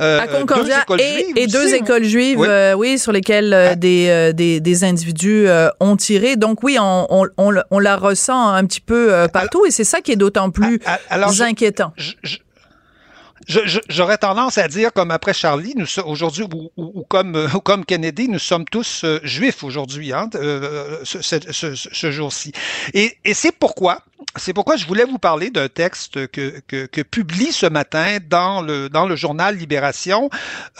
Euh, 0.00 0.20
à 0.20 0.28
Concordia 0.28 0.84
deux 0.88 0.96
et, 1.36 1.46
deux 1.48 1.64
aussi, 1.66 1.74
hein. 1.74 1.78
écoles 1.82 2.04
juives, 2.04 2.38
Oui. 2.38 2.46
euh, 2.48 2.74
oui, 2.74 2.98
sur 3.00 3.10
lesquelles 3.10 3.52
euh, 3.52 3.74
des, 3.74 4.06
euh, 4.08 4.32
des, 4.32 4.60
des 4.60 4.84
individus 4.84 5.48
ont 5.80 5.96
tiré. 5.96 6.36
Donc 6.36 6.62
oui, 6.62 6.78
on, 6.80 7.06
on, 7.10 7.26
on, 7.70 7.78
la 7.80 7.96
ressent 7.96 8.50
un 8.50 8.64
petit 8.64 8.80
peu 8.80 9.26
partout 9.32 9.66
et 9.66 9.70
c'est 9.72 9.84
ça 9.84 10.00
qui 10.00 10.12
est 10.12 10.16
d'autant 10.16 10.50
plus 10.50 10.80
alors, 11.10 11.32
inquiétant. 11.42 11.92
je- 11.96 12.12
je- 12.22 12.38
J'aurais 13.46 14.18
tendance 14.18 14.58
à 14.58 14.68
dire, 14.68 14.92
comme 14.92 15.10
après 15.10 15.32
Charlie, 15.32 15.74
nous 15.76 15.86
aujourd'hui, 16.04 16.44
ou, 16.44 16.70
ou- 16.76 16.92
ou 17.00 17.04
comme, 17.04 17.36
euh, 17.36 17.48
ou 17.54 17.60
comme 17.60 17.84
Kennedy, 17.84 18.28
nous 18.28 18.38
sommes 18.38 18.64
tous 18.64 19.02
euh, 19.04 19.20
juifs 19.22 19.62
aujourd'hui, 19.64 20.12
hein, 20.12 20.28
euh, 20.34 20.98
ce, 21.04 21.22
ce- 21.22 21.52
ce- 21.52 21.74
ce 21.74 22.10
jour-ci. 22.10 22.52
Et, 22.94 23.16
et 23.24 23.34
c'est 23.34 23.52
pourquoi, 23.52 24.02
c'est 24.36 24.52
pourquoi 24.52 24.76
je 24.76 24.86
voulais 24.86 25.04
vous 25.04 25.18
parler 25.18 25.50
d'un 25.50 25.68
texte 25.68 26.26
que, 26.28 26.60
que, 26.66 26.86
que 26.86 27.00
publie 27.02 27.52
ce 27.52 27.66
matin 27.66 28.18
dans 28.28 28.60
le, 28.62 28.88
dans 28.88 29.06
le 29.06 29.16
journal 29.16 29.56
Libération 29.56 30.28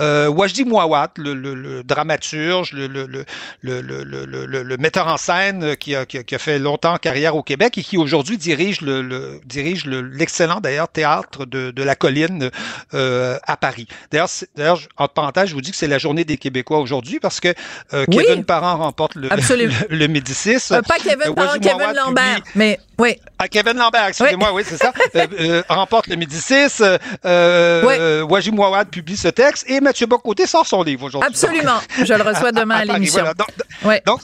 euh, 0.01 0.29
Wajdi 0.29 0.65
Mouawad, 0.65 1.11
le, 1.17 1.35
le, 1.35 1.55
le 1.55 1.83
dramaturge, 1.85 2.73
le, 2.73 2.87
le, 2.89 4.77
metteur 4.79 5.07
en 5.09 5.17
scène 5.17 5.77
qui 5.77 5.95
a, 5.95 6.05
qui 6.07 6.19
a, 6.35 6.39
fait 6.39 6.59
longtemps 6.59 6.97
carrière 6.99 7.37
au 7.37 7.43
Québec 7.43 7.79
et 7.79 7.83
qui 7.83 7.97
aujourd'hui 7.97 8.39
dirige 8.39 8.81
le, 8.81 9.03
le 9.03 9.41
dirige 9.45 9.87
le- 9.87 10.03
l'excellent 10.03 10.61
d'ailleurs 10.61 10.89
théâtre 10.89 11.47
de, 11.47 11.71
de 11.71 11.83
la 11.83 11.95
colline 11.95 12.48
Républicaine 12.93 13.39
à 13.47 13.57
Paris. 13.57 13.87
D'ailleurs, 14.11 14.29
d'ailleurs, 14.57 14.81
en 14.97 15.09
parenthèse, 15.09 15.49
je 15.49 15.55
vous 15.55 15.61
dis 15.61 15.71
que 15.71 15.77
c'est 15.77 15.87
la 15.87 15.99
journée 15.99 16.25
des 16.25 16.37
Québécois 16.37 16.79
aujourd'hui 16.79 17.21
parce 17.21 17.41
que 17.41 17.55
Kevin 18.11 18.45
Parent 18.45 18.77
remporte 18.77 19.15
le, 19.15 19.29
le, 19.29 19.69
le, 19.97 20.09
Médicis. 20.09 20.57
pas 20.69 20.99
Kevin 21.03 21.35
Parent, 21.35 21.59
Kevin 21.61 21.95
Lambert, 21.95 22.41
mais 22.55 22.79
oui. 22.99 23.17
Ah, 23.39 23.49
Kevin 23.49 23.77
Lambert, 23.77 24.07
excusez-moi, 24.09 24.53
oui, 24.53 24.63
c'est 24.67 24.77
ça. 24.77 24.93
remporte 25.69 26.09
le 26.09 26.17
Médicis. 26.17 26.83
Euh, 27.25 28.23
Wajim 28.25 28.59
Wawad 28.59 28.89
publie 28.89 29.17
ce 29.17 29.29
texte 29.29 29.65
et 29.69 29.81
Mathieu 29.81 30.07
Bocoté 30.07 30.47
sort 30.47 30.67
son 30.67 30.83
livre 30.83 31.05
aujourd'hui. 31.05 31.29
Absolument. 31.29 31.79
Je 32.05 32.15
le 32.15 32.23
reçois 32.23 32.53
demain 32.53 32.77
à, 32.77 32.85
l'émission. 32.85 33.25
Donc, 33.25 34.03
donc, 34.05 34.21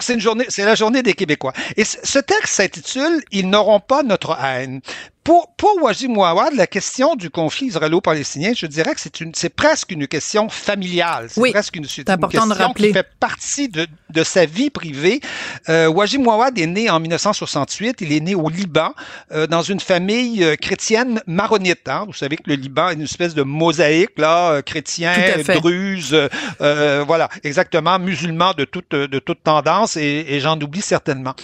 c'est 0.00 0.14
une 0.14 0.20
journée, 0.20 0.46
c'est 0.48 0.64
la 0.64 0.74
journée 0.74 1.02
des 1.02 1.14
Québécois. 1.14 1.52
Et 1.76 1.84
ce 1.84 2.18
texte 2.18 2.54
s'intitule 2.54 3.22
Ils 3.32 3.48
n'auront 3.48 3.80
pas 3.80 4.02
notre 4.02 4.36
haine. 4.42 4.80
Pour, 5.26 5.52
pour 5.56 5.82
Wajim 5.82 6.16
Ouawad, 6.16 6.54
la 6.54 6.68
question 6.68 7.16
du 7.16 7.30
conflit 7.30 7.66
israélo-palestinien, 7.66 8.52
je 8.56 8.66
dirais 8.66 8.94
que 8.94 9.00
c'est 9.00 9.20
une, 9.20 9.34
c'est 9.34 9.48
presque 9.48 9.90
une 9.90 10.06
question 10.06 10.48
familiale. 10.48 11.26
C'est 11.28 11.50
presque 11.50 11.74
une, 11.74 11.82
une 11.82 12.28
question 12.28 12.72
qui 12.72 12.92
fait 12.92 13.08
partie 13.18 13.68
de, 13.68 13.88
de 14.08 14.22
sa 14.22 14.46
vie 14.46 14.70
privée. 14.70 15.20
Euh, 15.68 15.88
Wajim 15.88 16.24
Ouawad 16.24 16.56
est 16.56 16.66
né 16.68 16.88
en 16.90 17.00
1968. 17.00 18.02
Il 18.02 18.12
est 18.12 18.20
né 18.20 18.36
au 18.36 18.48
Liban, 18.48 18.94
euh, 19.32 19.48
dans 19.48 19.62
une 19.62 19.80
famille 19.80 20.44
euh, 20.44 20.54
chrétienne 20.54 21.20
maronite. 21.26 21.88
Hein. 21.88 22.04
Vous 22.06 22.14
savez 22.14 22.36
que 22.36 22.48
le 22.48 22.54
Liban 22.54 22.90
est 22.90 22.94
une 22.94 23.02
espèce 23.02 23.34
de 23.34 23.42
mosaïque, 23.42 24.16
là, 24.18 24.52
euh, 24.52 24.62
chrétien, 24.62 25.12
druze, 25.56 26.16
euh, 26.60 27.04
voilà, 27.04 27.28
exactement, 27.42 27.98
musulman 27.98 28.52
de 28.56 28.64
toute, 28.64 28.92
de 28.92 29.18
toute 29.18 29.42
tendance, 29.42 29.65
et, 29.96 30.38
j'en 30.40 30.60
oublie 30.60 30.82
certainement. 30.82 31.34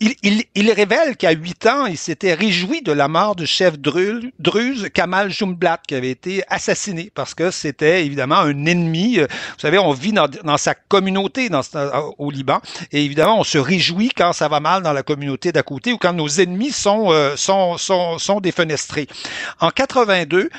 il, 0.00 0.44
il, 0.54 0.72
révèle 0.72 1.16
qu'à 1.16 1.32
huit 1.32 1.66
ans, 1.66 1.86
il 1.86 1.98
s'était 1.98 2.34
réjoui 2.34 2.82
de 2.82 2.92
la 2.92 3.08
mort 3.08 3.36
du 3.36 3.46
chef 3.46 3.78
druze 3.78 4.88
Kamal 4.94 5.30
Jumblat 5.30 5.80
qui 5.86 5.94
avait 5.94 6.10
été 6.10 6.42
assassiné 6.48 7.10
parce 7.14 7.34
que 7.34 7.50
c'était 7.50 8.04
évidemment 8.04 8.38
un 8.38 8.66
ennemi. 8.66 9.18
Euh, 9.18 9.26
vous 9.30 9.60
savez, 9.60 9.78
on 9.78 9.92
vit 9.92 10.12
dans, 10.12 10.56
sa 10.56 10.74
communauté 10.74 11.48
euh, 11.52 11.90
au 12.18 12.30
Liban 12.30 12.60
et 12.92 13.04
évidemment 13.04 13.40
on 13.40 13.44
se 13.44 13.58
réjouit 13.58 14.10
quand 14.16 14.32
ça 14.32 14.48
va 14.48 14.60
mal 14.60 14.82
dans 14.82 14.92
la 14.92 15.02
communauté 15.02 15.52
d'à 15.52 15.62
côté 15.62 15.92
ou 15.92 15.98
quand 15.98 16.12
nos 16.12 16.28
ennemis 16.28 16.74
euh, 16.86 17.36
sont, 17.36 17.78
sont, 17.78 18.18
sont 18.18 18.40
défenestrés. 18.40 19.06
En 19.60 19.70
82, 19.70 20.50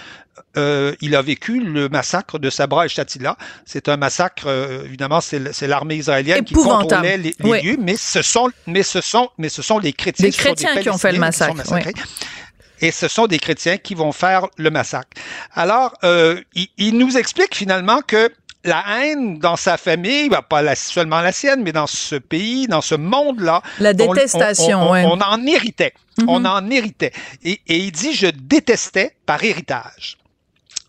euh, 0.57 0.93
il 1.01 1.15
a 1.15 1.21
vécu 1.21 1.59
le 1.59 1.89
massacre 1.89 2.39
de 2.39 2.49
Sabra 2.49 2.85
et 2.85 2.89
Shatila. 2.89 3.37
C'est 3.65 3.89
un 3.89 3.97
massacre, 3.97 4.43
euh, 4.47 4.85
évidemment, 4.85 5.21
c'est 5.21 5.67
l'armée 5.67 5.95
israélienne 5.95 6.43
qui 6.43 6.53
contrôlait 6.53 7.17
les, 7.17 7.35
lieux, 7.39 7.77
mais 7.79 7.95
ce 7.95 8.21
sont, 8.21 8.49
mais 8.67 8.83
ce 8.83 9.01
sont, 9.01 9.29
mais 9.37 9.49
ce 9.49 9.61
sont 9.61 9.79
les 9.79 9.93
chrétiens, 9.93 10.25
les 10.25 10.31
chrétiens 10.31 10.75
qui 10.77 10.89
ont 10.89 10.97
fait 10.97 11.11
le 11.11 11.19
massacre. 11.19 11.55
Et 12.81 12.91
ce 12.91 13.07
sont 13.07 13.27
des 13.27 13.37
chrétiens 13.37 13.77
qui 13.77 13.93
vont 13.93 14.11
faire 14.11 14.47
le 14.57 14.71
massacre. 14.71 15.09
Alors, 15.53 15.93
euh, 16.03 16.41
il, 16.77 16.97
nous 16.97 17.15
explique 17.15 17.55
finalement 17.55 18.01
que 18.01 18.31
la 18.63 18.83
haine 19.01 19.37
dans 19.39 19.55
sa 19.55 19.77
famille, 19.77 20.29
bah, 20.29 20.41
pas 20.41 20.61
la, 20.61 20.75
seulement 20.75 21.21
la 21.21 21.31
sienne, 21.31 21.61
mais 21.63 21.71
dans 21.71 21.87
ce 21.87 22.15
pays, 22.15 22.67
dans 22.67 22.81
ce 22.81 22.95
monde-là, 22.95 23.61
la 23.79 23.93
détestation, 23.93 24.81
on, 24.81 24.93
on, 24.93 25.21
en 25.21 25.45
héritait. 25.45 25.93
On 26.27 26.39
mhm. 26.39 26.45
en 26.45 26.69
héritait. 26.69 27.13
Et, 27.43 27.61
et, 27.67 27.77
il 27.77 27.91
dit, 27.91 28.13
je 28.13 28.27
détestais 28.27 29.15
par 29.25 29.43
héritage. 29.43 30.17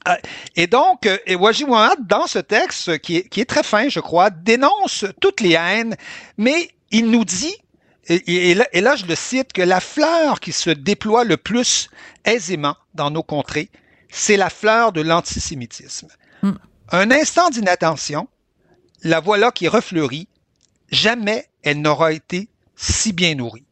Euh, 0.08 0.14
et 0.56 0.66
donc, 0.66 1.06
euh, 1.06 1.18
et 1.26 1.36
dans 1.36 2.26
ce 2.26 2.38
texte, 2.38 2.98
qui 2.98 3.18
est, 3.18 3.28
qui 3.28 3.40
est 3.40 3.44
très 3.44 3.62
fin, 3.62 3.88
je 3.88 4.00
crois, 4.00 4.30
dénonce 4.30 5.04
toutes 5.20 5.40
les 5.40 5.52
haines, 5.52 5.96
mais 6.38 6.70
il 6.90 7.10
nous 7.10 7.24
dit, 7.24 7.56
et, 8.08 8.54
là, 8.54 8.66
et, 8.72 8.80
là, 8.80 8.96
je 8.96 9.06
le 9.06 9.14
cite, 9.14 9.52
que 9.52 9.62
la 9.62 9.80
fleur 9.80 10.40
qui 10.40 10.50
se 10.52 10.70
déploie 10.70 11.24
le 11.24 11.36
plus 11.36 11.88
aisément 12.24 12.76
dans 12.94 13.10
nos 13.10 13.22
contrées, 13.22 13.70
c'est 14.10 14.36
la 14.36 14.50
fleur 14.50 14.92
de 14.92 15.00
l'antisémitisme. 15.00 16.08
Hmm. 16.42 16.54
Un 16.90 17.10
instant 17.12 17.48
d'inattention, 17.48 18.28
la 19.04 19.20
voilà 19.20 19.52
qui 19.52 19.68
refleurit, 19.68 20.28
jamais 20.90 21.46
elle 21.62 21.80
n'aura 21.80 22.12
été 22.12 22.48
si 22.74 23.12
bien 23.12 23.36
nourrie. 23.36 23.64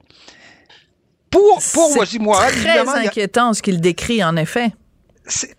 Pour, 1.31 1.61
pour 1.73 2.05
C'est 2.07 2.19
très 2.19 2.89
inquiétant 2.89 3.53
ce 3.53 3.63
qu'il 3.63 3.81
décrit, 3.81 4.23
en 4.25 4.37
effet. 4.37 4.73
C'est 5.27 5.55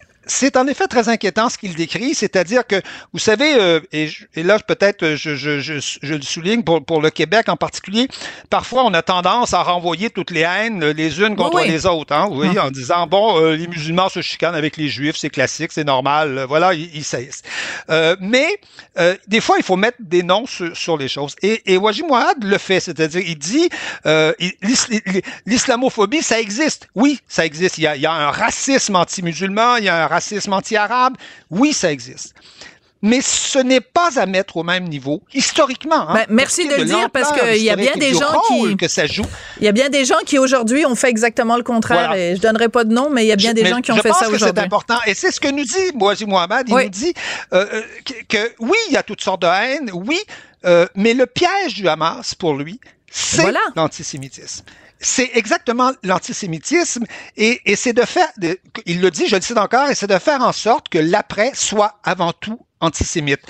en 0.55 0.67
effet 0.67 0.87
très 0.87 1.09
inquiétant 1.09 1.49
ce 1.49 1.57
qu'il 1.57 1.75
décrit, 1.75 2.13
c'est-à-dire 2.13 2.65
que, 2.65 2.81
vous 3.13 3.19
savez, 3.19 3.55
euh, 3.55 3.79
et, 3.91 4.09
là 4.35 4.59
peut-être 4.59 5.15
je, 5.15 5.35
je, 5.35 5.59
je, 5.59 5.79
je, 5.79 6.13
le 6.13 6.21
souligne 6.21 6.63
pour, 6.63 6.83
pour 6.83 7.01
le 7.01 7.09
Québec 7.09 7.49
en 7.49 7.57
particulier, 7.57 8.07
parfois 8.49 8.85
on 8.85 8.93
a 8.93 9.01
tendance 9.01 9.53
à 9.53 9.63
renvoyer 9.63 10.09
toutes 10.09 10.31
les 10.31 10.41
haines 10.41 10.85
les 10.91 11.21
unes 11.21 11.35
contre 11.35 11.61
les 11.61 11.85
autres, 11.85 12.13
hein, 12.13 12.27
oui, 12.31 12.49
hum. 12.49 12.67
en 12.67 12.71
disant, 12.71 13.07
bon, 13.07 13.39
euh, 13.39 13.55
les 13.55 13.67
musulmans 13.67 14.09
se 14.09 14.21
chicanent 14.21 14.55
avec 14.55 14.77
les 14.77 14.89
juifs, 14.89 15.15
c'est 15.17 15.29
classique, 15.29 15.71
c'est 15.71 15.83
normal, 15.83 16.37
euh, 16.37 16.45
voilà, 16.45 16.73
ils, 16.73 16.95
ils 16.95 17.03
cessent. 17.03 17.41
mais 18.19 18.59
des 19.27 19.41
fois, 19.41 19.57
il 19.57 19.63
faut 19.63 19.77
mettre 19.77 19.97
des 19.99 20.23
noms 20.23 20.45
sur, 20.45 20.75
sur 20.75 20.97
les 20.97 21.07
choses. 21.07 21.35
Et, 21.41 21.73
et 21.73 21.77
Wajim 21.77 22.09
Ouad 22.09 22.43
le 22.43 22.57
fait, 22.57 22.79
c'est-à-dire, 22.79 23.21
il 23.25 23.37
dit, 23.37 23.69
l'islamophobie, 25.45 26.21
ça 26.21 26.39
existe. 26.39 26.87
Oui, 26.95 27.19
ça 27.27 27.45
existe. 27.45 27.77
Il 27.77 27.83
y 27.83 27.87
a, 27.87 27.95
il 27.95 28.01
y 28.01 28.05
a 28.05 28.13
un 28.13 28.31
racisme 28.31 28.95
anti-musulman, 28.95 29.77
il 29.77 29.85
y 29.85 29.89
a 29.89 30.03
un 30.03 30.07
racisme 30.07 30.20
anti-arabe, 30.49 31.15
oui, 31.49 31.73
ça 31.73 31.91
existe 31.91 32.33
mais 33.01 33.21
ce 33.21 33.59
n'est 33.59 33.81
pas 33.81 34.19
à 34.19 34.25
mettre 34.25 34.57
au 34.57 34.63
même 34.63 34.87
niveau 34.87 35.21
historiquement. 35.33 36.09
Hein, 36.09 36.13
ben, 36.13 36.25
merci 36.29 36.67
de, 36.67 36.75
le 36.75 36.85
dire 36.85 37.09
parce 37.09 37.31
qu'il 37.31 37.61
y 37.61 37.69
a 37.69 37.75
bien 37.75 37.95
des 37.95 38.13
gens 38.13 38.41
qui 38.47 38.77
que 38.77 38.87
ça 38.87 39.07
joue. 39.07 39.25
Il 39.59 39.65
y 39.65 39.67
a 39.67 39.71
bien 39.71 39.89
des 39.89 40.05
gens 40.05 40.19
qui 40.25 40.37
aujourd'hui 40.37 40.85
ont 40.85 40.95
fait 40.95 41.09
exactement 41.09 41.57
le 41.57 41.63
contraire. 41.63 42.13
Et 42.13 42.35
je 42.35 42.41
donnerai 42.41 42.69
pas 42.69 42.83
de 42.83 42.93
nom, 42.93 43.09
mais 43.09 43.25
il 43.25 43.27
y 43.27 43.31
a 43.31 43.35
bien 43.35 43.53
des 43.53 43.65
gens 43.65 43.81
qui 43.81 43.91
ont 43.91 43.97
fait 43.97 44.11
ça 44.11 44.29
aujourd'hui. 44.29 44.51
C'est 44.55 44.59
important 44.59 44.97
et 45.05 45.13
c'est 45.13 45.31
ce 45.31 45.39
que 45.39 45.49
nous 45.49 45.63
dit 45.63 45.95
Moazi 45.95 46.25
Mohamed. 46.25 46.67
Il 46.67 46.75
nous 46.75 46.89
dit 46.89 47.13
euh, 47.53 47.65
euh, 47.73 47.81
que, 48.27 48.51
oui, 48.59 48.77
il 48.89 48.93
y 48.93 48.97
a 48.97 49.03
toutes 49.03 49.21
sortes 49.21 49.41
de 49.41 49.47
haine, 49.47 49.89
oui, 49.93 50.19
euh, 50.65 50.85
mais 50.95 51.13
le 51.13 51.25
piège 51.25 51.73
du 51.73 51.87
Hamas 51.87 52.35
pour 52.35 52.53
lui, 52.53 52.79
c'est 53.09 53.51
l'antisémitisme 53.75 54.63
c'est 55.01 55.31
exactement 55.33 55.91
l'antisémitisme 56.03 57.05
et, 57.35 57.61
et 57.65 57.75
c'est 57.75 57.93
de 57.93 58.03
faire, 58.03 58.27
il 58.85 59.01
le 59.01 59.11
dit, 59.11 59.27
je 59.27 59.35
le 59.35 59.41
cite 59.41 59.57
encore, 59.57 59.89
et 59.89 59.95
c'est 59.95 60.07
de 60.07 60.19
faire 60.19 60.41
en 60.41 60.51
sorte 60.53 60.89
que 60.89 60.99
l'après 60.99 61.51
soit 61.55 61.99
avant 62.03 62.33
tout 62.33 62.59
antisémite. 62.79 63.41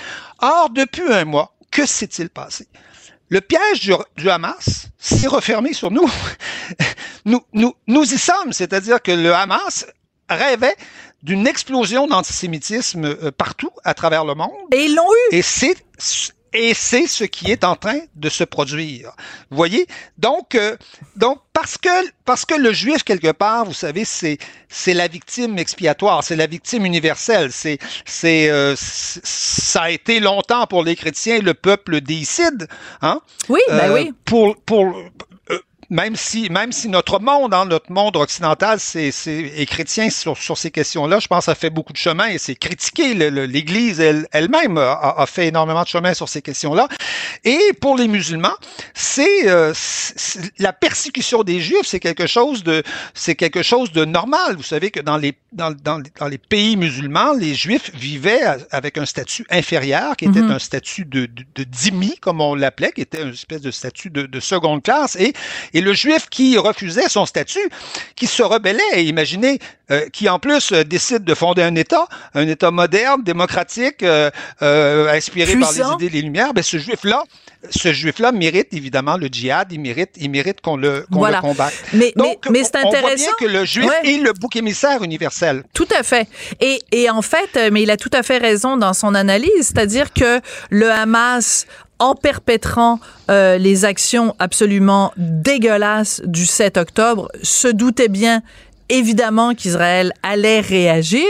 Or, 0.41 0.69
depuis 0.69 1.11
un 1.11 1.25
mois, 1.25 1.55
que 1.69 1.85
s'est-il 1.85 2.29
passé? 2.29 2.67
Le 3.29 3.39
piège 3.39 3.89
du, 4.17 4.29
Hamas 4.29 4.87
s'est 4.97 5.27
refermé 5.27 5.71
sur 5.71 5.89
nous. 5.89 6.09
nous, 7.25 7.41
nous. 7.53 7.73
Nous 7.87 8.13
y 8.13 8.17
sommes, 8.17 8.51
c'est-à-dire 8.51 9.01
que 9.01 9.11
le 9.11 9.33
Hamas 9.33 9.85
rêvait 10.29 10.75
d'une 11.23 11.47
explosion 11.47 12.07
d'antisémitisme 12.07 13.05
euh, 13.05 13.31
partout 13.31 13.71
à 13.85 13.93
travers 13.93 14.25
le 14.25 14.35
monde. 14.35 14.51
Et 14.73 14.83
ils 14.83 14.95
l'ont 14.95 15.09
eu. 15.31 15.35
Et 15.35 15.41
c'est 15.41 15.75
et 16.53 16.73
c'est 16.73 17.07
ce 17.07 17.23
qui 17.23 17.51
est 17.51 17.63
en 17.63 17.75
train 17.75 17.99
de 18.15 18.29
se 18.29 18.43
produire. 18.43 19.11
Vous 19.49 19.57
voyez? 19.57 19.87
Donc, 20.17 20.55
euh, 20.55 20.75
donc 21.15 21.39
parce 21.53 21.77
que 21.77 21.89
parce 22.25 22.45
que 22.45 22.55
le 22.55 22.73
juif 22.73 23.03
quelque 23.03 23.31
part, 23.31 23.65
vous 23.65 23.73
savez, 23.73 24.05
c'est 24.05 24.37
c'est 24.67 24.93
la 24.93 25.07
victime 25.07 25.57
expiatoire, 25.57 26.23
c'est 26.23 26.35
la 26.35 26.47
victime 26.47 26.85
universelle. 26.85 27.51
C'est 27.51 27.79
c'est 28.05 28.49
euh, 28.49 28.75
ça 28.77 29.83
a 29.83 29.89
été 29.89 30.19
longtemps 30.19 30.67
pour 30.67 30.83
les 30.83 30.95
chrétiens 30.95 31.39
le 31.39 31.53
peuple 31.53 32.01
déicide, 32.01 32.67
hein? 33.01 33.21
Oui, 33.49 33.61
ben 33.69 33.93
oui. 33.93 34.13
Pour 34.25 34.57
pour 34.57 34.95
même 35.91 36.15
si, 36.15 36.49
même 36.49 36.71
si 36.71 36.87
notre 36.87 37.19
monde, 37.19 37.53
hein, 37.53 37.65
notre 37.65 37.91
monde 37.91 38.15
occidental, 38.15 38.79
c'est, 38.79 39.09
est 39.09 39.65
chrétien 39.65 40.09
sur, 40.09 40.37
sur 40.37 40.57
ces 40.57 40.71
questions-là, 40.71 41.19
je 41.19 41.27
pense 41.27 41.39
que 41.39 41.45
ça 41.51 41.55
fait 41.55 41.69
beaucoup 41.69 41.91
de 41.91 41.97
chemin 41.97 42.27
et 42.27 42.37
c'est 42.37 42.55
critiqué. 42.55 43.13
L'Église 43.13 43.99
elle, 43.99 44.25
elle-même 44.31 44.77
a, 44.77 45.25
fait 45.27 45.47
énormément 45.47 45.83
de 45.83 45.89
chemin 45.89 46.13
sur 46.13 46.29
ces 46.29 46.41
questions-là. 46.41 46.87
Et 47.43 47.59
pour 47.81 47.97
les 47.97 48.07
musulmans, 48.07 48.55
c'est, 48.93 49.49
euh, 49.49 49.73
la 50.59 50.71
persécution 50.71 51.43
des 51.43 51.59
Juifs, 51.59 51.85
c'est 51.85 51.99
quelque 51.99 52.25
chose 52.25 52.63
de, 52.63 52.83
c'est 53.13 53.35
quelque 53.35 53.61
chose 53.61 53.91
de 53.91 54.05
normal. 54.05 54.55
Vous 54.55 54.63
savez 54.63 54.91
que 54.91 55.01
dans 55.01 55.17
les, 55.17 55.33
dans, 55.51 55.71
dans, 55.71 56.01
dans 56.17 56.27
les 56.27 56.37
pays 56.37 56.77
musulmans, 56.77 57.33
les 57.33 57.53
Juifs 57.53 57.91
vivaient 57.93 58.43
avec 58.71 58.97
un 58.97 59.05
statut 59.05 59.45
inférieur, 59.49 60.15
qui 60.15 60.23
était 60.23 60.39
mm-hmm. 60.39 60.51
un 60.53 60.59
statut 60.59 61.03
de, 61.03 61.25
de, 61.25 61.43
de 61.55 61.63
dhimmi, 61.65 62.17
comme 62.21 62.39
on 62.39 62.55
l'appelait, 62.55 62.93
qui 62.93 63.01
était 63.01 63.23
une 63.23 63.33
espèce 63.33 63.61
de 63.61 63.71
statut 63.71 64.09
de, 64.09 64.21
de 64.21 64.39
seconde 64.39 64.83
classe. 64.83 65.17
Et, 65.17 65.33
et 65.73 65.80
le 65.81 65.93
juif 65.93 66.27
qui 66.29 66.57
refusait 66.57 67.09
son 67.09 67.25
statut, 67.25 67.69
qui 68.15 68.27
se 68.27 68.43
rebellait, 68.43 69.03
imaginez, 69.03 69.59
euh, 69.91 70.07
qui 70.13 70.29
en 70.29 70.39
plus 70.39 70.71
euh, 70.71 70.83
décide 70.83 71.23
de 71.25 71.33
fonder 71.33 71.63
un 71.63 71.75
État, 71.75 72.07
un 72.33 72.47
État 72.47 72.71
moderne, 72.71 73.23
démocratique, 73.23 74.03
euh, 74.03 74.29
inspiré 75.09 75.55
par 75.57 75.71
les 75.71 75.79
idées 75.79 76.09
des 76.09 76.21
Lumières, 76.21 76.53
ben 76.53 76.63
ce 76.63 76.77
juif-là, 76.77 77.23
ce 77.69 77.91
juif-là 77.91 78.31
mérite 78.31 78.69
évidemment 78.71 79.17
le 79.17 79.27
djihad, 79.27 79.67
il 79.71 79.81
mérite, 79.81 80.11
il 80.15 80.29
mérite 80.29 80.61
qu'on 80.61 80.77
le, 80.77 81.05
qu'on 81.11 81.25
le 81.25 81.41
combatte. 81.41 81.73
Mais, 81.93 82.13
Donc, 82.15 82.47
mais, 82.49 82.63
c'est 82.63 82.77
intéressant. 82.77 82.97
On 82.97 83.07
voit 83.07 83.15
bien 83.15 83.33
que 83.37 83.45
le 83.45 83.65
juif 83.65 83.91
est 84.03 84.17
le 84.17 84.31
bouc 84.33 84.55
émissaire 84.55 85.03
universel. 85.03 85.63
Tout 85.73 85.87
à 85.97 86.03
fait. 86.03 86.27
Et, 86.61 86.79
et 86.91 87.09
en 87.09 87.21
fait, 87.21 87.59
mais 87.71 87.83
il 87.83 87.91
a 87.91 87.97
tout 87.97 88.11
à 88.13 88.23
fait 88.23 88.37
raison 88.37 88.77
dans 88.77 88.93
son 88.93 89.13
analyse, 89.13 89.51
c'est-à-dire 89.59 90.13
que 90.13 90.39
le 90.69 90.89
Hamas 90.89 91.65
en 92.01 92.15
perpétrant 92.15 92.99
euh, 93.29 93.59
les 93.59 93.85
actions 93.85 94.35
absolument 94.39 95.13
dégueulasses 95.17 96.21
du 96.25 96.47
7 96.47 96.77
octobre, 96.77 97.29
se 97.43 97.67
doutait 97.67 98.07
bien 98.07 98.41
évidemment 98.89 99.53
qu'Israël 99.53 100.11
allait 100.23 100.61
réagir. 100.61 101.27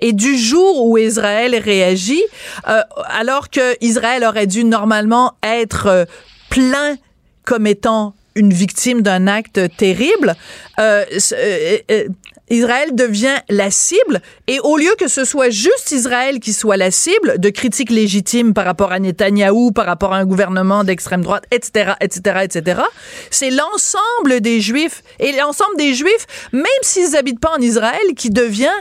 Et 0.00 0.14
du 0.14 0.38
jour 0.38 0.86
où 0.86 0.96
Israël 0.96 1.54
réagit, 1.54 2.22
euh, 2.68 2.80
alors 3.10 3.50
que 3.50 3.76
Israël 3.84 4.24
aurait 4.24 4.46
dû 4.46 4.64
normalement 4.64 5.34
être 5.42 5.86
euh, 5.88 6.04
plein 6.48 6.96
comme 7.44 7.66
étant 7.66 8.14
une 8.34 8.52
victime 8.52 9.02
d'un 9.02 9.26
acte 9.26 9.60
terrible, 9.76 10.34
euh, 10.78 11.04
euh, 11.32 11.78
euh, 11.90 12.08
Israël 12.54 12.94
devient 12.94 13.36
la 13.48 13.70
cible 13.70 14.20
et 14.46 14.60
au 14.60 14.76
lieu 14.76 14.94
que 14.98 15.08
ce 15.08 15.24
soit 15.24 15.50
juste 15.50 15.90
Israël 15.92 16.40
qui 16.40 16.52
soit 16.52 16.76
la 16.76 16.90
cible 16.90 17.38
de 17.38 17.50
critiques 17.50 17.90
légitimes 17.90 18.54
par 18.54 18.64
rapport 18.64 18.92
à 18.92 18.98
Netanyahou, 18.98 19.72
par 19.72 19.86
rapport 19.86 20.12
à 20.12 20.18
un 20.18 20.24
gouvernement 20.24 20.84
d'extrême 20.84 21.22
droite, 21.22 21.44
etc., 21.50 21.92
etc., 22.00 22.40
etc., 22.44 22.82
c'est 23.30 23.50
l'ensemble 23.50 24.40
des 24.40 24.60
Juifs 24.60 25.02
et 25.18 25.32
l'ensemble 25.32 25.76
des 25.76 25.94
Juifs, 25.94 26.26
même 26.52 26.64
s'ils 26.82 27.16
habitent 27.16 27.40
pas 27.40 27.52
en 27.56 27.60
Israël, 27.60 28.14
qui 28.16 28.30
devient, 28.30 28.74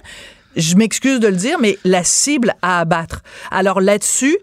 je 0.56 0.76
m'excuse 0.76 1.20
de 1.20 1.28
le 1.28 1.36
dire, 1.36 1.58
mais 1.60 1.78
la 1.84 2.04
cible 2.04 2.56
à 2.62 2.80
abattre. 2.80 3.22
Alors 3.52 3.82
là-dessus, 3.82 4.38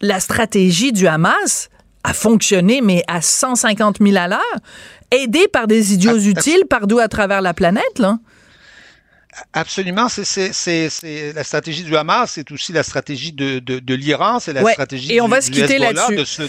la 0.00 0.20
stratégie 0.20 0.92
du 0.92 1.06
Hamas, 1.06 1.68
a 2.04 2.14
fonctionné, 2.14 2.80
mais 2.80 3.02
à 3.06 3.20
150 3.20 3.98
000 4.00 4.16
à 4.16 4.28
l'heure, 4.28 4.40
aidé 5.10 5.48
par 5.48 5.66
des 5.66 5.94
idiots 5.94 6.12
ah, 6.14 6.28
utiles 6.28 6.64
partout 6.68 6.98
à 6.98 7.08
travers 7.08 7.42
la 7.42 7.54
planète, 7.54 7.98
là. 7.98 8.18
Absolument, 9.52 10.08
c'est 10.08 11.32
la 11.34 11.44
stratégie 11.44 11.84
du 11.84 11.96
Hamas, 11.96 12.32
c'est 12.32 12.50
aussi 12.52 12.72
la 12.72 12.82
stratégie 12.82 13.32
de, 13.32 13.58
de, 13.58 13.78
de 13.78 13.94
l'Iran, 13.94 14.40
c'est 14.40 14.52
la 14.52 14.62
stratégie 14.72 15.14
et 15.14 15.20
on 15.20 15.28
va 15.28 15.40
se 15.40 15.50
quitter 15.50 15.78
là-dessus. 15.78 16.44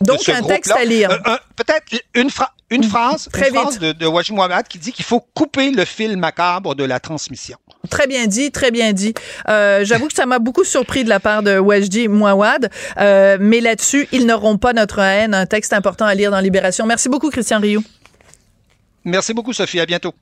Donc 0.00 0.28
un 0.28 0.42
texte 0.42 0.72
à 0.72 0.84
lire. 0.84 1.10
Euh, 1.26 1.36
Peut-être 1.56 1.84
une, 2.14 2.28
une 2.70 2.82
phrase, 2.84 3.28
Très 3.32 3.48
une 3.48 3.54
phrase 3.54 3.78
de, 3.78 3.92
de 3.92 4.06
Wajid 4.06 4.34
Mohamed 4.34 4.66
qui 4.66 4.78
dit 4.78 4.92
qu'il 4.92 5.04
faut 5.04 5.20
couper 5.20 5.70
le 5.70 5.84
fil 5.84 6.16
macabre 6.16 6.74
de 6.74 6.84
la 6.84 6.98
transmission. 6.98 7.58
Très 7.90 8.06
bien 8.06 8.26
dit, 8.26 8.50
très 8.50 8.70
bien 8.70 8.92
dit. 8.92 9.14
Euh, 9.48 9.84
J'avoue 9.84 10.08
que 10.08 10.14
ça 10.14 10.26
m'a 10.26 10.38
beaucoup 10.38 10.64
surpris 10.64 11.04
de 11.04 11.08
la 11.08 11.20
part 11.20 11.42
de 11.42 11.58
Wajdi 11.58 12.08
Mouawad, 12.08 12.70
euh, 12.98 13.36
mais 13.40 13.60
là-dessus, 13.60 14.08
ils 14.12 14.26
n'auront 14.26 14.56
pas 14.56 14.72
notre 14.72 14.98
haine. 14.98 15.34
Un 15.34 15.46
texte 15.46 15.72
important 15.72 16.06
à 16.06 16.14
lire 16.14 16.30
dans 16.30 16.40
Libération. 16.40 16.86
Merci 16.86 17.08
beaucoup, 17.08 17.30
Christian 17.30 17.60
Rioux. 17.60 17.84
Merci 19.04 19.34
beaucoup, 19.34 19.52
Sophie. 19.52 19.80
À 19.80 19.86
bientôt. 19.86 20.14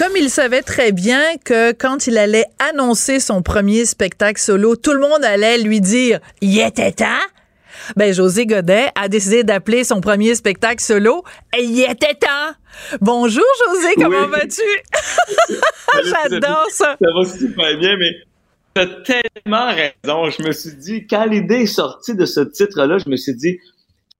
Comme 0.00 0.16
il 0.16 0.30
savait 0.30 0.62
très 0.62 0.92
bien 0.92 1.20
que 1.44 1.72
quand 1.72 2.06
il 2.06 2.16
allait 2.16 2.46
annoncer 2.58 3.20
son 3.20 3.42
premier 3.42 3.84
spectacle 3.84 4.40
solo, 4.40 4.74
tout 4.74 4.94
le 4.94 5.00
monde 5.00 5.22
allait 5.22 5.58
lui 5.58 5.82
dire 5.82 6.20
«Y 6.40 6.60
était 6.60 6.92
temps», 6.92 7.26
ben 7.96 8.10
José 8.14 8.46
Godet 8.46 8.88
a 8.94 9.08
décidé 9.08 9.44
d'appeler 9.44 9.84
son 9.84 10.00
premier 10.00 10.34
spectacle 10.34 10.82
solo 10.82 11.22
«Y 11.58 11.82
était 11.82 12.14
temps». 12.14 12.54
Bonjour 13.02 13.44
José, 13.68 13.88
comment 13.96 14.26
vas-tu? 14.26 14.62
J'adore 16.04 16.68
ça. 16.70 16.96
Ça 16.98 17.08
va 17.14 17.24
super 17.26 17.78
bien, 17.78 17.98
mais 17.98 18.12
tu 18.74 18.80
as 18.80 18.86
tellement 18.86 19.66
raison. 19.66 20.30
Je 20.30 20.42
me 20.42 20.52
suis 20.52 20.76
dit, 20.76 21.06
quand 21.06 21.26
l'idée 21.26 21.56
est 21.56 21.66
sortie 21.66 22.14
de 22.14 22.24
ce 22.24 22.40
titre-là, 22.40 22.96
je 23.04 23.10
me 23.10 23.16
suis 23.16 23.34
dit, 23.34 23.58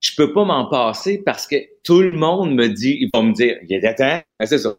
je 0.00 0.10
peux 0.14 0.30
pas 0.34 0.44
m'en 0.44 0.66
passer 0.66 1.22
parce 1.24 1.46
que 1.46 1.56
tout 1.84 2.02
le 2.02 2.12
monde 2.12 2.54
me 2.54 2.68
dit, 2.68 2.98
ils 3.00 3.08
vont 3.14 3.22
me 3.22 3.32
dire, 3.32 3.56
il 3.66 3.80
temps, 3.80 4.20
ben, 4.38 4.46
c'est 4.46 4.58
ça, 4.58 4.74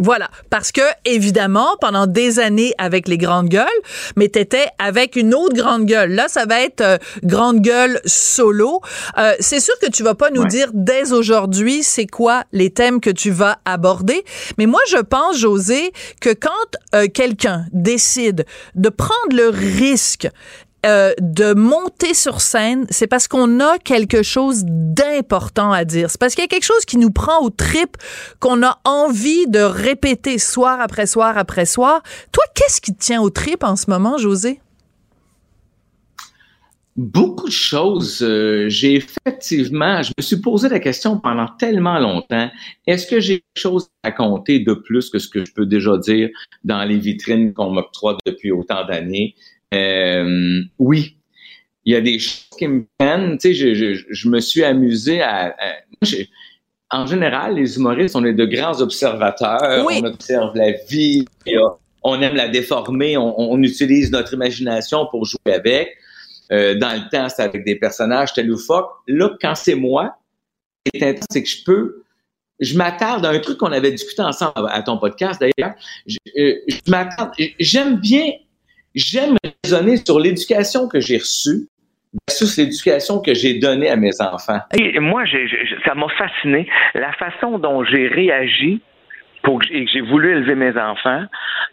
voilà, 0.00 0.28
parce 0.50 0.72
que 0.72 0.82
évidemment, 1.04 1.76
pendant 1.80 2.08
des 2.08 2.40
années 2.40 2.74
avec 2.78 3.06
les 3.06 3.16
grandes 3.16 3.48
gueules, 3.48 3.68
mais 4.16 4.28
t'étais 4.28 4.66
avec 4.80 5.14
une 5.14 5.32
autre 5.34 5.54
grande 5.54 5.86
gueule. 5.86 6.10
Là, 6.10 6.26
ça 6.26 6.46
va 6.46 6.60
être 6.62 6.80
euh, 6.80 6.98
grande 7.22 7.60
gueule 7.60 8.00
solo. 8.04 8.80
Euh, 9.18 9.34
c'est 9.38 9.60
sûr 9.60 9.74
que 9.80 9.88
tu 9.88 10.02
vas 10.02 10.16
pas 10.16 10.30
nous 10.30 10.46
dire 10.46 10.70
dès 10.74 11.12
aujourd'hui 11.12 11.84
c'est 11.84 12.08
quoi 12.08 12.42
les 12.50 12.70
thèmes 12.70 13.00
que 13.00 13.08
tu 13.08 13.30
vas 13.30 13.58
aborder, 13.64 14.24
mais 14.58 14.66
moi 14.66 14.80
je 14.90 14.98
pense, 14.98 15.38
José, 15.38 15.92
que 16.20 16.34
quand 16.34 16.50
euh, 16.96 17.06
quelqu'un 17.06 17.64
décide 17.72 18.46
de 18.74 18.88
prendre 18.88 19.34
le 19.36 19.48
risque 19.48 20.28
euh, 20.84 21.12
de 21.20 21.54
monter 21.54 22.14
sur 22.14 22.40
scène, 22.40 22.86
c'est 22.90 23.06
parce 23.06 23.28
qu'on 23.28 23.60
a 23.60 23.78
quelque 23.78 24.22
chose 24.22 24.64
d'important 24.66 25.72
à 25.72 25.84
dire. 25.84 26.10
C'est 26.10 26.20
parce 26.20 26.34
qu'il 26.34 26.42
y 26.42 26.46
a 26.46 26.48
quelque 26.48 26.64
chose 26.64 26.84
qui 26.84 26.98
nous 26.98 27.10
prend 27.10 27.42
au 27.42 27.50
trip, 27.50 27.96
qu'on 28.40 28.62
a 28.62 28.78
envie 28.84 29.46
de 29.46 29.60
répéter 29.60 30.38
soir 30.38 30.80
après 30.80 31.06
soir 31.06 31.38
après 31.38 31.66
soir. 31.66 32.02
Toi, 32.32 32.44
qu'est-ce 32.54 32.80
qui 32.80 32.94
tient 32.94 33.22
au 33.22 33.30
trip 33.30 33.64
en 33.64 33.76
ce 33.76 33.88
moment, 33.88 34.18
José? 34.18 34.60
Beaucoup 36.96 37.48
de 37.48 37.52
choses. 37.52 38.22
Euh, 38.22 38.68
j'ai 38.68 38.94
effectivement, 38.94 40.00
je 40.02 40.12
me 40.16 40.22
suis 40.22 40.40
posé 40.40 40.68
la 40.68 40.78
question 40.78 41.18
pendant 41.18 41.48
tellement 41.58 41.98
longtemps. 41.98 42.50
Est-ce 42.86 43.08
que 43.08 43.18
j'ai 43.18 43.40
quelque 43.40 43.60
chose 43.60 43.88
à 44.04 44.12
compter 44.12 44.60
de 44.60 44.74
plus 44.74 45.10
que 45.10 45.18
ce 45.18 45.28
que 45.28 45.44
je 45.44 45.52
peux 45.52 45.66
déjà 45.66 45.98
dire 45.98 46.28
dans 46.62 46.84
les 46.84 46.98
vitrines 46.98 47.52
qu'on 47.52 47.70
m'octroie 47.70 48.16
depuis 48.24 48.52
autant 48.52 48.86
d'années? 48.86 49.34
Euh, 49.74 50.62
oui, 50.78 51.16
il 51.84 51.92
y 51.92 51.96
a 51.96 52.00
des 52.00 52.18
choses 52.18 52.48
qui 52.58 52.68
me 52.68 52.86
prennent. 52.98 53.38
Tu 53.38 53.48
sais, 53.48 53.54
je, 53.54 53.74
je, 53.74 54.04
je 54.08 54.28
me 54.28 54.40
suis 54.40 54.64
amusé 54.64 55.22
à. 55.22 55.54
en 56.90 57.06
général, 57.06 57.56
les 57.56 57.76
humoristes, 57.76 58.16
on 58.16 58.24
est 58.24 58.34
de 58.34 58.44
grands 58.44 58.80
observateurs. 58.80 59.84
On 59.86 60.04
observe 60.04 60.56
la 60.56 60.72
vie. 60.88 61.24
On 62.02 62.20
aime 62.20 62.34
la 62.34 62.48
déformer. 62.48 63.16
On, 63.16 63.52
on, 63.52 63.62
utilise 63.62 64.10
notre 64.10 64.34
imagination 64.34 65.06
pour 65.10 65.24
jouer 65.24 65.54
avec. 65.54 65.96
Euh, 66.52 66.74
dans 66.74 66.92
le 66.92 67.08
temps, 67.10 67.28
c'est 67.28 67.42
avec 67.42 67.64
des 67.64 67.76
personnages 67.76 68.34
tel 68.34 68.50
ou 68.52 68.58
Là, 69.08 69.30
quand 69.40 69.54
c'est 69.54 69.74
moi, 69.74 70.16
c'est 70.94 71.42
que 71.42 71.48
je 71.48 71.64
peux 71.64 72.04
je 72.60 72.76
m'attarde 72.76 73.26
à 73.26 73.30
un 73.30 73.38
truc 73.40 73.58
qu'on 73.58 73.72
avait 73.72 73.90
discuté 73.90 74.22
ensemble 74.22 74.68
à 74.70 74.82
ton 74.82 74.98
podcast 74.98 75.40
d'ailleurs. 75.40 75.74
Je, 76.06 76.18
euh, 76.38 76.54
je 76.68 76.90
m'attarde, 76.90 77.32
j'aime 77.58 77.96
bien 77.96 78.30
j'aime 78.94 79.36
raisonner 79.64 79.96
sur 79.96 80.18
l'éducation 80.18 80.88
que 80.88 81.00
j'ai 81.00 81.18
reçue 81.18 81.68
versus 82.28 82.56
l'éducation 82.56 83.20
que 83.20 83.34
j'ai 83.34 83.58
donnée 83.58 83.90
à 83.90 83.96
mes 83.96 84.20
enfants. 84.20 84.60
Et 84.78 84.98
moi, 85.00 85.24
ça 85.84 85.94
m'a 85.94 86.08
fasciné 86.10 86.68
la 86.94 87.12
façon 87.12 87.58
dont 87.58 87.84
j'ai 87.84 88.06
réagi 88.06 88.80
pour 89.42 89.60
que 89.60 89.66
j'ai 89.70 90.00
voulu 90.00 90.30
élever 90.30 90.54
mes 90.54 90.76
enfants 90.78 91.24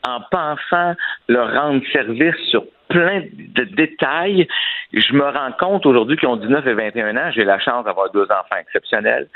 en 0.04 0.20
pensant 0.30 0.96
leur 1.28 1.54
rendre 1.54 1.82
service 1.94 2.36
sur 2.50 2.66
plein 2.90 3.22
de 3.22 3.64
détails. 3.64 4.48
Je 4.92 5.14
me 5.14 5.24
rends 5.24 5.54
compte 5.58 5.86
aujourd'hui 5.86 6.18
qu'ils 6.18 6.28
ont 6.28 6.36
19 6.36 6.68
et 6.68 6.74
21 6.74 7.16
ans, 7.16 7.32
j'ai 7.34 7.46
la 7.46 7.60
chance 7.60 7.86
d'avoir 7.86 8.12
deux 8.12 8.26
enfants 8.26 8.58
exceptionnels. 8.60 9.28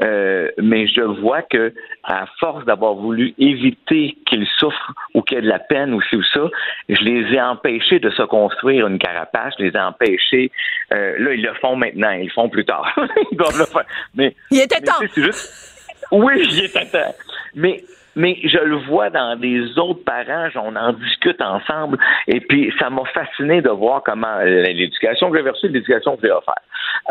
Euh, 0.00 0.50
mais 0.58 0.86
je 0.86 1.00
vois 1.00 1.42
que 1.42 1.72
à 2.04 2.26
force 2.38 2.64
d'avoir 2.64 2.94
voulu 2.94 3.34
éviter 3.38 4.16
qu'ils 4.26 4.46
souffrent 4.58 4.92
ou 5.14 5.22
qu'il 5.22 5.36
y 5.36 5.38
ait 5.38 5.42
de 5.42 5.48
la 5.48 5.58
peine 5.58 5.92
ou 5.92 6.00
ci 6.02 6.16
ou 6.16 6.22
ça, 6.22 6.48
je 6.88 7.02
les 7.02 7.34
ai 7.34 7.40
empêchés 7.40 7.98
de 7.98 8.10
se 8.10 8.22
construire 8.22 8.86
une 8.86 8.98
carapace, 8.98 9.54
je 9.58 9.64
les 9.64 9.72
ai 9.72 9.80
empêchés. 9.80 10.52
Euh, 10.92 11.18
là, 11.18 11.34
ils 11.34 11.42
le 11.42 11.52
font 11.54 11.76
maintenant, 11.76 12.10
ils 12.10 12.24
le 12.24 12.30
font 12.30 12.48
plus 12.48 12.64
tard. 12.64 12.94
ils 13.32 13.36
doivent 13.36 13.58
le 13.58 13.66
faire. 13.66 13.84
Mais, 14.14 14.34
il 14.50 14.60
était 14.60 14.80
temps. 14.80 14.92
Oui, 16.12 16.34
il 16.50 16.64
était 16.64 16.86
temps. 16.86 17.14
Mais 17.54 17.82
mais 18.16 18.38
je 18.44 18.58
le 18.58 18.76
vois 18.76 19.10
dans 19.10 19.36
des 19.36 19.78
autres 19.78 20.04
parents, 20.04 20.48
on 20.56 20.74
en 20.76 20.92
discute 20.92 21.40
ensemble, 21.40 21.98
et 22.26 22.40
puis 22.40 22.72
ça 22.78 22.90
m'a 22.90 23.04
fasciné 23.06 23.62
de 23.62 23.70
voir 23.70 24.02
comment 24.04 24.38
l'éducation 24.44 25.30
que 25.30 25.38
j'ai 25.42 25.50
reçue, 25.50 25.68
l'éducation 25.68 26.16
que 26.16 26.26
j'ai 26.26 26.32
offerte. 26.32 26.58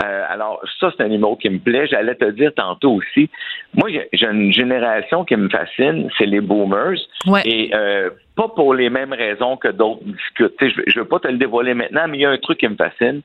Euh, 0.03 0.25
alors, 0.29 0.61
ça, 0.79 0.91
c'est 0.95 1.03
un 1.03 1.07
numéro 1.07 1.35
qui 1.35 1.49
me 1.49 1.59
plaît. 1.59 1.87
J'allais 1.87 2.15
te 2.15 2.29
dire 2.31 2.51
tantôt 2.55 2.93
aussi, 2.93 3.29
moi, 3.73 3.89
j'ai 3.89 4.27
une 4.27 4.53
génération 4.53 5.25
qui 5.25 5.35
me 5.35 5.49
fascine, 5.49 6.09
c'est 6.17 6.25
les 6.25 6.41
boomers. 6.41 6.99
Et 7.45 7.71
euh, 7.73 8.09
pas 8.35 8.47
pour 8.49 8.73
les 8.73 8.89
mêmes 8.89 9.13
raisons 9.13 9.57
que 9.57 9.69
d'autres 9.69 10.03
discutent. 10.03 10.53
je 10.59 10.99
ne 10.99 11.03
veux 11.03 11.07
pas 11.07 11.19
te 11.19 11.27
le 11.27 11.37
dévoiler 11.37 11.73
maintenant, 11.73 12.07
mais 12.07 12.17
il 12.17 12.21
y 12.21 12.25
a 12.25 12.29
un 12.29 12.37
truc 12.37 12.59
qui 12.59 12.67
me 12.67 12.75
fascine. 12.75 13.21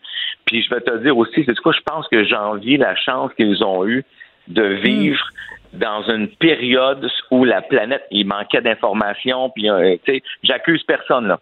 Puis 0.46 0.62
je 0.62 0.74
vais 0.74 0.80
te 0.80 0.96
dire 0.98 1.16
aussi, 1.16 1.44
c'est 1.44 1.58
quoi, 1.58 1.72
je 1.72 1.82
pense 1.84 2.08
que 2.08 2.24
j'envie 2.24 2.78
la 2.78 2.96
chance 2.96 3.32
qu'ils 3.34 3.62
ont 3.62 3.86
eue 3.86 4.04
de 4.48 4.62
vivre 4.62 5.24
dans 5.72 6.02
une 6.02 6.28
période 6.28 7.08
où 7.30 7.44
la 7.44 7.62
planète, 7.62 8.04
il 8.10 8.26
manquait 8.26 8.60
d'informations, 8.60 9.50
puis 9.50 9.70
euh, 9.70 9.96
tu 10.04 10.14
sais, 10.14 10.22
j'accuse 10.42 10.82
personne 10.84 11.28
là. 11.28 11.40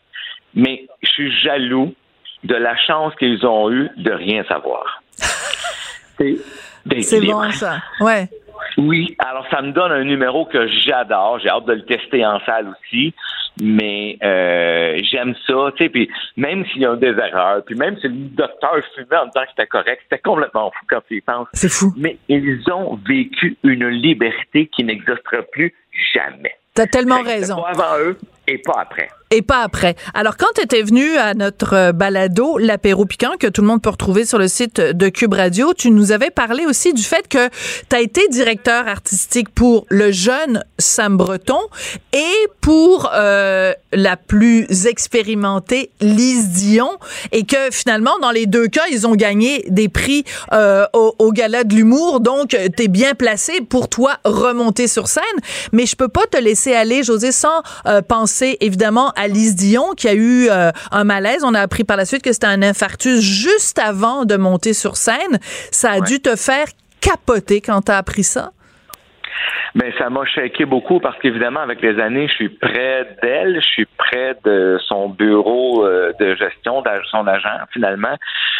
Mais 0.54 0.86
je 1.02 1.08
suis 1.08 1.32
jaloux 1.42 1.94
de 2.44 2.54
la 2.54 2.76
chance 2.76 3.14
qu'ils 3.16 3.46
ont 3.46 3.70
eue 3.70 3.90
de 3.96 4.12
rien 4.12 4.44
savoir. 4.44 5.02
C'est 6.18 7.20
bon 7.20 7.50
ça, 7.52 7.78
ouais. 8.00 8.28
Oui, 8.78 9.16
alors 9.18 9.46
ça 9.50 9.62
me 9.62 9.72
donne 9.72 9.92
un 9.92 10.04
numéro 10.04 10.44
que 10.46 10.66
j'adore. 10.68 11.38
J'ai 11.40 11.48
hâte 11.48 11.66
de 11.66 11.74
le 11.74 11.84
tester 11.84 12.24
en 12.24 12.40
salle 12.40 12.68
aussi. 12.68 13.14
Mais 13.60 14.16
euh, 14.22 14.98
j'aime 15.10 15.34
ça, 15.46 15.72
tu 15.76 15.84
sais, 15.84 15.90
puis 15.90 16.08
même 16.36 16.64
s'il 16.66 16.82
y 16.82 16.86
a 16.86 16.96
des 16.96 17.08
erreurs, 17.08 17.62
puis 17.64 17.74
même 17.74 17.96
si 17.98 18.08
le 18.08 18.14
docteur 18.14 18.76
fumait 18.94 19.16
en 19.16 19.26
disant 19.26 19.42
que 19.42 19.50
c'était 19.50 19.66
correct, 19.66 20.00
c'était 20.04 20.22
complètement 20.22 20.70
fou 20.70 20.86
quand 20.88 21.00
tu 21.08 21.16
y 21.16 21.20
penses. 21.20 21.48
C'est 21.52 21.70
fou. 21.70 21.92
Mais 21.96 22.16
ils 22.28 22.62
ont 22.72 22.98
vécu 23.06 23.58
une 23.64 23.88
liberté 23.88 24.68
qui 24.68 24.84
n'existera 24.84 25.42
plus 25.52 25.74
jamais. 26.14 26.54
T'as 26.74 26.86
tellement 26.86 27.22
raison. 27.22 27.56
Pas 27.56 27.70
avant 27.70 27.98
eux 27.98 28.16
et 28.50 28.58
pas 28.58 28.80
après 28.80 29.08
et 29.32 29.42
pas 29.42 29.62
après. 29.62 29.94
Alors, 30.12 30.36
quand 30.36 30.48
tu 30.56 30.62
étais 30.62 30.82
venu 30.82 31.16
à 31.16 31.34
notre 31.34 31.74
euh, 31.74 31.92
balado, 31.92 32.58
l'apéro 32.58 33.04
piquant, 33.04 33.34
que 33.38 33.46
tout 33.46 33.60
le 33.60 33.68
monde 33.68 33.80
peut 33.80 33.90
retrouver 33.90 34.24
sur 34.24 34.38
le 34.38 34.48
site 34.48 34.80
de 34.80 35.08
Cube 35.08 35.34
Radio, 35.34 35.72
tu 35.72 35.92
nous 35.92 36.10
avais 36.10 36.30
parlé 36.30 36.66
aussi 36.66 36.92
du 36.92 37.02
fait 37.02 37.28
que 37.28 37.48
tu 37.88 37.96
as 37.96 38.00
été 38.00 38.26
directeur 38.28 38.88
artistique 38.88 39.48
pour 39.50 39.86
le 39.88 40.10
jeune 40.10 40.64
Sam 40.78 41.16
Breton 41.16 41.60
et 42.12 42.48
pour 42.60 43.10
euh, 43.14 43.72
la 43.92 44.16
plus 44.16 44.86
expérimentée 44.86 45.90
Lise 46.00 46.48
Dion 46.48 46.90
et 47.30 47.44
que 47.44 47.70
finalement, 47.70 48.18
dans 48.20 48.32
les 48.32 48.46
deux 48.46 48.66
cas, 48.66 48.84
ils 48.90 49.06
ont 49.06 49.14
gagné 49.14 49.64
des 49.68 49.88
prix 49.88 50.24
euh, 50.52 50.86
au, 50.92 51.14
au, 51.20 51.30
gala 51.30 51.62
de 51.62 51.74
l'humour. 51.76 52.18
Donc, 52.18 52.48
tu 52.48 52.82
es 52.82 52.88
bien 52.88 53.14
placé 53.14 53.60
pour 53.60 53.88
toi 53.88 54.18
remonter 54.24 54.88
sur 54.88 55.06
scène. 55.06 55.22
Mais 55.70 55.86
je 55.86 55.94
peux 55.94 56.08
pas 56.08 56.26
te 56.28 56.36
laisser 56.36 56.74
aller, 56.74 57.04
José, 57.04 57.30
sans 57.30 57.62
euh, 57.86 58.02
penser 58.02 58.39
évidemment 58.60 59.12
Alice 59.16 59.56
Dion 59.56 59.92
qui 59.96 60.08
a 60.08 60.14
eu 60.14 60.48
euh, 60.48 60.70
un 60.90 61.04
malaise. 61.04 61.44
On 61.44 61.54
a 61.54 61.60
appris 61.60 61.84
par 61.84 61.96
la 61.96 62.04
suite 62.04 62.22
que 62.22 62.32
c'était 62.32 62.46
un 62.46 62.62
infarctus 62.62 63.20
juste 63.20 63.78
avant 63.78 64.24
de 64.24 64.36
monter 64.36 64.72
sur 64.72 64.96
scène. 64.96 65.38
Ça 65.70 65.92
a 65.92 66.00
dû 66.00 66.20
te 66.20 66.36
faire 66.36 66.66
capoter 67.00 67.60
quand 67.60 67.82
tu 67.82 67.92
as 67.92 67.98
appris 67.98 68.24
ça? 68.24 68.50
Ben 69.74 69.92
ça 69.98 70.10
m'a 70.10 70.24
shaké 70.26 70.64
beaucoup 70.64 70.98
parce 70.98 71.16
qu'évidemment, 71.18 71.60
avec 71.60 71.80
les 71.80 72.00
années, 72.00 72.26
je 72.28 72.34
suis 72.34 72.48
près 72.48 73.16
d'elle, 73.22 73.60
je 73.62 73.68
suis 73.68 73.86
près 73.86 74.36
de 74.44 74.78
son 74.86 75.08
bureau 75.10 75.86
euh, 75.86 76.12
de 76.18 76.34
gestion, 76.34 76.82
de 76.82 76.90
son 77.10 77.26
agent, 77.26 77.48
finalement. 77.72 78.16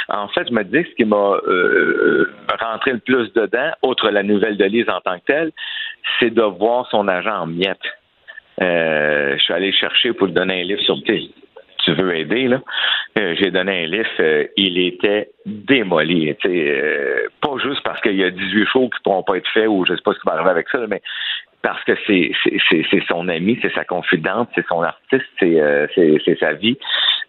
En 0.09 0.29
fait, 0.29 0.47
je 0.49 0.55
me 0.55 0.63
dis 0.63 0.85
que 0.85 0.91
ce 0.91 0.95
qui 0.95 1.05
m'a 1.05 1.17
euh, 1.17 2.33
rentré 2.61 2.93
le 2.93 2.99
plus 2.99 3.33
dedans, 3.33 3.73
outre 3.83 4.09
la 4.11 4.23
nouvelle 4.23 4.57
de 4.57 4.65
Lise 4.65 4.89
en 4.89 5.01
tant 5.01 5.19
que 5.19 5.25
telle, 5.27 5.53
c'est 6.21 6.31
de 6.31 6.43
voir 6.43 6.87
son 6.91 7.09
agent 7.09 7.35
en 7.35 7.47
miettes. 7.47 7.79
Euh, 8.61 9.37
je 9.37 9.43
suis 9.43 9.55
allé 9.55 9.73
chercher 9.73 10.13
pour 10.13 10.27
lui 10.27 10.35
donner 10.35 10.61
un 10.61 10.65
livre 10.65 10.83
sur 10.83 10.97
tu 11.03 11.95
veux 11.95 12.15
aider 12.15 12.47
là? 12.47 12.61
Euh, 13.19 13.35
j'ai 13.39 13.51
donné 13.51 13.85
un 13.85 13.87
livre, 13.87 14.09
euh, 14.21 14.45
il 14.57 14.79
était 14.79 15.31
démoli. 15.47 16.35
pas 16.35 17.57
juste 17.63 17.83
parce 17.83 18.01
qu'il 18.03 18.17
y 18.17 18.25
a 18.25 18.31
18 18.31 18.67
shows 18.67 18.91
qui 18.91 18.99
ne 19.01 19.03
pourront 19.03 19.23
pas 19.23 19.37
être 19.37 19.49
faits 19.49 19.67
ou 19.67 19.87
je 19.87 19.95
sais 19.95 20.03
pas 20.05 20.13
ce 20.13 20.19
qui 20.19 20.27
va 20.27 20.35
arriver 20.35 20.51
avec 20.51 20.69
ça, 20.69 20.79
mais 20.89 21.01
parce 21.63 21.83
que 21.85 21.93
c'est 22.07 22.33
c'est 22.71 23.03
son 23.09 23.29
ami, 23.29 23.59
c'est 23.63 23.73
sa 23.73 23.85
confidente, 23.85 24.51
c'est 24.55 24.67
son 24.67 24.83
artiste, 24.83 25.25
c'est 25.41 26.39
sa 26.39 26.53
vie. 26.53 26.77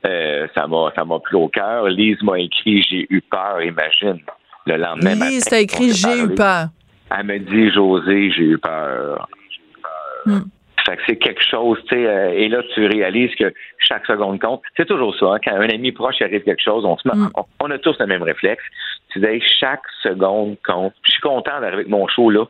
ça 0.03 0.67
m'a 0.67 0.91
ça 0.95 1.05
m'a 1.05 1.19
plu 1.19 1.37
au 1.37 1.47
cœur. 1.47 1.87
Lise 1.87 2.21
m'a 2.21 2.39
écrit 2.39 2.81
j'ai 2.83 3.07
eu 3.09 3.21
peur, 3.21 3.61
imagine. 3.61 4.19
Le 4.65 4.75
lendemain 4.75 5.15
Lise 5.15 5.45
t'a 5.45 5.59
écrit 5.59 5.91
j'ai 5.93 6.23
eu 6.23 6.35
peur. 6.35 6.67
Elle 7.17 7.25
me 7.25 7.39
dit 7.39 7.71
José, 7.71 8.31
j'ai 8.31 8.43
eu 8.43 8.57
peur. 8.57 9.27
Hmm. 10.25 10.41
Fait 10.85 10.97
que 10.97 11.01
c'est 11.07 11.17
quelque 11.17 11.43
chose, 11.43 11.77
tu 11.87 11.95
sais, 11.95 12.07
euh, 12.07 12.31
et 12.33 12.49
là, 12.49 12.61
tu 12.73 12.85
réalises 12.85 13.33
que 13.35 13.53
chaque 13.77 14.05
seconde 14.05 14.39
compte. 14.39 14.61
C'est 14.77 14.87
toujours 14.87 15.15
ça, 15.15 15.33
hein, 15.33 15.37
quand 15.43 15.55
un 15.55 15.69
ami 15.69 15.91
proche 15.91 16.21
arrive 16.21 16.43
quelque 16.43 16.63
chose, 16.63 16.85
on, 16.85 16.97
se 16.97 17.07
met, 17.07 17.15
mm. 17.15 17.29
on, 17.59 17.71
a 17.71 17.77
tous 17.77 17.97
le 17.99 18.07
même 18.07 18.23
réflexe. 18.23 18.63
Tu 19.11 19.19
dis, 19.19 19.41
chaque 19.59 19.83
seconde 20.01 20.57
compte. 20.65 20.93
je 21.03 21.11
suis 21.11 21.21
content 21.21 21.59
d'arriver 21.59 21.73
avec 21.73 21.87
mon 21.87 22.07
show, 22.07 22.29
là. 22.29 22.45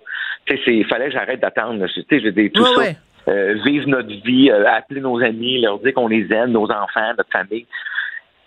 Tu 0.45 0.57
sais, 0.63 0.75
il 0.75 0.85
fallait 0.85 1.07
que 1.07 1.13
j'arrête 1.13 1.41
d'attendre. 1.41 1.85
Tu 1.87 2.01
sais, 2.09 2.19
je 2.19 2.29
dis, 2.29 2.51
tout 2.51 2.65
ça. 2.65 2.83
Euh, 3.27 3.55
vivre 3.63 3.87
notre 3.87 4.09
vie, 4.25 4.49
euh, 4.49 4.65
appeler 4.67 4.99
nos 4.99 5.21
amis, 5.21 5.61
leur 5.61 5.77
dire 5.79 5.93
qu'on 5.93 6.07
les 6.07 6.31
aime, 6.33 6.51
nos 6.51 6.71
enfants, 6.71 7.13
notre 7.15 7.29
famille. 7.31 7.67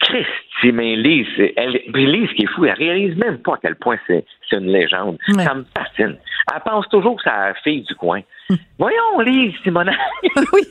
Christy, 0.01 0.73
mais 0.73 0.97
Lise, 0.97 1.27
elle, 1.57 1.81
Lise, 1.95 2.31
qui 2.35 2.43
est 2.43 2.47
fou, 2.49 2.65
elle 2.65 2.73
réalise 2.73 3.17
même 3.17 3.39
pas 3.39 3.55
à 3.55 3.59
quel 3.63 3.77
point 3.77 3.97
c'est 4.07 4.25
une 4.53 4.71
légende. 4.71 5.17
Ça 5.29 5.55
me 5.55 5.65
fascine. 5.77 6.17
Elle 6.53 6.61
pense 6.65 6.89
toujours 6.89 7.17
que 7.17 7.23
c'est 7.23 7.31
la 7.31 7.55
fille 7.63 7.83
du 7.83 7.95
coin. 7.95 8.21
Voyons, 8.79 9.21
Lise, 9.21 9.55
Simona. 9.63 9.93
oui. 10.53 10.63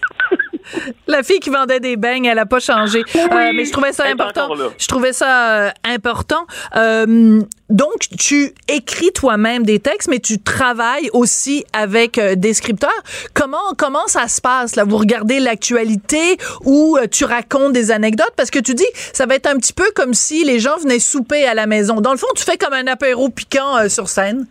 La 1.07 1.23
fille 1.23 1.39
qui 1.39 1.49
vendait 1.49 1.79
des 1.79 1.97
beignes, 1.97 2.25
elle 2.25 2.39
a 2.39 2.45
pas 2.45 2.59
changé. 2.59 3.03
Euh, 3.15 3.51
mais 3.53 3.65
je 3.65 3.71
trouvais 3.71 3.91
ça 3.91 4.05
important. 4.05 4.49
Je 4.77 4.87
trouvais 4.87 5.11
ça 5.13 5.49
euh, 5.49 5.69
important. 5.83 6.45
Euh, 6.75 7.41
donc, 7.69 8.07
tu 8.17 8.53
écris 8.67 9.11
toi-même 9.11 9.63
des 9.63 9.79
textes, 9.79 10.07
mais 10.07 10.19
tu 10.19 10.41
travailles 10.41 11.09
aussi 11.11 11.65
avec 11.73 12.19
des 12.19 12.53
scripteurs. 12.53 12.91
Comment 13.33 13.73
comment 13.77 14.07
ça 14.07 14.27
se 14.27 14.39
passe 14.39 14.75
là? 14.75 14.85
Vous 14.85 14.97
regardez 14.97 15.39
l'actualité 15.39 16.37
ou 16.63 16.97
tu 17.11 17.25
racontes 17.25 17.73
des 17.73 17.91
anecdotes? 17.91 18.33
Parce 18.37 18.51
que 18.51 18.59
tu 18.59 18.73
dis 18.73 18.87
ça 19.11 19.25
va 19.25 19.35
être 19.35 19.47
un 19.47 19.57
petit 19.57 19.73
peu 19.73 19.89
comme 19.95 20.13
si 20.13 20.45
les 20.45 20.59
gens 20.59 20.77
venaient 20.77 20.99
souper 20.99 21.45
à 21.45 21.53
la 21.53 21.65
maison. 21.65 21.99
Dans 21.99 22.11
le 22.11 22.17
fond, 22.17 22.27
tu 22.35 22.43
fais 22.43 22.57
comme 22.57 22.73
un 22.73 22.87
apéro 22.87 23.29
piquant 23.29 23.89
sur 23.89 24.07
scène. 24.07 24.45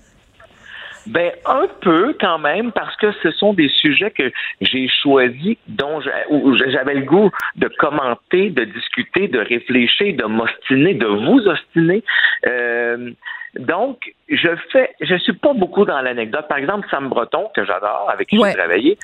Ben 1.07 1.33
un 1.47 1.67
peu 1.81 2.15
quand 2.21 2.39
même 2.39 2.73
parce 2.73 2.95
que 2.97 3.13
ce 3.23 3.31
sont 3.33 3.53
des 3.53 3.69
sujets 3.69 4.11
que 4.11 4.31
j'ai 4.61 4.89
choisis 4.89 5.57
dont 5.67 6.01
j'avais 6.01 6.95
le 6.95 7.05
goût 7.05 7.31
de 7.57 7.69
commenter, 7.69 8.51
de 8.51 8.65
discuter, 8.65 9.29
de 9.29 9.41
réfléchir, 9.41 10.15
de 10.17 10.25
m'ostiner, 10.25 10.95
de 10.95 11.07
vous 11.07 11.47
ostiner. 11.47 12.05
Euh, 12.47 13.11
donc, 13.59 14.15
je 14.29 14.49
fais, 14.71 14.95
je 15.01 15.15
suis 15.17 15.35
pas 15.35 15.53
beaucoup 15.53 15.85
dans 15.85 16.01
l'anecdote. 16.01 16.47
Par 16.49 16.59
exemple, 16.59 16.87
Sam 16.91 17.09
Breton, 17.09 17.51
que 17.55 17.65
j'adore, 17.65 18.09
avec 18.11 18.29
qui 18.29 18.39
j'ai 18.43 18.55
travaillé, 18.55 18.99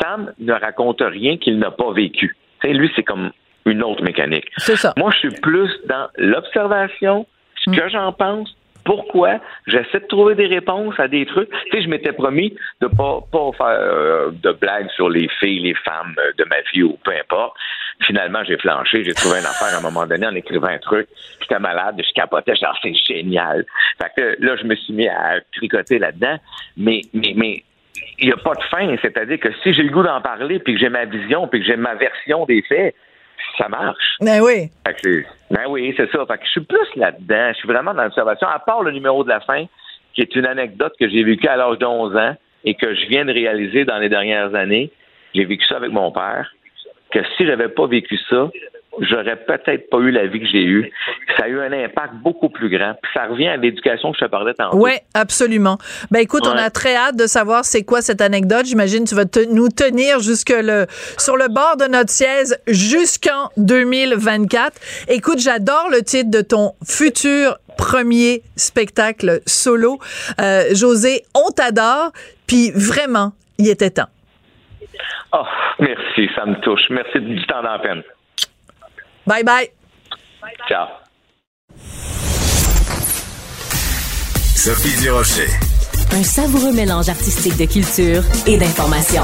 Sam 0.00 0.32
ne 0.38 0.52
raconte 0.52 1.00
rien 1.00 1.36
qu'il 1.38 1.58
n'a 1.58 1.70
pas 1.70 1.92
vécu. 1.92 2.36
T'sais, 2.60 2.72
lui, 2.72 2.90
c'est 2.94 3.02
comme 3.02 3.32
une 3.66 3.82
autre 3.82 4.02
mécanique. 4.02 4.46
C'est 4.58 4.76
ça. 4.76 4.94
Moi, 4.96 5.10
je 5.12 5.18
suis 5.18 5.40
plus 5.40 5.70
dans 5.86 6.08
l'observation, 6.16 7.26
ce 7.56 7.70
que 7.70 7.84
mm. 7.84 7.90
j'en 7.90 8.12
pense, 8.12 8.56
pourquoi? 8.90 9.38
J'essaie 9.68 10.00
de 10.00 10.06
trouver 10.06 10.34
des 10.34 10.48
réponses 10.48 10.98
à 10.98 11.06
des 11.06 11.24
trucs. 11.24 11.48
Tu 11.48 11.70
sais, 11.70 11.82
je 11.84 11.88
m'étais 11.88 12.12
promis 12.12 12.56
de 12.80 12.88
pas, 12.88 13.20
pas 13.30 13.52
faire 13.56 13.66
euh, 13.68 14.30
de 14.32 14.50
blagues 14.50 14.90
sur 14.96 15.08
les 15.08 15.28
filles, 15.38 15.60
les 15.60 15.74
femmes 15.74 16.16
euh, 16.18 16.32
de 16.36 16.44
ma 16.46 16.56
vie 16.72 16.82
ou 16.82 16.98
peu 17.04 17.12
importe. 17.12 17.54
Finalement, 18.04 18.42
j'ai 18.42 18.56
flanché, 18.56 19.04
j'ai 19.04 19.14
trouvé 19.14 19.38
une 19.38 19.46
affaire 19.46 19.76
à 19.76 19.78
un 19.78 19.80
moment 19.80 20.08
donné 20.08 20.26
en 20.26 20.34
écrivant 20.34 20.66
un 20.66 20.78
truc. 20.78 21.06
J'étais 21.40 21.60
malade, 21.60 22.02
je 22.04 22.12
capotais, 22.14 22.54
je 22.56 22.66
c'est 22.82 23.14
génial. 23.14 23.64
Fait 24.02 24.10
que 24.16 24.44
là, 24.44 24.56
je 24.56 24.64
me 24.64 24.74
suis 24.74 24.92
mis 24.92 25.06
à 25.06 25.38
tricoter 25.54 26.00
là-dedans. 26.00 26.38
Mais, 26.76 27.02
mais, 27.14 27.32
mais, 27.36 27.62
il 28.18 28.26
n'y 28.26 28.32
a 28.32 28.38
pas 28.38 28.54
de 28.54 28.62
fin. 28.64 28.96
C'est-à-dire 29.02 29.38
que 29.38 29.52
si 29.62 29.72
j'ai 29.72 29.84
le 29.84 29.90
goût 29.90 30.02
d'en 30.02 30.20
parler, 30.20 30.58
puis 30.58 30.74
que 30.74 30.80
j'ai 30.80 30.88
ma 30.88 31.04
vision, 31.04 31.46
puis 31.46 31.60
que 31.60 31.66
j'ai 31.66 31.76
ma 31.76 31.94
version 31.94 32.44
des 32.44 32.62
faits, 32.62 32.96
ça 33.58 33.68
marche. 33.68 34.16
Ben 34.20 34.40
oui. 34.40 34.70
ben 35.50 35.64
oui, 35.68 35.94
c'est 35.96 36.10
ça. 36.10 36.24
Fait 36.26 36.38
que 36.38 36.44
je 36.44 36.50
suis 36.50 36.60
plus 36.60 36.88
là-dedans. 36.96 37.52
Je 37.52 37.58
suis 37.58 37.68
vraiment 37.68 37.94
dans 37.94 38.04
l'observation. 38.04 38.48
À 38.48 38.58
part 38.58 38.82
le 38.82 38.92
numéro 38.92 39.24
de 39.24 39.28
la 39.28 39.40
fin, 39.40 39.66
qui 40.14 40.22
est 40.22 40.34
une 40.36 40.46
anecdote 40.46 40.94
que 40.98 41.08
j'ai 41.08 41.22
vécue 41.22 41.48
à 41.48 41.56
l'âge 41.56 41.78
de 41.78 41.86
11 41.86 42.16
ans 42.16 42.36
et 42.64 42.74
que 42.74 42.94
je 42.94 43.06
viens 43.06 43.24
de 43.24 43.32
réaliser 43.32 43.84
dans 43.84 43.98
les 43.98 44.08
dernières 44.08 44.54
années. 44.54 44.90
J'ai 45.34 45.44
vécu 45.44 45.64
ça 45.66 45.76
avec 45.76 45.92
mon 45.92 46.10
père. 46.10 46.52
Que 47.10 47.20
si 47.36 47.46
j'avais 47.46 47.68
pas 47.68 47.86
vécu 47.86 48.18
ça, 48.28 48.50
j'aurais 49.00 49.36
peut-être 49.36 49.90
pas 49.90 49.98
eu 49.98 50.10
la 50.10 50.26
vie 50.26 50.40
que 50.40 50.46
j'ai 50.46 50.62
eue. 50.62 50.90
Ça 51.36 51.44
a 51.44 51.48
eu 51.48 51.60
un 51.60 51.72
impact 51.72 52.14
beaucoup 52.22 52.48
plus 52.48 52.68
grand. 52.68 52.94
Puis 53.02 53.10
ça 53.14 53.26
revient 53.26 53.48
à 53.48 53.56
l'éducation 53.56 54.12
que 54.12 54.18
je 54.18 54.24
te 54.24 54.30
parlais 54.30 54.54
tantôt. 54.54 54.76
Oui, 54.76 54.92
absolument. 55.14 55.78
Ben 56.10 56.20
écoute, 56.20 56.46
on 56.46 56.56
a 56.56 56.70
très 56.70 56.94
hâte 56.94 57.16
de 57.16 57.26
savoir 57.26 57.64
c'est 57.64 57.84
quoi 57.84 58.02
cette 58.02 58.20
anecdote. 58.20 58.66
J'imagine 58.66 59.04
que 59.04 59.10
tu 59.10 59.14
vas 59.14 59.24
nous 59.50 59.68
tenir 59.68 60.20
jusque 60.20 60.50
le 60.50 60.86
sur 61.18 61.36
le 61.36 61.48
bord 61.48 61.76
de 61.76 61.86
notre 61.86 62.10
siège 62.10 62.48
jusqu'en 62.66 63.50
2024. 63.56 65.08
Écoute, 65.08 65.38
j'adore 65.38 65.88
le 65.90 66.02
titre 66.02 66.30
de 66.30 66.42
ton 66.42 66.72
futur 66.86 67.58
premier 67.76 68.42
spectacle 68.56 69.40
solo. 69.46 69.98
Euh, 70.40 70.64
José, 70.74 71.22
on 71.34 71.50
t'adore. 71.50 72.12
Puis 72.46 72.72
vraiment, 72.72 73.32
il 73.58 73.68
était 73.68 73.90
temps. 73.90 74.08
Oh, 75.32 75.44
merci, 75.78 76.28
ça 76.34 76.44
me 76.44 76.60
touche. 76.60 76.82
Merci 76.90 77.20
du 77.20 77.46
temps 77.46 77.62
d'antenne. 77.62 78.02
Bye 79.30 79.44
bye. 79.44 79.70
Ciao. 80.68 80.88
Sophie 84.56 85.00
Durocher. 85.00 85.46
Un 86.10 86.24
savoureux 86.24 86.72
mélange 86.72 87.08
artistique 87.08 87.56
de 87.56 87.66
culture 87.66 88.24
et 88.48 88.56
d'information. 88.56 89.22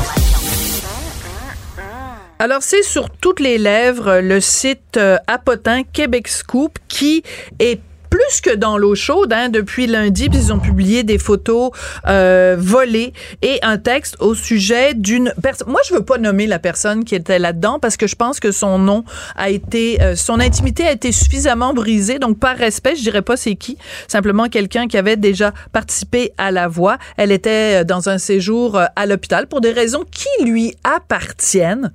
Alors, 2.39 2.63
c'est 2.63 2.85
sur 2.85 3.11
toutes 3.11 3.41
les 3.41 3.59
lèvres 3.59 4.21
le 4.21 4.41
site 4.41 4.97
euh, 4.97 5.19
Apotin 5.27 5.83
Québec 5.83 6.29
Scoop 6.29 6.79
qui 6.87 7.25
est 7.59 7.81
plus 8.11 8.41
que 8.41 8.55
dans 8.55 8.79
l'eau 8.79 8.95
chaude 8.95 9.33
hein, 9.33 9.49
depuis 9.49 9.87
lundi. 9.87 10.29
Puis 10.29 10.39
ils 10.39 10.53
ont 10.53 10.59
publié 10.59 11.03
des 11.03 11.19
photos 11.19 11.71
euh, 12.07 12.57
volées 12.59 13.13
et 13.43 13.59
un 13.63 13.79
texte 13.79 14.17
au 14.21 14.35
sujet 14.35 14.95
d'une 14.95 15.33
personne. 15.43 15.69
Moi, 15.71 15.81
je 15.89 15.95
veux 15.95 16.05
pas 16.05 16.19
nommer 16.19 16.47
la 16.47 16.59
personne 16.59 17.05
qui 17.05 17.15
était 17.15 17.39
là-dedans 17.39 17.79
parce 17.79 17.97
que 17.97 18.07
je 18.07 18.17
pense 18.17 18.41
que 18.41 18.53
son 18.53 18.79
nom 18.79 19.05
a 19.37 19.51
été, 19.51 20.01
euh, 20.03 20.17
son 20.17 20.41
intimité 20.41 20.87
a 20.87 20.93
été 20.93 21.13
suffisamment 21.13 21.75
brisée. 21.75 22.19
Donc, 22.19 22.39
par 22.39 22.57
respect, 22.57 22.95
je 22.97 23.03
dirais 23.03 23.23
pas 23.23 23.37
c'est 23.37 23.57
qui. 23.57 23.79
Simplement 24.09 24.49
quelqu'un 24.49 24.87
qui 24.87 24.97
avait 24.97 25.17
déjà 25.17 25.53
participé 25.73 26.33
à 26.39 26.51
la 26.51 26.69
voix. 26.69 26.99
Elle 27.17 27.33
était 27.33 27.81
euh, 27.81 27.85
dans 27.85 28.09
un 28.09 28.19
séjour 28.19 28.77
euh, 28.77 28.85
à 28.97 29.07
l'hôpital 29.07 29.47
pour 29.47 29.61
des 29.61 29.73
raisons 29.73 30.05
qui 30.11 30.45
lui 30.45 30.75
appartiennent. 30.85 31.93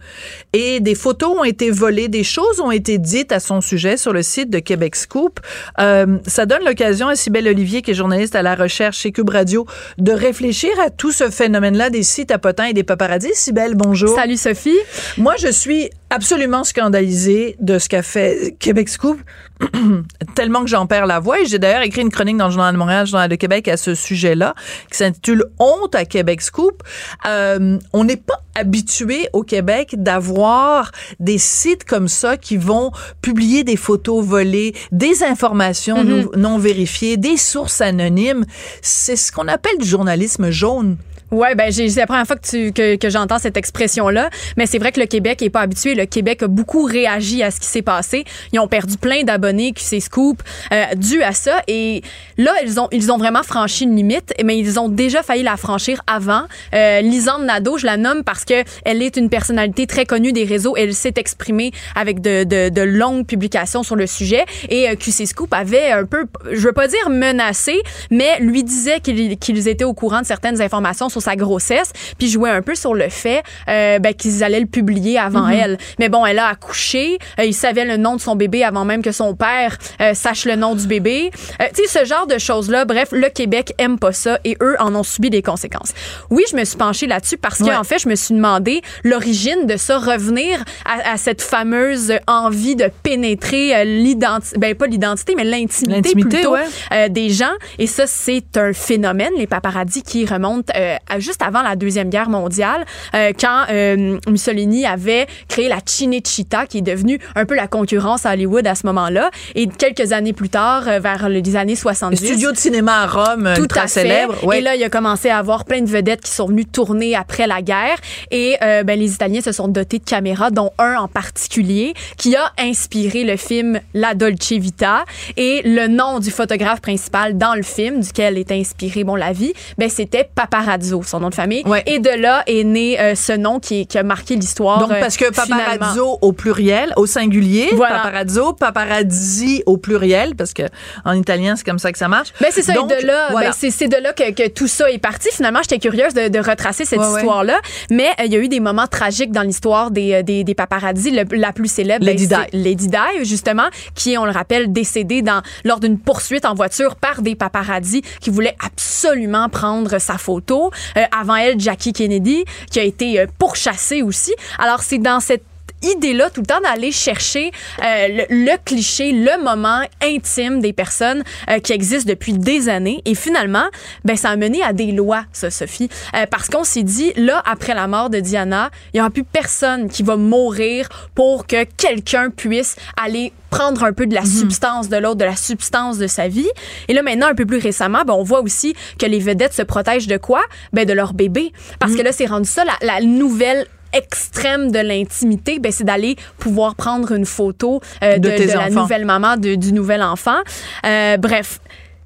Et 0.53 0.79
des 0.79 0.95
photos 0.95 1.37
ont 1.39 1.43
été 1.43 1.71
volées, 1.71 2.07
des 2.07 2.23
choses 2.23 2.59
ont 2.59 2.71
été 2.71 2.97
dites 2.97 3.31
à 3.31 3.39
son 3.39 3.61
sujet 3.61 3.97
sur 3.97 4.13
le 4.13 4.23
site 4.23 4.49
de 4.49 4.59
Québec 4.59 4.95
Scoop. 4.95 5.39
Euh, 5.79 6.00
euh, 6.01 6.17
ça 6.25 6.45
donne 6.45 6.63
l'occasion 6.65 7.07
à 7.07 7.15
Cybelle 7.15 7.47
Olivier, 7.47 7.81
qui 7.81 7.91
est 7.91 7.95
journaliste 7.95 8.35
à 8.35 8.41
la 8.41 8.55
recherche 8.55 8.99
chez 8.99 9.11
Cube 9.11 9.29
Radio, 9.29 9.65
de 9.97 10.11
réfléchir 10.11 10.71
à 10.83 10.89
tout 10.89 11.11
ce 11.11 11.29
phénomène-là 11.29 11.89
des 11.89 12.03
sites 12.03 12.31
à 12.31 12.37
potins 12.37 12.65
et 12.65 12.73
des 12.73 12.83
paparazzis. 12.83 13.31
Cybelle, 13.33 13.75
bonjour. 13.75 14.15
Salut 14.15 14.37
Sophie. 14.37 14.77
Moi, 15.17 15.35
je 15.37 15.47
suis 15.47 15.89
absolument 16.11 16.65
scandalisée 16.65 17.55
de 17.59 17.79
ce 17.79 17.87
qu'a 17.87 18.03
fait 18.03 18.55
Québec 18.59 18.89
Scoop, 18.89 19.17
tellement 20.35 20.61
que 20.61 20.69
j'en 20.69 20.85
perds 20.85 21.07
la 21.07 21.19
voix. 21.19 21.39
Et 21.39 21.45
j'ai 21.45 21.57
d'ailleurs 21.57 21.81
écrit 21.81 22.01
une 22.01 22.11
chronique 22.11 22.37
dans 22.37 22.47
le 22.47 22.51
Journal 22.51 22.73
de 22.73 22.77
Montréal, 22.77 23.05
le 23.05 23.09
Journal 23.09 23.29
de 23.29 23.35
Québec 23.35 23.67
à 23.69 23.77
ce 23.77 23.95
sujet-là, 23.95 24.53
qui 24.91 24.97
s'intitule 24.97 25.45
Honte 25.57 25.95
à 25.95 26.03
Québec 26.03 26.41
Scoop. 26.41 26.83
Euh, 27.25 27.79
on 27.93 28.03
n'est 28.03 28.17
pas 28.17 28.41
habitué 28.55 29.29
au 29.31 29.43
Québec 29.43 29.95
d'avoir 29.97 30.91
des 31.19 31.37
sites 31.37 31.85
comme 31.85 32.09
ça 32.09 32.35
qui 32.35 32.57
vont 32.57 32.91
publier 33.21 33.63
des 33.63 33.77
photos 33.77 34.23
volées, 34.23 34.75
des 34.91 35.23
informations 35.23 36.03
non, 36.03 36.29
non 36.35 36.57
vérifiées, 36.57 37.15
des 37.15 37.37
sources 37.37 37.79
anonymes. 37.79 38.45
C'est 38.81 39.15
ce 39.15 39.31
qu'on 39.31 39.47
appelle 39.47 39.77
du 39.77 39.87
journalisme 39.87 40.49
jaune. 40.49 40.97
Ouais, 41.31 41.55
ben 41.55 41.71
c'est 41.71 41.87
la 41.95 42.07
première 42.07 42.27
fois 42.27 42.35
que 42.35 42.71
que, 42.71 42.97
que 42.97 43.09
j'entends 43.09 43.39
cette 43.39 43.55
expression-là, 43.55 44.29
mais 44.57 44.65
c'est 44.65 44.79
vrai 44.79 44.91
que 44.91 44.99
le 44.99 45.05
Québec 45.05 45.41
est 45.41 45.49
pas 45.49 45.61
habitué. 45.61 45.95
Le 45.95 46.05
Québec 46.05 46.43
a 46.43 46.47
beaucoup 46.47 46.83
réagi 46.83 47.41
à 47.41 47.51
ce 47.51 47.61
qui 47.61 47.67
s'est 47.67 47.81
passé. 47.81 48.25
Ils 48.51 48.59
ont 48.59 48.67
perdu 48.67 48.97
plein 48.97 49.23
d'abonnés 49.23 49.71
QC 49.71 50.01
Scoop 50.01 50.43
euh, 50.73 50.83
dû 50.95 51.23
à 51.23 51.31
ça 51.31 51.61
et 51.69 52.01
là 52.37 52.51
ils 52.65 52.81
ont 52.81 52.89
ils 52.91 53.13
ont 53.13 53.17
vraiment 53.17 53.43
franchi 53.43 53.85
une 53.85 53.95
limite, 53.95 54.33
mais 54.43 54.57
ils 54.57 54.77
ont 54.77 54.89
déjà 54.89 55.23
failli 55.23 55.43
la 55.43 55.55
franchir 55.55 56.01
avant. 56.05 56.43
Euh, 56.73 56.99
Lisande 56.99 57.45
Nadeau, 57.45 57.77
je 57.77 57.85
la 57.85 57.95
nomme 57.95 58.25
parce 58.25 58.43
que 58.43 58.65
elle 58.83 59.01
est 59.01 59.15
une 59.15 59.29
personnalité 59.29 59.87
très 59.87 60.05
connue 60.05 60.33
des 60.33 60.43
réseaux. 60.43 60.75
Elle 60.75 60.93
s'est 60.93 61.13
exprimée 61.15 61.71
avec 61.95 62.19
de, 62.19 62.43
de, 62.43 62.67
de, 62.67 62.81
longues 62.81 63.25
publications 63.25 63.83
sur 63.83 63.95
le 63.95 64.05
sujet 64.05 64.43
et 64.67 64.89
euh, 64.89 64.95
QC 64.95 65.25
Scoop 65.27 65.53
avait 65.53 65.91
un 65.91 66.05
peu, 66.05 66.25
je 66.51 66.59
veux 66.59 66.73
pas 66.73 66.89
dire 66.89 67.09
menacé, 67.09 67.81
mais 68.09 68.37
lui 68.39 68.65
disait 68.65 68.99
qu'ils 68.99 69.37
qu'ils 69.37 69.69
étaient 69.69 69.85
au 69.85 69.93
courant 69.93 70.19
de 70.19 70.25
certaines 70.25 70.61
informations 70.61 71.07
sur 71.07 71.20
sa 71.21 71.35
grossesse, 71.37 71.91
puis 72.17 72.29
jouait 72.29 72.49
un 72.49 72.61
peu 72.61 72.75
sur 72.75 72.93
le 72.93 73.07
fait 73.09 73.43
euh, 73.69 73.99
ben, 73.99 74.13
qu'ils 74.13 74.43
allaient 74.43 74.59
le 74.59 74.65
publier 74.65 75.17
avant 75.17 75.47
Mhm. 75.47 75.51
elle. 75.53 75.77
Mais 75.99 76.09
bon, 76.09 76.25
elle 76.25 76.39
a 76.39 76.47
accouché, 76.47 77.17
euh, 77.39 77.45
il 77.45 77.53
savait 77.53 77.85
le 77.85 77.97
nom 77.97 78.15
de 78.17 78.21
son 78.21 78.35
bébé 78.35 78.63
avant 78.63 78.83
même 78.85 79.01
que 79.01 79.11
son 79.11 79.35
père 79.35 79.77
euh, 80.01 80.13
sache 80.13 80.45
le 80.45 80.55
nom 80.55 80.75
du 80.75 80.87
bébé. 80.87 81.31
Euh, 81.61 81.65
tu 81.75 81.85
sais, 81.87 81.99
ce 81.99 82.05
genre 82.05 82.27
de 82.27 82.37
choses-là, 82.37 82.85
bref, 82.85 83.09
le 83.11 83.29
Québec 83.29 83.73
aime 83.77 83.97
pas 83.99 84.11
ça 84.11 84.39
et 84.43 84.57
eux 84.61 84.75
en 84.79 84.93
ont 84.95 85.03
subi 85.03 85.29
des 85.29 85.41
conséquences. 85.41 85.93
Oui, 86.29 86.43
je 86.51 86.55
me 86.57 86.65
suis 86.65 86.77
penchée 86.77 87.07
là-dessus 87.07 87.37
parce 87.37 87.59
Ouais. 87.61 87.69
qu'en 87.69 87.83
fait, 87.83 87.99
je 87.99 88.09
me 88.09 88.15
suis 88.15 88.33
demandé 88.35 88.81
l'origine 89.03 89.65
de 89.67 89.77
ça, 89.77 89.97
revenir 89.99 90.63
à, 90.85 91.13
à 91.13 91.17
cette 91.17 91.41
fameuse 91.41 92.13
envie 92.27 92.75
de 92.75 92.89
pénétrer 93.03 93.85
l'identité, 93.85 94.57
ben 94.57 94.73
pas 94.75 94.87
l'identité, 94.87 95.33
mais 95.35 95.43
l'intimité 95.43 96.11
plutôt 96.13 96.53
ouais. 96.53 97.09
des 97.09 97.29
gens. 97.29 97.51
Et 97.77 97.87
ça, 97.87 98.07
c'est 98.07 98.57
un 98.57 98.73
phénomène, 98.73 99.31
les 99.37 99.47
paparazzis, 99.47 100.01
qui 100.03 100.25
remontent 100.25 100.73
euh, 100.75 100.95
juste 101.19 101.41
avant 101.41 101.61
la 101.61 101.75
Deuxième 101.75 102.09
Guerre 102.09 102.29
mondiale, 102.29 102.85
euh, 103.15 103.31
quand 103.39 103.65
euh, 103.69 104.17
Mussolini 104.27 104.85
avait 104.85 105.27
créé 105.47 105.67
la 105.67 105.79
Cinecittà, 105.85 106.65
qui 106.65 106.79
est 106.79 106.81
devenue 106.81 107.19
un 107.35 107.45
peu 107.45 107.55
la 107.55 107.67
concurrence 107.67 108.25
à 108.25 108.31
Hollywood 108.33 108.65
à 108.65 108.75
ce 108.75 108.85
moment-là. 108.87 109.29
Et 109.55 109.67
quelques 109.67 110.13
années 110.13 110.33
plus 110.33 110.49
tard, 110.49 110.87
euh, 110.87 110.99
vers 110.99 111.29
les 111.29 111.55
années 111.55 111.73
Le 111.73 111.77
70... 111.79 112.17
studio 112.17 112.51
de 112.51 112.57
cinéma 112.57 113.01
à 113.01 113.07
Rome, 113.07 113.47
euh, 113.47 113.55
Tout 113.55 113.67
très 113.67 113.81
à 113.81 113.83
fait. 113.83 114.01
célèbre. 114.01 114.43
Ouais. 114.45 114.59
Et 114.59 114.61
là, 114.61 114.75
il 114.75 114.83
a 114.83 114.89
commencé 114.89 115.29
à 115.29 115.37
avoir 115.37 115.65
plein 115.65 115.81
de 115.81 115.89
vedettes 115.89 116.21
qui 116.21 116.31
sont 116.31 116.47
venues 116.47 116.65
tourner 116.65 117.15
après 117.15 117.47
la 117.47 117.61
guerre. 117.61 117.97
Et 118.31 118.57
euh, 118.61 118.83
ben, 118.83 118.99
les 118.99 119.13
Italiens 119.13 119.41
se 119.41 119.51
sont 119.51 119.67
dotés 119.67 119.99
de 119.99 120.03
caméras, 120.03 120.51
dont 120.51 120.71
un 120.77 120.95
en 120.95 121.07
particulier, 121.07 121.93
qui 122.17 122.35
a 122.35 122.51
inspiré 122.59 123.23
le 123.23 123.37
film 123.37 123.79
La 123.93 124.13
Dolce 124.13 124.51
Vita. 124.53 125.05
Et 125.37 125.61
le 125.65 125.87
nom 125.87 126.19
du 126.19 126.31
photographe 126.31 126.81
principal 126.81 127.37
dans 127.37 127.55
le 127.55 127.63
film, 127.63 127.99
duquel 128.01 128.37
est 128.37 128.51
inspiré 128.51 129.03
bon 129.03 129.15
la 129.15 129.33
vie, 129.33 129.53
ben 129.77 129.89
c'était 129.89 130.27
Paparazzo, 130.35 131.00
son 131.07 131.19
nom 131.19 131.29
de 131.29 131.35
famille. 131.35 131.63
Ouais. 131.65 131.83
Et 131.85 131.99
de 131.99 132.09
là 132.09 132.43
est 132.47 132.63
né 132.63 132.99
euh, 132.99 133.15
ce 133.15 133.33
nom 133.33 133.59
qui, 133.59 133.87
a 133.95 134.03
marqué 134.03 134.35
l'histoire. 134.35 134.79
Donc, 134.79 134.91
euh, 134.91 134.99
parce 134.99 135.17
que 135.17 135.25
finalement. 135.31 135.57
paparazzo 135.65 136.17
au 136.21 136.31
pluriel, 136.33 136.93
au 136.97 137.05
singulier, 137.05 137.69
Voilà. 137.73 137.97
paparazzo, 137.97 138.53
paparazzi 138.53 139.63
au 139.65 139.77
pluriel, 139.77 140.35
parce 140.35 140.53
que 140.53 140.63
en 141.05 141.13
italien, 141.13 141.55
c'est 141.55 141.65
comme 141.65 141.79
ça 141.79 141.91
que 141.91 141.97
ça 141.97 142.07
marche. 142.07 142.29
Ben 142.39 142.49
c'est 142.51 142.61
ça, 142.61 142.73
Donc, 142.73 142.91
et 142.91 143.01
de 143.01 143.07
là, 143.07 143.27
voilà. 143.31 143.49
ben, 143.49 143.71
c'est, 143.71 143.87
de 143.87 143.97
là 143.97 144.13
que, 144.13 144.31
que 144.31 144.47
tout 144.49 144.67
ça 144.67 144.89
est 144.91 144.97
parti. 144.99 145.29
Finalement, 145.31 145.59
j'étais 145.61 145.79
curieuse 145.79 146.13
de, 146.13 146.27
de 146.27 146.39
retracer 146.39 146.85
cette 146.85 146.99
Ouais, 146.99 147.05
ouais. 147.07 147.19
histoire-là. 147.19 147.59
Mais 147.89 148.07
euh, 148.19 148.25
il 148.25 148.31
y 148.33 148.35
a 148.35 148.39
eu 148.39 148.47
des 148.47 148.59
moments 148.59 148.87
tragiques 148.87 149.31
dans 149.31 149.41
l'histoire 149.41 149.91
des, 149.91 150.13
euh, 150.13 150.23
des. 150.23 150.43
Le- 150.45 151.37
la 151.37 151.53
plus 151.53 151.71
célèbre, 151.71 152.05
Lady 152.05 152.27
ben, 152.27 152.45
Di. 152.51 152.63
Lady 152.63 152.87
Di, 152.87 153.23
justement, 153.25 153.67
qui 153.95 154.17
on 154.17 154.25
le 154.25 154.31
rappelle, 154.31 154.71
décédée 154.71 155.21
dans, 155.21 155.41
lors 155.65 155.79
d'une 155.79 155.97
poursuite 155.97 156.45
en 156.45 156.53
voiture 156.53 156.95
par 156.95 157.21
des 157.21 157.35
paparazzis 157.35 158.01
qui 158.19 158.29
voulaient 158.29 158.55
absolument 158.63 159.49
prendre 159.49 159.97
sa 159.99 160.17
photo. 160.17 160.71
Euh, 160.97 161.03
avant 161.11 161.35
elle, 161.35 161.59
Jackie 161.59 161.93
Kennedy, 161.93 162.45
qui 162.69 162.79
a 162.79 162.83
été 162.83 163.19
euh, 163.19 163.27
pourchassée 163.37 164.01
aussi. 164.01 164.33
Alors, 164.57 164.81
c'est 164.81 164.97
dans 164.97 165.19
cette 165.19 165.43
idée-là 165.81 166.29
tout 166.29 166.41
le 166.41 166.47
temps 166.47 166.61
d'aller 166.61 166.91
chercher 166.91 167.51
euh, 167.83 168.07
le, 168.07 168.25
le 168.29 168.57
cliché, 168.63 169.11
le 169.11 169.43
moment 169.43 169.81
intime 170.03 170.61
des 170.61 170.73
personnes 170.73 171.23
euh, 171.49 171.59
qui 171.59 171.73
existent 171.73 172.09
depuis 172.09 172.33
des 172.33 172.69
années. 172.69 173.01
Et 173.05 173.15
finalement, 173.15 173.65
ben, 174.05 174.15
ça 174.15 174.29
a 174.29 174.35
mené 174.35 174.63
à 174.63 174.73
des 174.73 174.91
lois, 174.91 175.23
ça, 175.31 175.49
Sophie. 175.49 175.89
Euh, 176.15 176.25
parce 176.29 176.49
qu'on 176.49 176.63
s'est 176.63 176.83
dit, 176.83 177.13
là, 177.15 177.41
après 177.45 177.73
la 177.73 177.87
mort 177.87 178.09
de 178.09 178.19
Diana, 178.19 178.69
il 178.93 178.97
n'y 178.97 179.01
aura 179.01 179.09
plus 179.09 179.23
personne 179.23 179.89
qui 179.89 180.03
va 180.03 180.15
mourir 180.15 180.87
pour 181.15 181.47
que 181.47 181.63
quelqu'un 181.77 182.29
puisse 182.29 182.75
aller 183.01 183.33
prendre 183.49 183.83
un 183.83 183.91
peu 183.91 184.07
de 184.07 184.15
la 184.15 184.25
substance 184.25 184.87
de 184.87 184.95
l'autre, 184.95 185.17
de 185.17 185.25
la 185.25 185.35
substance 185.35 185.97
de 185.97 186.07
sa 186.07 186.27
vie. 186.27 186.49
Et 186.87 186.93
là, 186.93 187.03
maintenant, 187.03 187.27
un 187.27 187.35
peu 187.35 187.45
plus 187.45 187.59
récemment, 187.59 188.03
ben, 188.05 188.13
on 188.13 188.23
voit 188.23 188.41
aussi 188.41 188.73
que 188.97 189.05
les 189.05 189.19
vedettes 189.19 189.53
se 189.53 189.61
protègent 189.61 190.07
de 190.07 190.17
quoi? 190.17 190.41
Ben, 190.71 190.85
de 190.85 190.93
leur 190.93 191.13
bébé. 191.13 191.51
Parce 191.79 191.95
que 191.95 192.01
là, 192.01 192.11
c'est 192.11 192.27
rendu 192.27 192.49
ça, 192.49 192.63
la, 192.63 192.77
la 192.81 193.01
nouvelle 193.01 193.67
extrême 193.93 194.71
de 194.71 194.79
l'intimité, 194.79 195.59
ben, 195.59 195.71
c'est 195.71 195.83
d'aller 195.83 196.15
pouvoir 196.37 196.75
prendre 196.75 197.11
une 197.11 197.25
photo 197.25 197.81
euh, 198.03 198.17
De 198.17 198.29
de, 198.29 198.47
la 198.53 198.69
nouvelle 198.69 199.05
maman, 199.05 199.37
de- 199.37 199.55
du 199.55 199.73
nouvel 199.73 200.01
enfant. 200.03 200.39
Euh, 200.85 201.17
bref. 201.17 201.59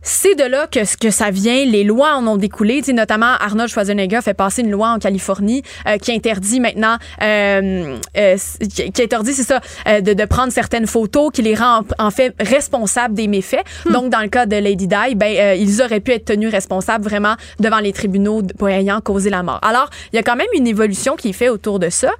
C'est 0.07 0.35
de 0.35 0.43
là 0.43 0.67
que, 0.67 0.79
que 0.97 1.09
ça 1.09 1.31
vient. 1.31 1.65
Les 1.65 1.83
lois 1.83 2.15
en 2.15 2.27
ont 2.27 2.37
découlé. 2.37 2.77
Tu 2.77 2.85
sais, 2.85 2.93
notamment, 2.93 3.33
Arnold 3.39 3.71
Schwarzenegger 3.71 4.19
fait 4.21 4.35
passer 4.35 4.61
une 4.61 4.69
loi 4.69 4.89
en 4.89 4.99
Californie 4.99 5.63
euh, 5.87 5.97
qui 5.97 6.11
interdit 6.11 6.59
maintenant, 6.59 6.97
euh, 7.23 7.97
euh, 8.15 8.37
qui 8.93 9.01
interdit, 9.01 9.33
c'est 9.33 9.43
ça, 9.43 9.61
euh, 9.87 10.01
de, 10.01 10.13
de 10.13 10.25
prendre 10.25 10.53
certaines 10.53 10.85
photos, 10.85 11.31
qui 11.33 11.41
les 11.41 11.55
rend 11.55 11.79
en, 11.97 12.05
en 12.05 12.11
fait 12.11 12.35
responsables 12.39 13.15
des 13.15 13.27
méfaits. 13.27 13.65
Donc, 13.91 14.11
dans 14.11 14.21
le 14.21 14.27
cas 14.27 14.45
de 14.45 14.55
Lady 14.55 14.87
Di, 14.87 15.15
ben, 15.15 15.35
euh, 15.37 15.55
ils 15.55 15.81
auraient 15.81 16.01
pu 16.01 16.11
être 16.11 16.25
tenus 16.25 16.51
responsables 16.51 17.03
vraiment 17.03 17.33
devant 17.59 17.79
les 17.79 17.91
tribunaux 17.91 18.43
pour 18.59 18.69
ayant 18.69 19.01
causé 19.01 19.31
la 19.31 19.41
mort. 19.41 19.59
Alors, 19.63 19.89
il 20.13 20.17
y 20.17 20.19
a 20.19 20.23
quand 20.23 20.35
même 20.35 20.47
une 20.53 20.67
évolution 20.67 21.15
qui 21.15 21.29
est 21.29 21.33
faite 21.33 21.49
autour 21.49 21.79
de 21.79 21.89
ça. 21.89 22.11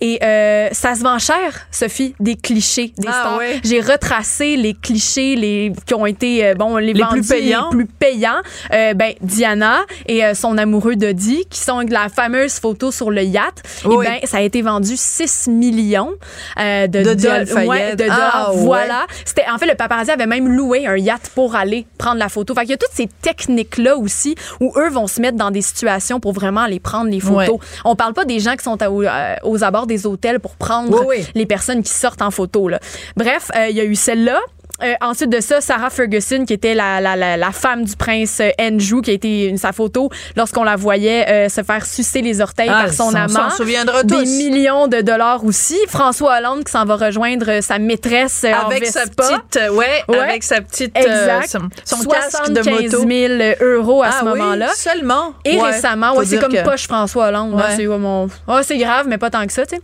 Et 0.00 0.18
euh, 0.22 0.68
ça 0.72 0.94
se 0.94 1.02
vend 1.02 1.18
cher, 1.18 1.66
Sophie, 1.70 2.14
des 2.20 2.36
clichés, 2.36 2.92
des 2.96 3.08
Ah, 3.08 3.12
stars. 3.12 3.38
ouais. 3.38 3.60
J'ai 3.64 3.80
retracé 3.80 4.56
les 4.56 4.74
clichés 4.74 5.36
les 5.36 5.72
qui 5.86 5.94
ont 5.94 6.06
été 6.06 6.46
euh, 6.46 6.54
bon 6.54 6.76
les, 6.78 6.92
Les 6.94 7.02
vendus, 7.02 7.20
plus 7.20 7.28
payants. 7.28 7.68
les 7.70 7.76
plus 7.76 7.86
payants. 7.86 8.40
Euh, 8.72 8.94
ben 8.94 9.12
Diana 9.20 9.80
et 10.06 10.24
euh, 10.24 10.34
son 10.34 10.56
amoureux 10.58 10.96
Dodi 10.96 11.44
qui 11.50 11.60
sont 11.60 11.80
la 11.80 12.08
fameuse 12.08 12.54
photo 12.58 12.90
sur 12.90 13.10
le 13.10 13.22
yacht. 13.22 13.62
Oui. 13.84 14.06
Et 14.06 14.08
ben 14.08 14.18
ça 14.26 14.38
a 14.38 14.40
été 14.40 14.62
vendu 14.62 14.92
6 14.96 15.48
millions 15.48 16.12
de 16.56 16.86
doll- 17.14 17.30
Al-Fayed. 17.30 17.68
ouais, 17.68 17.96
de 17.96 18.04
Ah, 18.08 18.14
dollars. 18.14 18.54
ouais. 18.56 18.62
Voilà. 18.64 19.06
C'était 19.24 19.44
en 19.52 19.58
fait 19.58 19.66
le 19.66 19.74
paparazzi 19.74 20.10
avait 20.10 20.26
même 20.26 20.48
loué 20.48 20.86
un 20.86 20.96
yacht 20.96 21.30
pour 21.34 21.54
aller 21.54 21.86
prendre 21.98 22.18
la 22.18 22.28
photo. 22.28 22.54
Fait 22.54 22.62
qu'il 22.62 22.70
y 22.70 22.74
a 22.74 22.78
toutes 22.78 22.94
ces 22.94 23.08
techniques 23.22 23.76
là 23.78 23.96
aussi 23.96 24.34
où 24.60 24.72
eux 24.76 24.88
vont 24.88 25.06
se 25.06 25.20
mettre 25.20 25.36
dans 25.36 25.50
des 25.50 25.62
situations 25.62 26.20
pour 26.20 26.32
vraiment 26.32 26.62
aller 26.62 26.80
prendre 26.80 27.10
les 27.10 27.20
photos. 27.20 27.58
On 27.84 27.96
parle 27.96 28.14
pas 28.14 28.24
des 28.24 28.40
gens 28.40 28.56
qui 28.56 28.64
sont 28.64 28.80
à- 28.82 28.90
aux, 28.90 29.04
aux 29.44 29.64
abords 29.64 29.86
des 29.90 30.06
hôtels 30.06 30.40
pour 30.40 30.56
prendre 30.56 31.04
Oui, 31.06 31.16
oui. 31.18 31.26
les 31.34 31.44
personnes 31.46 31.82
qui 31.82 31.92
sortent 31.92 32.22
en 32.22 32.30
photo. 32.30 32.68
Là. 32.68 32.80
Bref, 33.16 33.50
euh, 33.54 33.68
il 33.68 33.76
y 33.76 33.80
a 33.80 33.84
eu 33.84 33.94
celle-là. 33.94 34.40
Euh, 34.82 34.94
ensuite 35.00 35.30
de 35.30 35.40
ça, 35.40 35.60
Sarah 35.60 35.90
Ferguson, 35.90 36.44
qui 36.46 36.52
était 36.54 36.74
la, 36.74 37.00
la, 37.00 37.16
la, 37.16 37.36
la 37.36 37.52
femme 37.52 37.84
du 37.84 37.96
prince 37.96 38.40
euh, 38.40 38.50
Andrew, 38.60 39.02
qui 39.02 39.10
a 39.10 39.14
été 39.14 39.46
une, 39.46 39.58
sa 39.58 39.72
photo 39.72 40.08
lorsqu'on 40.36 40.64
la 40.64 40.76
voyait 40.76 41.28
euh, 41.28 41.48
se 41.48 41.62
faire 41.62 41.84
sucer 41.84 42.22
les 42.22 42.40
orteils 42.40 42.70
Ah, 42.72 42.84
par 42.84 42.92
son 42.92 43.04
on 43.04 43.14
amant. 43.14 43.50
s'en 43.50 43.56
souviendra 43.56 44.02
Des 44.02 44.14
tous. 44.14 44.24
millions 44.24 44.86
de 44.88 45.00
dollars 45.00 45.44
aussi. 45.44 45.76
François 45.88 46.38
Hollande 46.38 46.64
qui 46.64 46.72
s'en 46.72 46.84
va 46.84 46.96
rejoindre 46.96 47.50
euh, 47.50 47.60
sa 47.60 47.78
maîtresse 47.78 48.42
euh, 48.44 48.52
en 48.54 48.66
avec 48.68 48.86
sa 48.86 49.02
petite, 49.06 49.56
euh, 49.56 49.70
ouais, 49.70 50.02
Ouais. 50.08 50.18
avec 50.18 50.42
sa 50.42 50.60
petite, 50.60 50.96
euh, 50.96 51.00
Exact. 51.00 51.48
son, 51.84 51.96
son 51.98 52.04
casque 52.08 52.50
de 52.50 52.62
75 52.62 52.92
moto. 52.92 53.08
000 53.08 53.32
euros 53.60 54.02
à 54.02 54.08
ah 54.08 54.12
ce 54.20 54.24
oui, 54.24 54.30
moment-là. 54.38 54.68
seulement? 54.74 55.34
Et 55.44 55.56
Ouais, 55.56 55.72
récemment, 55.72 56.14
ouais, 56.16 56.24
c'est 56.24 56.38
comme 56.38 56.52
que- 56.52 56.64
poche 56.64 56.86
François 56.86 57.28
Hollande. 57.28 57.54
Ouais. 57.54 57.62
hein, 57.62 57.74
c'est 57.76 57.86
mon... 57.86 58.28
Ah, 58.48 58.60
c'est 58.62 58.78
grave, 58.78 59.06
mais 59.08 59.18
pas 59.18 59.30
tant 59.30 59.46
que 59.46 59.52
ça, 59.52 59.66
tu 59.66 59.76
sais. 59.76 59.82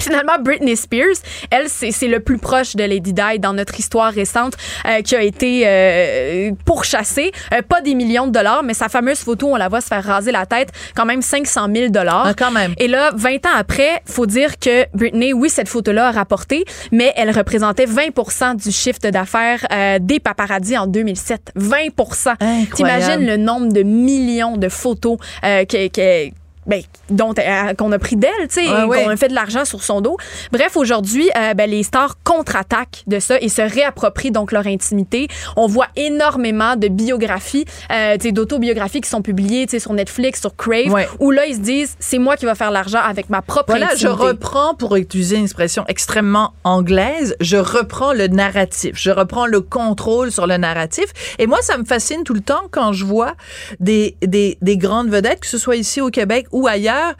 Finalement, 0.00 0.38
Britney 0.40 0.76
Spears, 0.76 1.16
elle, 1.50 1.68
c'est 1.68 2.08
le 2.08 2.20
plus 2.20 2.38
proche 2.38 2.76
de 2.76 2.84
Lady 2.84 3.12
Di 3.12 3.38
dans 3.38 3.52
notre 3.52 3.78
histoire 3.78 4.12
récente 4.12 4.54
euh, 4.86 5.02
qui 5.02 5.14
a 5.14 5.22
été 5.22 5.64
euh, 5.66 6.50
pourchassée. 6.64 7.30
Euh, 7.52 7.62
pas 7.62 7.80
des 7.82 7.94
millions 7.94 8.26
de 8.26 8.32
dollars, 8.32 8.62
mais 8.62 8.74
sa 8.74 8.88
fameuse 8.88 9.18
photo, 9.18 9.48
on 9.48 9.56
la 9.56 9.68
voit 9.68 9.80
se 9.80 9.88
faire 9.88 10.02
raser 10.02 10.32
la 10.32 10.46
tête, 10.46 10.70
quand 10.94 11.04
même 11.04 11.22
500 11.22 11.68
000 11.74 11.88
dollars. 11.90 12.24
Ah, 12.26 12.34
quand 12.34 12.50
même. 12.50 12.74
Et 12.78 12.88
là, 12.88 13.10
20 13.14 13.46
ans 13.46 13.56
après, 13.56 14.02
faut 14.06 14.26
dire 14.26 14.58
que 14.58 14.86
Britney, 14.94 15.32
oui, 15.32 15.50
cette 15.50 15.68
photo-là 15.68 16.08
a 16.08 16.10
rapporté, 16.10 16.64
mais 16.90 17.12
elle 17.16 17.30
représentait 17.30 17.86
20% 17.86 18.56
du 18.62 18.72
chiffre 18.72 18.98
d'affaires 19.10 19.66
des 20.00 20.20
paparazzi 20.20 20.76
en 20.76 20.86
2007. 20.86 21.52
20% 21.58 22.74
T'imagines 22.74 23.26
le 23.26 23.36
nombre 23.36 23.72
de 23.72 23.82
millions 23.82 24.56
de 24.56 24.68
photos 24.68 25.18
que, 25.42 25.88
que 25.88 26.32
ben, 26.66 26.82
dont 27.10 27.34
euh, 27.38 27.74
qu'on 27.74 27.90
a 27.92 27.98
pris 27.98 28.16
d'elle, 28.16 28.30
tu 28.48 28.64
sais, 28.64 28.66
qu'on 28.66 29.08
a 29.08 29.16
fait 29.16 29.28
de 29.28 29.34
l'argent 29.34 29.64
sur 29.64 29.82
son 29.82 30.00
dos. 30.00 30.16
Bref, 30.52 30.76
aujourd'hui, 30.76 31.28
euh, 31.36 31.54
ben, 31.54 31.68
les 31.68 31.82
stars 31.82 32.18
contre-attaquent 32.22 33.02
de 33.06 33.18
ça 33.18 33.40
et 33.40 33.48
se 33.48 33.62
réapproprient 33.62 34.30
donc 34.30 34.52
leur 34.52 34.66
intimité. 34.66 35.28
On 35.56 35.66
voit 35.66 35.88
énormément 35.96 36.76
de 36.76 36.88
biographies, 36.88 37.64
euh, 37.90 38.16
tu 38.16 38.28
sais, 38.28 38.32
d'autobiographies 38.32 39.00
qui 39.00 39.08
sont 39.10 39.22
publiées, 39.22 39.66
tu 39.66 39.72
sais, 39.72 39.78
sur 39.80 39.92
Netflix, 39.92 40.40
sur 40.40 40.54
Crave, 40.56 40.94
où 41.18 41.30
là 41.30 41.46
ils 41.46 41.56
se 41.56 41.60
disent, 41.60 41.96
c'est 41.98 42.18
moi 42.18 42.36
qui 42.36 42.44
va 42.44 42.54
faire 42.54 42.70
l'argent 42.70 43.00
avec 43.00 43.28
ma 43.28 43.42
propre 43.42 43.72
voilà, 43.72 43.86
intimité. 43.86 44.06
je 44.06 44.08
reprends 44.08 44.74
pour 44.74 44.94
utiliser 44.96 45.36
une 45.36 45.44
expression 45.44 45.84
extrêmement 45.88 46.52
anglaise, 46.64 47.36
je 47.40 47.56
reprends 47.56 48.12
le 48.12 48.28
narratif, 48.28 48.92
je 48.94 49.10
reprends 49.10 49.46
le 49.46 49.60
contrôle 49.60 50.30
sur 50.30 50.46
le 50.46 50.56
narratif. 50.56 51.06
Et 51.38 51.46
moi, 51.46 51.58
ça 51.62 51.76
me 51.76 51.84
fascine 51.84 52.22
tout 52.24 52.34
le 52.34 52.40
temps 52.40 52.62
quand 52.70 52.92
je 52.92 53.04
vois 53.04 53.34
des 53.80 54.16
des, 54.22 54.58
des 54.62 54.76
grandes 54.76 55.08
vedettes, 55.10 55.40
que 55.40 55.46
ce 55.46 55.58
soit 55.58 55.76
ici 55.76 56.00
au 56.00 56.10
Québec 56.10 56.46
ou 56.52 56.66
ailleurs 56.66 57.14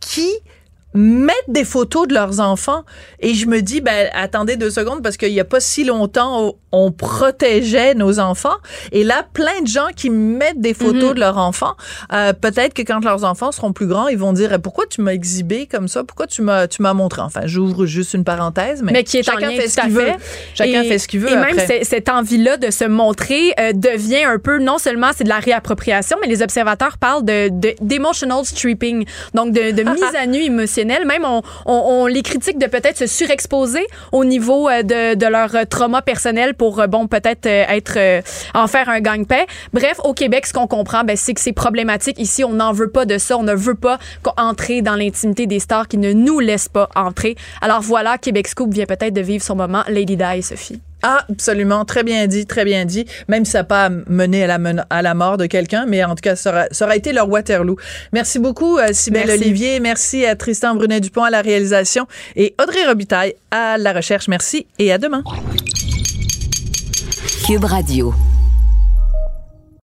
qui 0.00 0.30
mettent 0.94 1.34
des 1.48 1.64
photos 1.64 2.06
de 2.06 2.14
leurs 2.14 2.40
enfants. 2.40 2.84
Et 3.20 3.34
je 3.34 3.46
me 3.46 3.60
dis 3.60 3.80
ben 3.80 4.08
attendez 4.14 4.56
deux 4.56 4.70
secondes 4.70 5.02
parce 5.02 5.16
qu'il 5.16 5.32
y 5.32 5.40
a 5.40 5.44
pas 5.44 5.60
si 5.60 5.84
longtemps 5.84 6.54
on 6.72 6.92
protégeait 6.92 7.94
nos 7.94 8.18
enfants. 8.20 8.56
Et 8.92 9.04
là 9.04 9.26
plein 9.32 9.60
de 9.62 9.66
gens 9.66 9.88
qui 9.94 10.10
mettent 10.10 10.60
des 10.60 10.74
photos 10.74 11.10
mhm. 11.10 11.14
de 11.14 11.20
leurs 11.20 11.38
enfants. 11.38 11.74
Euh, 12.12 12.32
peut-être 12.32 12.74
que 12.74 12.82
quand 12.82 13.04
leurs 13.04 13.24
enfants 13.24 13.52
seront 13.52 13.72
plus 13.72 13.86
grands 13.86 14.08
ils 14.08 14.18
vont 14.18 14.32
dire 14.32 14.52
eh, 14.52 14.58
pourquoi 14.58 14.86
tu 14.86 15.00
m'as 15.00 15.12
exhibé 15.12 15.66
comme 15.66 15.88
ça? 15.88 16.04
Pourquoi 16.04 16.26
tu 16.26 16.42
m'as 16.42 16.68
tu 16.68 16.82
m'as 16.82 16.94
montré? 16.94 17.22
Enfin 17.22 17.42
j'ouvre 17.44 17.86
juste 17.86 18.14
une 18.14 18.24
parenthèse 18.24 18.82
mais, 18.82 18.92
mais 18.92 19.04
qui 19.04 19.18
est 19.18 19.22
chacun 19.22 19.50
fait 19.50 19.68
ce 19.68 19.80
qu'il 19.80 19.90
veut. 19.90 20.12
chacun 20.54 20.84
fait 20.84 20.98
ce 20.98 21.08
qu'il 21.08 21.20
veut 21.20 21.32
et 21.32 21.36
même 21.36 21.58
cette 21.82 22.08
envie 22.08 22.38
là 22.38 22.56
de 22.56 22.70
se 22.70 22.84
montrer 22.84 23.52
euh, 23.58 23.72
devient 23.72 24.24
un 24.24 24.38
peu 24.38 24.58
non 24.58 24.78
seulement 24.78 25.10
c'est 25.14 25.24
de 25.24 25.28
la 25.28 25.40
réappropriation 25.40 26.16
mais 26.20 26.28
les 26.28 26.42
observateurs 26.42 26.98
parlent 26.98 27.24
de 27.24 27.50
d'emotional 27.80 28.44
stripping. 28.44 29.04
Donc 29.34 29.52
de, 29.52 29.72
de 29.72 29.82
mise 29.90 30.14
à 30.16 30.26
nu 30.26 30.42
émotionnelle 30.42 30.83
même, 30.84 31.24
on, 31.66 32.06
les 32.06 32.22
critique 32.22 32.58
de 32.58 32.66
peut-être 32.66 32.98
se 32.98 33.06
surexposer 33.06 33.86
au 34.12 34.24
niveau 34.24 34.68
euh, 34.68 34.82
de, 34.82 35.26
leur 35.26 35.54
euh, 35.54 35.64
trauma 35.64 36.02
personnel 36.02 36.54
pour, 36.54 36.80
euh, 36.80 36.86
bon, 36.86 37.06
peut-être 37.06 37.46
être, 37.46 38.22
en 38.54 38.66
faire 38.66 38.88
un 38.88 39.00
gang-pain. 39.00 39.44
Bref, 39.72 40.00
au 40.04 40.14
Québec, 40.14 40.46
ce 40.46 40.52
qu'on 40.52 40.66
comprend, 40.66 41.04
ben, 41.04 41.16
c'est 41.16 41.34
que 41.34 41.40
c'est 41.40 41.52
problématique. 41.52 42.18
Ici, 42.18 42.44
on 42.44 42.52
n'en 42.52 42.72
veut 42.72 42.90
pas 42.90 43.04
de 43.04 43.18
ça. 43.18 43.36
On 43.36 43.42
ne 43.42 43.54
veut 43.54 43.74
pas 43.74 43.98
entrer 44.36 44.82
dans 44.82 44.96
l'intimité 44.96 45.46
des 45.46 45.60
stars 45.60 45.88
qui 45.88 45.98
ne 45.98 46.12
nous 46.12 46.40
laissent 46.40 46.68
pas 46.68 46.88
entrer. 46.94 47.36
Alors 47.60 47.80
voilà, 47.80 48.18
Québec 48.18 48.48
Scoop 48.48 48.72
vient 48.72 48.86
peut-être 48.86 49.14
de 49.14 49.20
vivre 49.20 49.44
son 49.44 49.56
moment. 49.56 49.82
Lady 49.88 50.16
Di 50.16 50.24
et 50.36 50.42
Sophie. 50.42 50.80
Ah, 51.06 51.26
absolument. 51.30 51.84
Très 51.84 52.02
bien 52.02 52.26
dit, 52.26 52.46
très 52.46 52.64
bien 52.64 52.86
dit. 52.86 53.04
Même 53.28 53.44
si 53.44 53.50
ça 53.50 53.58
n'a 53.58 53.64
pas 53.64 53.90
mené 53.90 54.44
à 54.44 54.58
la, 54.58 54.84
à 54.88 55.02
la 55.02 55.12
mort 55.12 55.36
de 55.36 55.44
quelqu'un, 55.44 55.84
mais 55.86 56.02
en 56.02 56.14
tout 56.14 56.22
cas, 56.22 56.34
ça 56.34 56.66
aura, 56.80 56.96
été 56.96 57.12
leur 57.12 57.28
Waterloo. 57.28 57.76
Merci 58.12 58.38
beaucoup, 58.38 58.78
euh, 58.78 58.88
Sybelle 58.92 59.30
Olivier. 59.30 59.80
Merci 59.80 60.24
à 60.24 60.34
Tristan 60.34 60.74
Brunet-Dupont 60.74 61.24
à 61.24 61.30
la 61.30 61.42
réalisation 61.42 62.06
et 62.36 62.54
Audrey 62.62 62.86
Robitaille 62.86 63.34
à 63.50 63.76
la 63.76 63.92
recherche. 63.92 64.28
Merci 64.28 64.66
et 64.78 64.92
à 64.92 64.98
demain. 64.98 65.22
Cube 67.46 67.64
Radio. 67.64 68.14